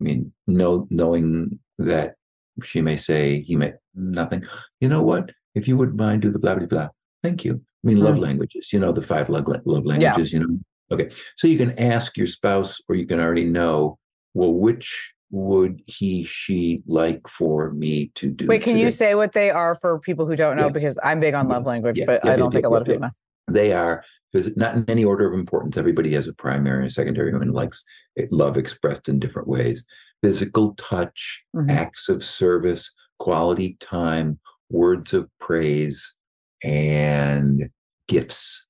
I 0.00 0.04
mean, 0.04 0.32
no, 0.46 0.86
knowing 0.90 1.58
that 1.78 2.14
she 2.62 2.80
may 2.80 2.96
say, 2.96 3.42
he 3.42 3.56
may 3.56 3.74
nothing. 3.94 4.44
You 4.80 4.88
know 4.88 5.02
what? 5.02 5.32
If 5.54 5.68
you 5.68 5.76
wouldn't 5.76 5.98
mind, 5.98 6.22
do 6.22 6.30
the 6.30 6.38
blah 6.38 6.54
blah 6.54 6.66
blah. 6.66 6.88
Thank 7.22 7.44
you. 7.44 7.54
I 7.84 7.86
mean, 7.86 8.00
love 8.00 8.16
Mm. 8.16 8.20
languages. 8.22 8.72
You 8.72 8.80
know 8.80 8.92
the 8.92 9.02
five 9.02 9.28
love, 9.28 9.46
love 9.46 9.84
Yeah. 9.84 9.90
languages. 9.90 10.32
You 10.32 10.40
know. 10.40 10.58
Okay, 10.90 11.10
so 11.36 11.46
you 11.46 11.58
can 11.58 11.78
ask 11.78 12.16
your 12.16 12.26
spouse, 12.26 12.80
or 12.88 12.94
you 12.94 13.06
can 13.06 13.20
already 13.20 13.44
know. 13.44 13.98
Well, 14.34 14.54
which 14.54 15.12
would 15.30 15.82
he, 15.86 16.24
she 16.24 16.82
like 16.86 17.28
for 17.28 17.72
me 17.72 18.10
to 18.14 18.30
do? 18.30 18.46
Wait, 18.46 18.62
can 18.62 18.78
you 18.78 18.90
say 18.90 19.14
what 19.14 19.32
they 19.32 19.50
are 19.50 19.74
for 19.74 20.00
people 20.00 20.26
who 20.26 20.36
don't 20.36 20.56
know? 20.56 20.64
Yes. 20.64 20.72
Because 20.72 20.98
I'm 21.04 21.20
big 21.20 21.34
on 21.34 21.48
love 21.48 21.66
language, 21.66 21.98
Yeah, 21.98 22.06
but 22.06 22.20
yeah, 22.24 22.30
I 22.30 22.32
yeah, 22.32 22.36
don't 22.36 22.50
think 22.50 22.62
yeah, 22.62 22.68
a 22.68 22.70
lot 22.70 22.76
yeah, 22.76 22.80
of 22.80 22.86
people 22.86 23.00
know. 23.02 23.10
They 23.48 23.72
are 23.72 24.04
because 24.32 24.56
not 24.56 24.74
in 24.76 24.84
any 24.88 25.04
order 25.04 25.26
of 25.26 25.38
importance. 25.38 25.76
Everybody 25.76 26.12
has 26.12 26.28
a 26.28 26.34
primary 26.34 26.82
and 26.82 26.92
secondary 26.92 27.32
and 27.32 27.54
likes 27.54 27.84
love 28.30 28.58
expressed 28.58 29.08
in 29.08 29.18
different 29.18 29.48
ways. 29.48 29.86
Physical 30.22 30.74
touch, 30.74 31.44
Mhm. 31.56 31.70
acts 31.70 32.08
of 32.08 32.22
service, 32.22 32.92
quality 33.18 33.76
time, 33.80 34.38
words 34.68 35.14
of 35.14 35.28
praise, 35.40 36.14
and 36.62 37.70
gifts. 38.06 38.66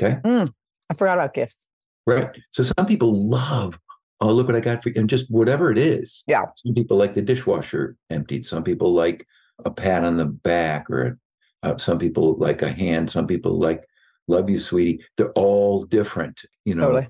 Okay. 0.00 0.20
Mm, 0.24 0.48
I 0.90 0.94
forgot 0.94 1.18
about 1.18 1.34
gifts. 1.34 1.66
Right. 2.06 2.30
So 2.52 2.62
some 2.62 2.86
people 2.86 3.28
love, 3.28 3.78
oh, 4.20 4.32
look 4.32 4.46
what 4.46 4.56
I 4.56 4.60
got 4.60 4.82
for 4.82 4.88
you, 4.90 4.94
and 4.96 5.08
just 5.10 5.30
whatever 5.30 5.70
it 5.70 5.78
is. 5.78 6.22
Yeah. 6.26 6.42
Some 6.56 6.74
people 6.74 6.96
like 6.96 7.14
the 7.14 7.22
dishwasher 7.22 7.96
emptied. 8.10 8.46
Some 8.46 8.62
people 8.64 8.92
like 8.92 9.26
a 9.64 9.70
pat 9.70 10.04
on 10.04 10.16
the 10.16 10.26
back, 10.26 10.88
or 10.90 11.18
uh, 11.62 11.76
some 11.76 11.98
people 11.98 12.36
like 12.36 12.62
a 12.62 12.70
hand. 12.70 13.10
Some 13.10 13.26
people 13.26 13.58
like, 13.58 13.84
love 14.28 14.48
you, 14.50 14.58
sweetie. 14.58 15.04
They're 15.16 15.32
all 15.32 15.84
different, 15.84 16.42
you 16.64 16.74
know. 16.74 16.86
Totally. 16.86 17.08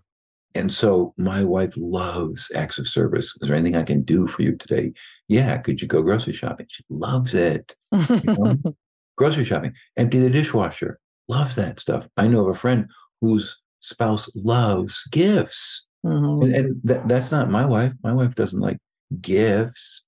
And 0.57 0.73
so 0.73 1.13
my 1.17 1.43
wife 1.43 1.75
loves 1.77 2.51
acts 2.55 2.79
of 2.79 2.87
service. 2.87 3.37
Is 3.41 3.49
there 3.49 3.57
anything 3.57 3.75
I 3.75 3.83
can 3.83 4.03
do 4.03 4.29
for 4.29 4.43
you 4.43 4.57
today? 4.57 4.93
Yeah. 5.27 5.57
Could 5.59 5.83
you 5.83 5.89
go 5.89 6.01
grocery 6.03 6.33
shopping? 6.33 6.67
She 6.69 6.85
loves 6.89 7.35
it. 7.35 7.75
you 7.93 8.21
know? 8.25 8.57
grocery 9.17 9.45
shopping, 9.45 9.75
empty 9.97 10.21
the 10.21 10.31
dishwasher. 10.31 10.99
Loves 11.29 11.57
that 11.57 11.81
stuff. 11.81 12.09
I 12.17 12.29
know 12.29 12.43
of 12.43 12.55
a 12.55 12.59
friend 12.59 12.87
whose 13.21 13.61
spouse 13.81 14.31
loves 14.37 15.03
gifts. 15.11 15.87
Mhm. 16.07 16.45
And, 16.45 16.55
and 16.55 16.81
that, 16.85 17.09
that's 17.09 17.33
not 17.33 17.51
my 17.51 17.65
wife. 17.65 17.93
My 18.03 18.13
wife 18.13 18.35
doesn't 18.35 18.61
like 18.61 18.79
gifts. 19.21 20.05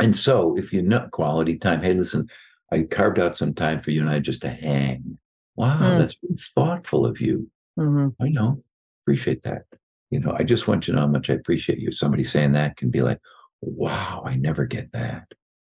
And 0.00 0.16
so 0.16 0.56
if 0.56 0.72
you 0.72 0.80
know 0.80 1.08
quality 1.12 1.58
time, 1.58 1.82
hey, 1.82 1.92
listen, 1.92 2.26
I 2.72 2.84
carved 2.84 3.18
out 3.18 3.36
some 3.36 3.52
time 3.52 3.82
for 3.82 3.90
you 3.90 4.00
and 4.00 4.08
I 4.08 4.20
just 4.20 4.42
to 4.42 4.48
hang. 4.48 5.18
Wow, 5.56 5.78
Mm. 5.80 5.98
that's 5.98 6.16
really 6.22 6.36
thoughtful 6.54 7.04
of 7.06 7.20
you. 7.20 7.50
Mhm. 7.78 8.14
I 8.20 8.28
know. 8.28 8.60
Appreciate 9.04 9.42
that. 9.42 9.64
You 10.10 10.20
know, 10.20 10.32
I 10.36 10.42
just 10.44 10.66
want 10.68 10.86
you 10.86 10.92
to 10.92 10.96
know 10.96 11.06
how 11.06 11.12
much 11.12 11.30
I 11.30 11.34
appreciate 11.34 11.78
you. 11.78 11.92
Somebody 11.92 12.24
saying 12.24 12.52
that 12.52 12.76
can 12.76 12.90
be 12.90 13.02
like, 13.02 13.18
wow, 13.62 14.22
I 14.26 14.36
never 14.36 14.66
get 14.66 14.92
that. 14.92 15.26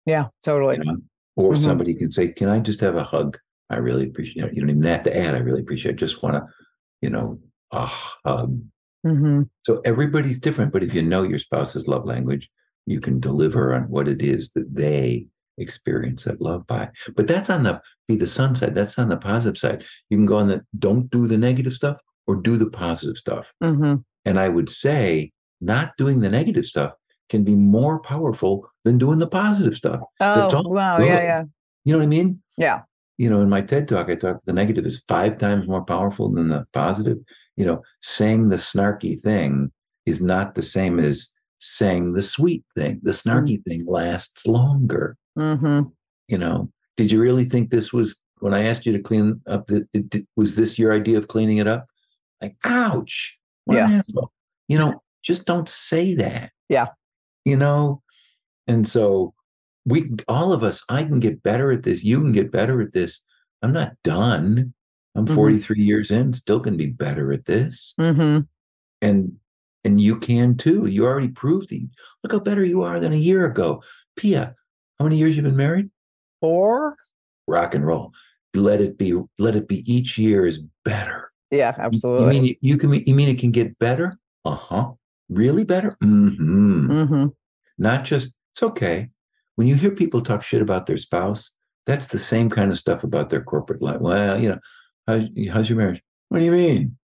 Yeah, 0.06 0.28
totally. 0.42 0.76
You 0.78 0.84
know? 0.84 0.96
Or 1.36 1.52
Mhm. 1.52 1.58
somebody 1.58 1.94
can 1.94 2.10
say, 2.10 2.28
Can 2.28 2.48
I 2.48 2.60
just 2.60 2.80
have 2.80 2.96
a 2.96 3.02
hug? 3.02 3.38
I 3.70 3.78
really 3.78 4.04
appreciate 4.08 4.44
it. 4.44 4.54
You 4.54 4.60
don't 4.60 4.70
even 4.70 4.82
have 4.84 5.02
to 5.04 5.16
add, 5.16 5.34
I 5.34 5.38
really 5.38 5.60
appreciate 5.62 5.92
it. 5.92 5.98
Just 5.98 6.22
want 6.22 6.36
to, 6.36 6.46
you 7.02 7.10
know, 7.10 7.40
a 7.72 7.86
hug. 7.86 8.60
hmm 9.04 9.42
So 9.66 9.80
everybody's 9.84 10.38
different, 10.40 10.72
but 10.72 10.82
if 10.82 10.94
you 10.94 11.02
know 11.02 11.22
your 11.22 11.38
spouse's 11.38 11.88
love 11.88 12.04
language, 12.06 12.50
you 12.86 13.00
can 13.00 13.18
deliver 13.20 13.74
on 13.74 13.88
what 13.88 14.08
it 14.08 14.22
is 14.22 14.50
that 14.50 14.72
they 14.74 15.26
experience 15.58 16.24
that 16.24 16.40
love 16.40 16.66
by. 16.66 16.90
But 17.16 17.26
that's 17.26 17.50
on 17.50 17.62
the 17.62 17.80
be 18.08 18.16
the 18.16 18.26
sun 18.26 18.54
side. 18.54 18.74
That's 18.74 18.98
on 18.98 19.08
the 19.08 19.16
positive 19.16 19.56
side. 19.56 19.84
You 20.10 20.16
can 20.16 20.26
go 20.26 20.36
on 20.36 20.48
the 20.48 20.64
don't 20.78 21.10
do 21.10 21.26
the 21.26 21.38
negative 21.38 21.72
stuff 21.72 21.96
or 22.26 22.36
do 22.36 22.56
the 22.56 22.70
positive 22.70 23.16
stuff. 23.18 23.52
hmm 23.62 23.96
And 24.24 24.38
I 24.38 24.48
would 24.48 24.68
say 24.68 25.32
not 25.60 25.96
doing 25.96 26.20
the 26.20 26.30
negative 26.30 26.64
stuff 26.64 26.92
can 27.30 27.44
be 27.44 27.54
more 27.54 28.00
powerful 28.00 28.68
than 28.84 28.98
doing 28.98 29.18
the 29.18 29.26
positive 29.26 29.74
stuff. 29.74 30.00
Oh, 30.20 30.62
wow. 30.68 30.96
good. 30.98 31.06
Yeah, 31.06 31.22
yeah. 31.22 31.44
You 31.84 31.92
know 31.92 31.98
what 31.98 32.04
I 32.04 32.08
mean? 32.08 32.42
Yeah. 32.58 32.82
you 33.18 33.30
know, 33.30 33.40
in 33.40 33.48
my 33.48 33.60
TED 33.62 33.88
talk, 33.88 34.08
I 34.10 34.14
talk 34.16 34.40
the 34.44 34.52
negative 34.52 34.84
is 34.84 35.02
five 35.08 35.38
times 35.38 35.66
more 35.66 35.84
powerful 35.84 36.30
than 36.30 36.48
the 36.48 36.66
positive. 36.72 37.18
You 37.56 37.64
know, 37.66 37.82
saying 38.02 38.48
the 38.48 38.56
snarky 38.56 39.18
thing 39.20 39.70
is 40.06 40.20
not 40.20 40.54
the 40.54 40.62
same 40.62 40.98
as 40.98 41.28
saying 41.60 42.12
the 42.12 42.22
sweet 42.22 42.64
thing. 42.76 43.00
The 43.02 43.12
snarky 43.12 43.62
thing 43.64 43.86
lasts 43.86 44.46
longer. 44.46 45.16
Hmm 45.36 45.80
You 46.28 46.38
know, 46.38 46.70
did 46.96 47.10
you 47.10 47.20
really 47.20 47.44
think 47.44 47.70
this 47.70 47.92
was 47.92 48.16
when 48.40 48.54
I 48.54 48.64
asked 48.64 48.86
you 48.86 48.92
to 48.92 48.98
clean 49.02 49.40
up? 49.46 49.66
The, 49.66 49.86
it, 49.92 50.10
did- 50.10 50.26
was 50.36 50.54
this 50.56 50.78
your 50.78 50.92
idea 50.92 51.18
of 51.18 51.28
cleaning 51.28 51.58
it 51.58 51.66
up? 51.66 51.86
Like, 52.40 52.56
ouch! 52.64 53.38
Yeah. 53.70 54.02
You 54.68 54.78
know, 54.78 55.02
just 55.22 55.46
don't 55.46 55.68
say 55.68 56.14
that. 56.14 56.50
Yeah. 56.68 56.88
You 57.44 57.56
know, 57.56 58.02
and 58.66 58.86
so 58.86 59.34
we 59.86 60.10
all 60.28 60.54
of 60.54 60.62
us 60.62 60.82
i 60.88 61.04
can 61.04 61.20
get 61.20 61.42
better 61.42 61.70
at 61.70 61.82
this 61.82 62.02
you 62.02 62.18
can 62.18 62.32
get 62.32 62.50
better 62.50 62.80
at 62.80 62.94
this 62.94 63.20
i'm 63.60 63.70
not 63.72 63.92
done 64.02 64.72
i'm 65.14 65.26
Mhm. 65.26 65.34
43 65.34 65.82
years 65.82 66.10
in 66.10 66.32
still 66.32 66.58
can 66.60 66.78
be 66.78 66.86
better 66.86 67.34
at 67.34 67.44
this 67.44 67.92
Mm-hmm. 68.00 68.40
and 69.02 69.32
and 69.84 70.00
you 70.00 70.18
can 70.18 70.56
too 70.56 70.86
you 70.86 71.04
already 71.04 71.28
proved 71.28 71.70
it 71.70 71.82
look 72.22 72.32
how 72.32 72.38
better 72.40 72.64
you 72.64 72.80
are 72.82 72.98
than 72.98 73.12
a 73.12 73.16
year 73.16 73.44
ago 73.44 73.82
pia 74.16 74.54
how 74.98 75.04
many 75.04 75.16
years 75.16 75.36
you've 75.36 75.44
been 75.44 75.56
married? 75.56 75.90
Four? 76.40 76.96
rock 77.46 77.74
and 77.74 77.86
roll. 77.86 78.12
Let 78.54 78.80
it 78.80 78.96
be 78.98 79.20
let 79.38 79.56
it 79.56 79.68
be 79.68 79.82
each 79.92 80.16
year 80.16 80.46
is 80.46 80.62
better. 80.84 81.32
Yeah, 81.50 81.74
absolutely. 81.76 82.36
you 82.36 82.42
mean 82.42 82.44
you, 82.44 82.56
you 82.60 82.78
can 82.78 82.92
you 82.92 83.14
mean 83.14 83.28
it 83.28 83.38
can 83.38 83.50
get 83.50 83.78
better? 83.78 84.18
Uh-huh. 84.44 84.92
Really 85.28 85.64
better? 85.64 85.96
Mm-hmm. 86.02 86.90
Mm-hmm. 86.90 87.26
not 87.78 88.04
just 88.04 88.34
it's 88.54 88.62
okay. 88.62 89.10
When 89.56 89.66
you 89.66 89.74
hear 89.74 89.90
people 89.90 90.20
talk 90.20 90.42
shit 90.42 90.62
about 90.62 90.86
their 90.86 90.96
spouse 90.96 91.52
that's 91.86 92.08
the 92.08 92.18
same 92.18 92.48
kind 92.48 92.70
of 92.70 92.78
stuff 92.78 93.04
about 93.04 93.30
their 93.30 93.42
corporate 93.42 93.82
life. 93.82 94.00
Well 94.00 94.40
you 94.40 94.50
know 94.50 94.58
how's, 95.06 95.24
how's 95.50 95.68
your 95.68 95.78
marriage? 95.78 96.02
What 96.28 96.38
do 96.38 96.44
you 96.44 96.52
mean? 96.52 96.96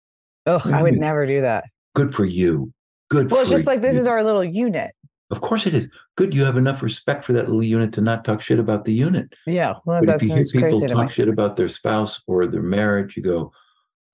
Oh, 0.47 0.61
I 0.73 0.83
would 0.83 0.93
mean? 0.93 1.01
never 1.01 1.27
do 1.27 1.41
that. 1.43 1.65
good 1.95 2.15
for 2.15 2.25
you. 2.25 2.73
Good 3.11 3.31
Well, 3.31 3.41
it's 3.41 3.51
just 3.51 3.67
like 3.67 3.83
this 3.83 3.97
is 3.97 4.07
our 4.07 4.23
little 4.23 4.45
unit. 4.45 4.93
Of 5.31 5.41
course 5.41 5.67
it 5.67 5.75
is 5.75 5.91
good 6.17 6.35
you 6.35 6.45
have 6.45 6.57
enough 6.57 6.83
respect 6.83 7.25
for 7.25 7.33
that 7.33 7.47
little 7.47 7.63
unit 7.63 7.93
to 7.93 8.01
not 8.01 8.25
talk 8.25 8.41
shit 8.41 8.59
about 8.59 8.85
the 8.85 8.93
unit 8.93 9.35
Yeah, 9.47 9.75
well, 9.85 10.05
but 10.05 10.17
if 10.17 10.23
you 10.23 10.35
hear 10.35 10.45
people 10.45 10.61
crazy 10.61 10.87
to 10.89 10.95
me. 10.95 11.01
talk 11.01 11.13
shit 11.13 11.29
about 11.29 11.57
their 11.57 11.69
spouse 11.69 12.23
or 12.27 12.47
their 12.47 12.63
marriage 12.63 13.17
you 13.17 13.23
go 13.23 13.53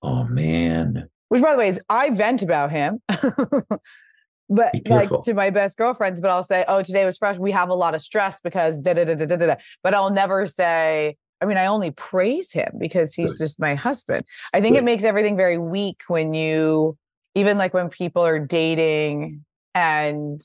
oh 0.01 0.25
man 0.25 1.09
Which, 1.29 1.41
by 1.41 1.51
the 1.51 1.57
way, 1.57 1.69
is 1.69 1.81
I 1.89 2.09
vent 2.11 2.41
about 2.41 2.71
him, 2.71 3.01
but 4.49 4.73
like 4.87 5.09
to 5.23 5.33
my 5.33 5.49
best 5.49 5.77
girlfriends. 5.77 6.21
But 6.21 6.31
I'll 6.31 6.43
say, 6.43 6.63
"Oh, 6.67 6.81
today 6.81 7.05
was 7.05 7.17
fresh. 7.17 7.37
We 7.37 7.51
have 7.51 7.69
a 7.69 7.75
lot 7.75 7.95
of 7.95 8.01
stress 8.01 8.39
because 8.39 8.77
da 8.77 8.93
da 8.93 9.03
da 9.03 9.15
da 9.15 9.25
da 9.25 9.35
da." 9.35 9.45
da." 9.47 9.55
But 9.83 9.93
I'll 9.93 10.09
never 10.11 10.45
say. 10.45 11.17
I 11.41 11.45
mean, 11.45 11.57
I 11.57 11.67
only 11.67 11.91
praise 11.91 12.51
him 12.51 12.71
because 12.79 13.13
he's 13.13 13.37
just 13.37 13.59
my 13.59 13.75
husband. 13.75 14.25
I 14.53 14.61
think 14.61 14.75
it 14.75 14.83
makes 14.83 15.03
everything 15.03 15.37
very 15.37 15.59
weak 15.59 16.01
when 16.07 16.33
you, 16.33 16.97
even 17.35 17.59
like 17.59 17.75
when 17.75 17.89
people 17.89 18.25
are 18.25 18.39
dating 18.39 19.45
and 19.75 20.41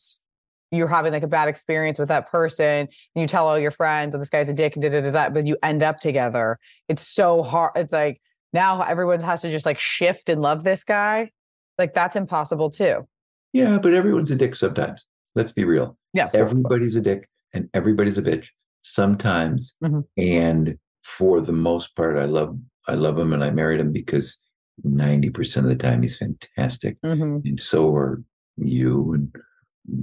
you're 0.73 0.89
having 0.89 1.12
like 1.12 1.23
a 1.23 1.29
bad 1.29 1.49
experience 1.49 1.99
with 1.99 2.09
that 2.09 2.31
person 2.31 2.64
and 2.64 2.89
you 3.14 3.27
tell 3.27 3.47
all 3.47 3.59
your 3.59 3.70
friends 3.70 4.14
and 4.14 4.20
this 4.20 4.31
guy's 4.31 4.49
a 4.49 4.55
dick 4.55 4.75
and 4.75 4.83
da 4.83 4.89
da 4.89 5.01
da 5.01 5.11
da, 5.11 5.29
but 5.31 5.47
you 5.47 5.57
end 5.62 5.83
up 5.83 6.01
together. 6.01 6.59
It's 6.89 7.07
so 7.07 7.43
hard. 7.43 7.73
It's 7.77 7.93
like 7.93 8.20
now 8.53 8.83
everyone 8.83 9.20
has 9.20 9.43
to 9.43 9.51
just 9.51 9.66
like 9.66 9.79
shift 9.79 10.29
and 10.29 10.41
love 10.41 10.64
this 10.64 10.83
guy. 10.83 11.31
Like 11.79 11.95
that's 11.95 12.16
impossible 12.16 12.70
too. 12.70 13.07
Yeah, 13.53 13.79
but 13.79 13.93
everyone's 13.93 14.31
a 14.31 14.37
dick 14.37 14.55
sometimes. 14.55 15.07
Let's 15.35 15.53
be 15.53 15.64
real. 15.64 15.97
Yes. 16.14 16.35
Everybody's 16.35 16.97
a 16.97 17.01
dick 17.01 17.29
and 17.53 17.68
everybody's 17.75 18.18
a 18.18 18.23
bitch 18.23 18.49
sometimes. 18.83 19.77
Mhm. 19.83 20.05
And 20.16 20.79
for 21.05 21.41
the 21.41 21.53
most 21.53 21.95
part, 21.97 22.16
I 22.16 22.25
love 22.25 22.59
I 22.89 22.95
love 22.95 23.18
him 23.18 23.33
and 23.33 23.45
I 23.45 23.51
married 23.51 23.79
him 23.79 23.93
because 23.93 24.39
90% 24.85 25.59
of 25.59 25.64
the 25.66 25.77
time 25.77 26.03
he's 26.03 26.16
fantastic. 26.16 26.97
hmm 27.05 27.39
And 27.45 27.61
so 27.61 27.95
are 27.95 28.23
you. 28.57 29.12
And 29.12 29.37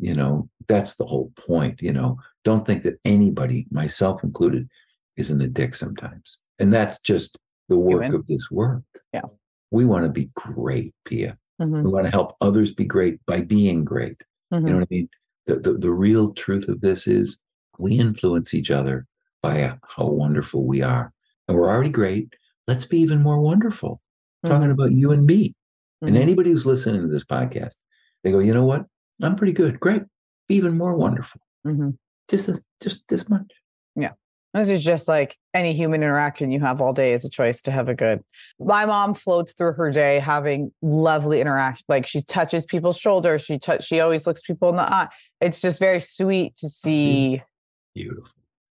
you 0.02 0.14
know, 0.14 0.50
that's 0.68 0.96
the 0.96 1.06
whole 1.06 1.32
point. 1.36 1.82
You 1.82 1.94
know, 1.94 2.18
don't 2.44 2.66
think 2.66 2.84
that 2.84 3.00
anybody, 3.06 3.68
myself 3.72 4.24
included, 4.24 4.68
isn't 5.18 5.42
a 5.42 5.48
dick 5.48 5.76
sometimes. 5.76 6.38
And 6.60 6.74
that's 6.74 7.00
just 7.00 7.38
the 7.70 7.78
work 7.78 8.04
Human. 8.04 8.20
of 8.20 8.28
this 8.28 8.50
work. 8.52 8.84
Yeah. 9.14 9.22
We 9.72 9.86
want 9.86 10.06
to 10.06 10.12
be 10.12 10.30
great, 10.36 10.94
Pia. 11.06 11.38
Mhm. 11.62 11.84
We 11.84 11.92
want 11.92 12.06
to 12.06 12.12
help 12.12 12.36
others 12.42 12.74
be 12.74 12.86
great 12.86 13.20
by 13.26 13.42
being 13.42 13.84
great. 13.86 14.22
Mhm. 14.54 14.62
You 14.62 14.74
know 14.74 14.76
what 14.80 14.88
I 14.92 14.94
mean? 14.96 15.10
The, 15.46 15.56
the 15.60 15.74
the 15.74 15.92
real 15.92 16.34
truth 16.34 16.68
of 16.68 16.82
this 16.82 17.08
is 17.08 17.38
we 17.78 17.98
influence 17.98 18.54
each 18.54 18.72
other 18.72 19.06
by 19.42 19.78
how 19.88 20.08
wonderful 20.08 20.66
we 20.66 20.82
are. 20.82 21.14
And 21.48 21.58
we're 21.58 21.70
already 21.70 21.90
great. 21.90 22.34
Let's 22.68 22.86
be 22.86 23.00
even 23.00 23.22
more 23.24 23.40
wonderful. 23.40 24.02
Talking 24.46 24.72
about 24.72 24.92
you 24.94 25.12
and 25.12 25.26
me. 25.26 25.54
And 26.02 26.16
Mhm. 26.16 26.22
anybody 26.22 26.52
who's 26.52 26.66
listening 26.66 27.02
to 27.02 27.08
this 27.08 27.24
podcast, 27.26 27.76
they 28.24 28.32
go, 28.32 28.40
you 28.40 28.54
know 28.54 28.66
what? 28.66 28.86
I'm 29.22 29.36
pretty 29.36 29.54
good. 29.54 29.80
Great. 29.80 30.04
Even 30.48 30.78
more 30.78 30.96
wonderful. 30.96 31.42
Mhm. 31.66 31.98
Just 32.30 32.48
this, 32.48 32.62
just 32.82 33.08
this 33.08 33.30
much. 33.30 33.52
Yeah. 33.96 34.12
This 34.54 34.70
is 34.70 34.84
just 34.84 35.08
like 35.08 35.38
any 35.54 35.74
human 35.74 36.02
interaction 36.02 36.52
you 36.52 36.60
have 36.60 36.82
all 36.82 36.94
day 36.94 37.14
is 37.14 37.24
a 37.24 37.30
choice 37.30 37.62
to 37.64 37.72
have 37.72 37.88
a 37.90 37.94
good. 37.94 38.24
My 38.60 38.86
mom 38.86 39.14
floats 39.14 39.54
through 39.54 39.74
her 39.74 39.92
day 39.92 40.20
having 40.20 40.72
lovely 40.82 41.40
interaction. 41.42 41.86
Like 41.88 42.08
she 42.08 42.22
touches 42.24 42.66
people's 42.66 42.98
shoulders. 42.98 43.44
She 43.44 43.60
touch. 43.60 43.86
She 43.86 44.00
always 44.00 44.26
looks 44.26 44.42
people 44.42 44.70
in 44.70 44.78
the 44.78 44.82
eye. 44.92 45.10
It's 45.40 45.62
just 45.62 45.80
very 45.80 46.00
sweet 46.02 46.56
to 46.58 46.70
see. 46.70 47.44
Beautiful. 47.94 48.30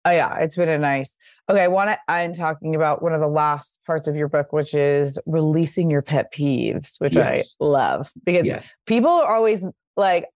Oh 0.06 0.10
yeah, 0.12 0.38
it's 0.38 0.54
been 0.56 0.68
a 0.68 0.78
nice. 0.78 1.16
Okay, 1.50 1.62
I 1.62 1.68
want 1.68 1.90
to 1.90 1.98
end 2.12 2.36
talking 2.36 2.74
about 2.74 3.02
one 3.02 3.12
of 3.12 3.20
the 3.20 3.26
last 3.26 3.80
parts 3.84 4.06
of 4.08 4.14
your 4.16 4.28
book, 4.28 4.52
which 4.52 4.72
is 4.72 5.18
releasing 5.26 5.90
your 5.90 6.02
pet 6.02 6.32
peeves, 6.32 7.00
which 7.00 7.16
Yes. 7.16 7.56
I 7.60 7.64
love 7.64 8.12
because 8.24 8.48
people 8.86 9.10
are 9.10 9.34
always 9.34 9.64
like, 9.96 10.26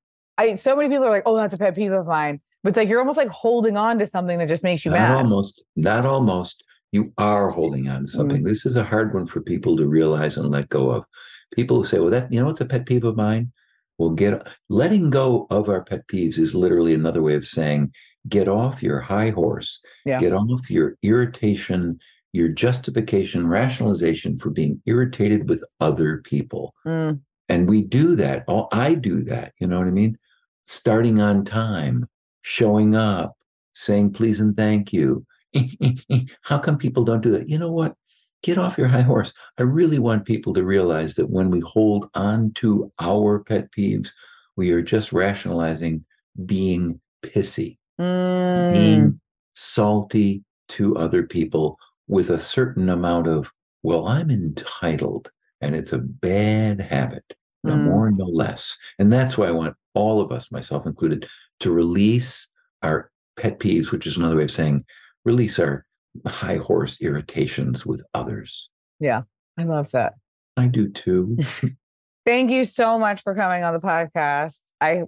I 0.41 0.55
so 0.57 0.75
many 0.77 0.89
people 0.89 1.05
are 1.07 1.11
like, 1.11 1.25
oh, 1.27 1.37
that's 1.37 1.55
a 1.55 1.59
pet 1.59 1.75
peeve 1.75 1.93
of 1.93 2.07
mine, 2.07 2.41
but 2.63 2.71
it's 2.71 2.77
like 2.77 2.89
you're 2.89 3.01
almost 3.01 3.19
like 3.19 3.29
holding 3.29 3.77
on 3.77 3.99
to 3.99 4.07
something 4.07 4.39
that 4.39 4.49
just 4.49 4.65
makes 4.65 4.85
you 4.85 4.91
Not 4.91 4.99
mad. 5.01 5.17
almost, 5.25 5.65
not 5.77 6.07
almost. 6.07 6.65
You 6.93 7.13
are 7.19 7.51
holding 7.51 7.89
on 7.89 8.01
to 8.01 8.07
Mm. 8.07 8.17
something. 8.17 8.43
This 8.45 8.65
is 8.67 8.77
a 8.77 8.85
hard 8.85 9.15
one 9.15 9.27
for 9.27 9.41
people 9.41 9.77
to 9.77 9.87
realize 9.87 10.37
and 10.37 10.49
let 10.51 10.69
go 10.69 10.91
of. 10.91 11.05
People 11.55 11.77
who 11.79 11.85
say, 11.85 11.99
well, 11.99 12.11
that, 12.11 12.33
you 12.33 12.41
know, 12.41 12.47
what's 12.47 12.61
a 12.61 12.67
pet 12.67 12.87
peeve 12.87 13.05
of 13.05 13.17
mine? 13.17 13.53
Well, 13.99 14.11
get 14.11 14.47
letting 14.71 15.11
go 15.11 15.47
of 15.51 15.69
our 15.69 15.83
pet 15.85 16.07
peeves 16.09 16.39
is 16.39 16.55
literally 16.55 16.95
another 16.95 17.23
way 17.23 17.35
of 17.35 17.45
saying 17.45 17.93
get 18.29 18.49
off 18.49 18.83
your 18.83 19.01
high 19.01 19.31
horse, 19.31 19.81
Yeah. 20.05 20.21
get 20.21 20.33
off 20.33 20.71
your 20.71 20.97
irritation, 21.03 21.99
your 22.33 22.49
justification, 22.49 23.47
rationalization 23.47 24.37
for 24.37 24.51
being 24.51 24.81
irritated 24.87 25.49
with 25.49 25.63
other 25.81 26.19
people. 26.19 26.75
Mm, 26.87 27.21
And 27.49 27.69
we 27.69 27.83
do 27.83 28.15
that. 28.17 28.45
All 28.47 28.69
I 28.73 28.95
do 28.95 29.25
that. 29.25 29.53
You 29.61 29.67
know 29.67 29.79
what 29.79 29.89
I 29.89 29.91
mean? 29.91 30.17
Starting 30.71 31.19
on 31.19 31.45
time, 31.45 32.09
showing 32.43 32.95
up, 32.95 33.37
saying 33.75 34.13
please 34.13 34.39
and 34.39 34.57
thank 34.57 34.93
you. 34.93 35.27
How 36.43 36.61
come 36.61 36.79
people 36.79 37.03
don't 37.03 37.23
do 37.23 37.33
that? 37.33 37.49
You 37.49 37.59
know 37.59 37.73
what? 37.73 37.97
Get 38.45 38.57
off 38.57 38.79
your 38.79 38.87
high 38.87 39.03
horse. 39.03 39.33
I 39.59 39.63
really 39.63 39.99
want 39.99 40.27
people 40.27 40.55
to 40.55 40.65
realize 40.65 41.17
that 41.17 41.29
when 41.29 41.51
we 41.51 41.59
hold 41.59 42.09
on 42.15 42.53
to 42.53 42.93
our 43.01 43.41
pet 43.41 43.73
peeves, 43.73 44.11
we 44.55 44.71
are 44.71 44.81
just 44.81 45.13
rationalizing 45.13 46.05
being 46.47 47.01
pissy, 47.25 47.79
mm, 48.01 48.73
being 48.73 49.21
salty 49.57 50.45
to 50.69 50.97
other 50.97 51.25
people 51.25 51.81
with 52.07 52.31
a 52.31 52.39
certain 52.39 52.91
amount 52.91 53.27
of, 53.27 53.53
well, 53.83 54.07
I'm 54.07 54.31
entitled 54.31 55.33
and 55.61 55.75
it's 55.75 55.93
a 55.93 55.99
bad 55.99 56.81
habit, 56.81 57.25
no 57.65 57.75
Mm. 57.77 57.85
more, 57.85 58.11
no 58.11 58.25
less. 58.27 58.77
And 58.99 59.13
that's 59.13 59.37
why 59.37 59.47
I 59.47 59.51
want 59.53 59.75
all 59.95 60.21
of 60.21 60.33
us, 60.33 60.51
myself 60.53 60.87
included, 60.87 61.27
to 61.61 61.71
release 61.71 62.49
our 62.83 63.11
pet 63.37 63.59
peeves, 63.59 63.91
which 63.91 64.07
is 64.07 64.17
another 64.17 64.37
way 64.37 64.45
of 64.45 64.51
saying 64.51 64.85
release 65.25 65.59
our 65.59 65.85
high 66.27 66.57
horse 66.57 67.01
irritations 67.01 67.85
with 67.87 68.03
others. 68.15 68.71
yeah, 68.99 69.23
I 69.59 69.65
love 69.65 69.91
that. 69.93 70.15
I 70.57 70.67
do 70.67 70.89
too. 70.91 71.37
Thank 72.27 72.51
you 72.51 72.65
so 72.65 72.99
much 72.99 73.23
for 73.23 73.35
coming 73.35 73.65
on 73.65 73.73
the 73.75 73.81
podcast. 73.81 74.63
I 74.81 75.05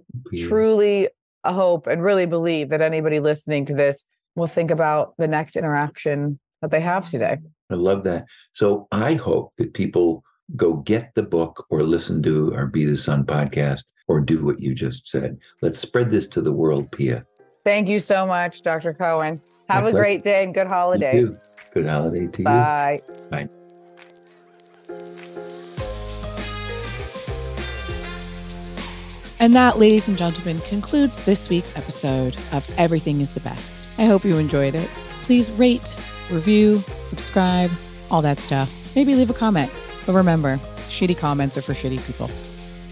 truly 0.47 1.09
hope 1.45 1.87
and 1.87 2.01
really 2.01 2.25
believe 2.25 2.69
that 2.69 2.81
anybody 2.81 3.19
listening 3.19 3.65
to 3.65 3.73
this 3.73 4.03
will 4.35 4.47
think 4.47 4.71
about 4.71 5.13
the 5.17 5.27
next 5.27 5.55
interaction 5.55 6.39
that 6.61 6.71
they 6.71 6.79
have 6.81 7.09
today. 7.09 7.37
I 7.69 7.75
love 7.75 8.03
that. 8.05 8.25
So 8.53 8.87
I 8.91 9.13
hope 9.15 9.53
that 9.57 9.73
people 9.73 10.23
go 10.55 10.73
get 10.75 11.13
the 11.15 11.23
book 11.23 11.65
or 11.69 11.83
listen 11.83 12.21
to 12.23 12.53
our 12.53 12.65
Be 12.67 12.85
the 12.85 12.95
Sun 12.97 13.25
podcast 13.25 13.83
or 14.07 14.19
do 14.21 14.43
what 14.45 14.59
you 14.59 14.73
just 14.75 15.07
said. 15.07 15.37
Let's 15.61 15.79
spread 15.79 16.09
this 16.09 16.27
to 16.27 16.41
the 16.41 16.51
world, 16.51 16.91
Pia. 16.91 17.25
Thank 17.63 17.87
you 17.87 17.99
so 17.99 18.25
much, 18.25 18.61
Dr. 18.61 18.93
Cohen. 18.93 19.41
Have 19.69 19.83
My 19.83 19.89
a 19.89 19.91
pleasure. 19.91 19.97
great 20.03 20.23
day 20.23 20.43
and 20.43 20.53
good 20.53 20.67
You 20.67 20.73
holidays. 20.73 21.23
too. 21.25 21.37
Good 21.73 21.87
holiday 21.87 22.27
to 22.27 22.43
Bye. 22.43 23.01
you. 23.07 23.13
Bye. 23.29 23.49
And 29.39 29.55
that, 29.55 29.77
ladies 29.77 30.07
and 30.07 30.17
gentlemen, 30.17 30.59
concludes 30.59 31.23
this 31.25 31.49
week's 31.49 31.75
episode 31.75 32.35
of 32.53 32.69
Everything 32.77 33.19
is 33.19 33.33
the 33.33 33.41
Best. 33.41 33.83
I 33.99 34.05
hope 34.05 34.23
you 34.23 34.37
enjoyed 34.37 34.75
it. 34.75 34.87
Please 35.23 35.51
rate, 35.51 35.93
review, 36.31 36.79
subscribe, 37.07 37.69
all 38.09 38.21
that 38.21 38.39
stuff. 38.39 38.73
Maybe 38.95 39.15
leave 39.15 39.29
a 39.29 39.33
comment. 39.33 39.71
But 40.05 40.13
remember, 40.13 40.57
shitty 40.89 41.17
comments 41.17 41.57
are 41.57 41.61
for 41.61 41.73
shitty 41.73 42.05
people. 42.05 42.29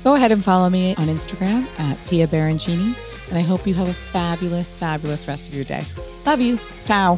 Go 0.04 0.16
ahead 0.16 0.32
and 0.32 0.44
follow 0.44 0.70
me 0.70 0.96
on 0.96 1.08
Instagram 1.08 1.68
at 1.80 1.98
Pia 2.08 2.28
Baroncini. 2.28 2.96
And 3.30 3.38
I 3.38 3.42
hope 3.42 3.66
you 3.66 3.74
have 3.76 3.88
a 3.88 3.94
fabulous, 3.94 4.74
fabulous 4.74 5.28
rest 5.28 5.48
of 5.48 5.54
your 5.54 5.64
day. 5.64 5.86
Love 6.26 6.42
you. 6.42 6.60
Ciao. 6.86 7.18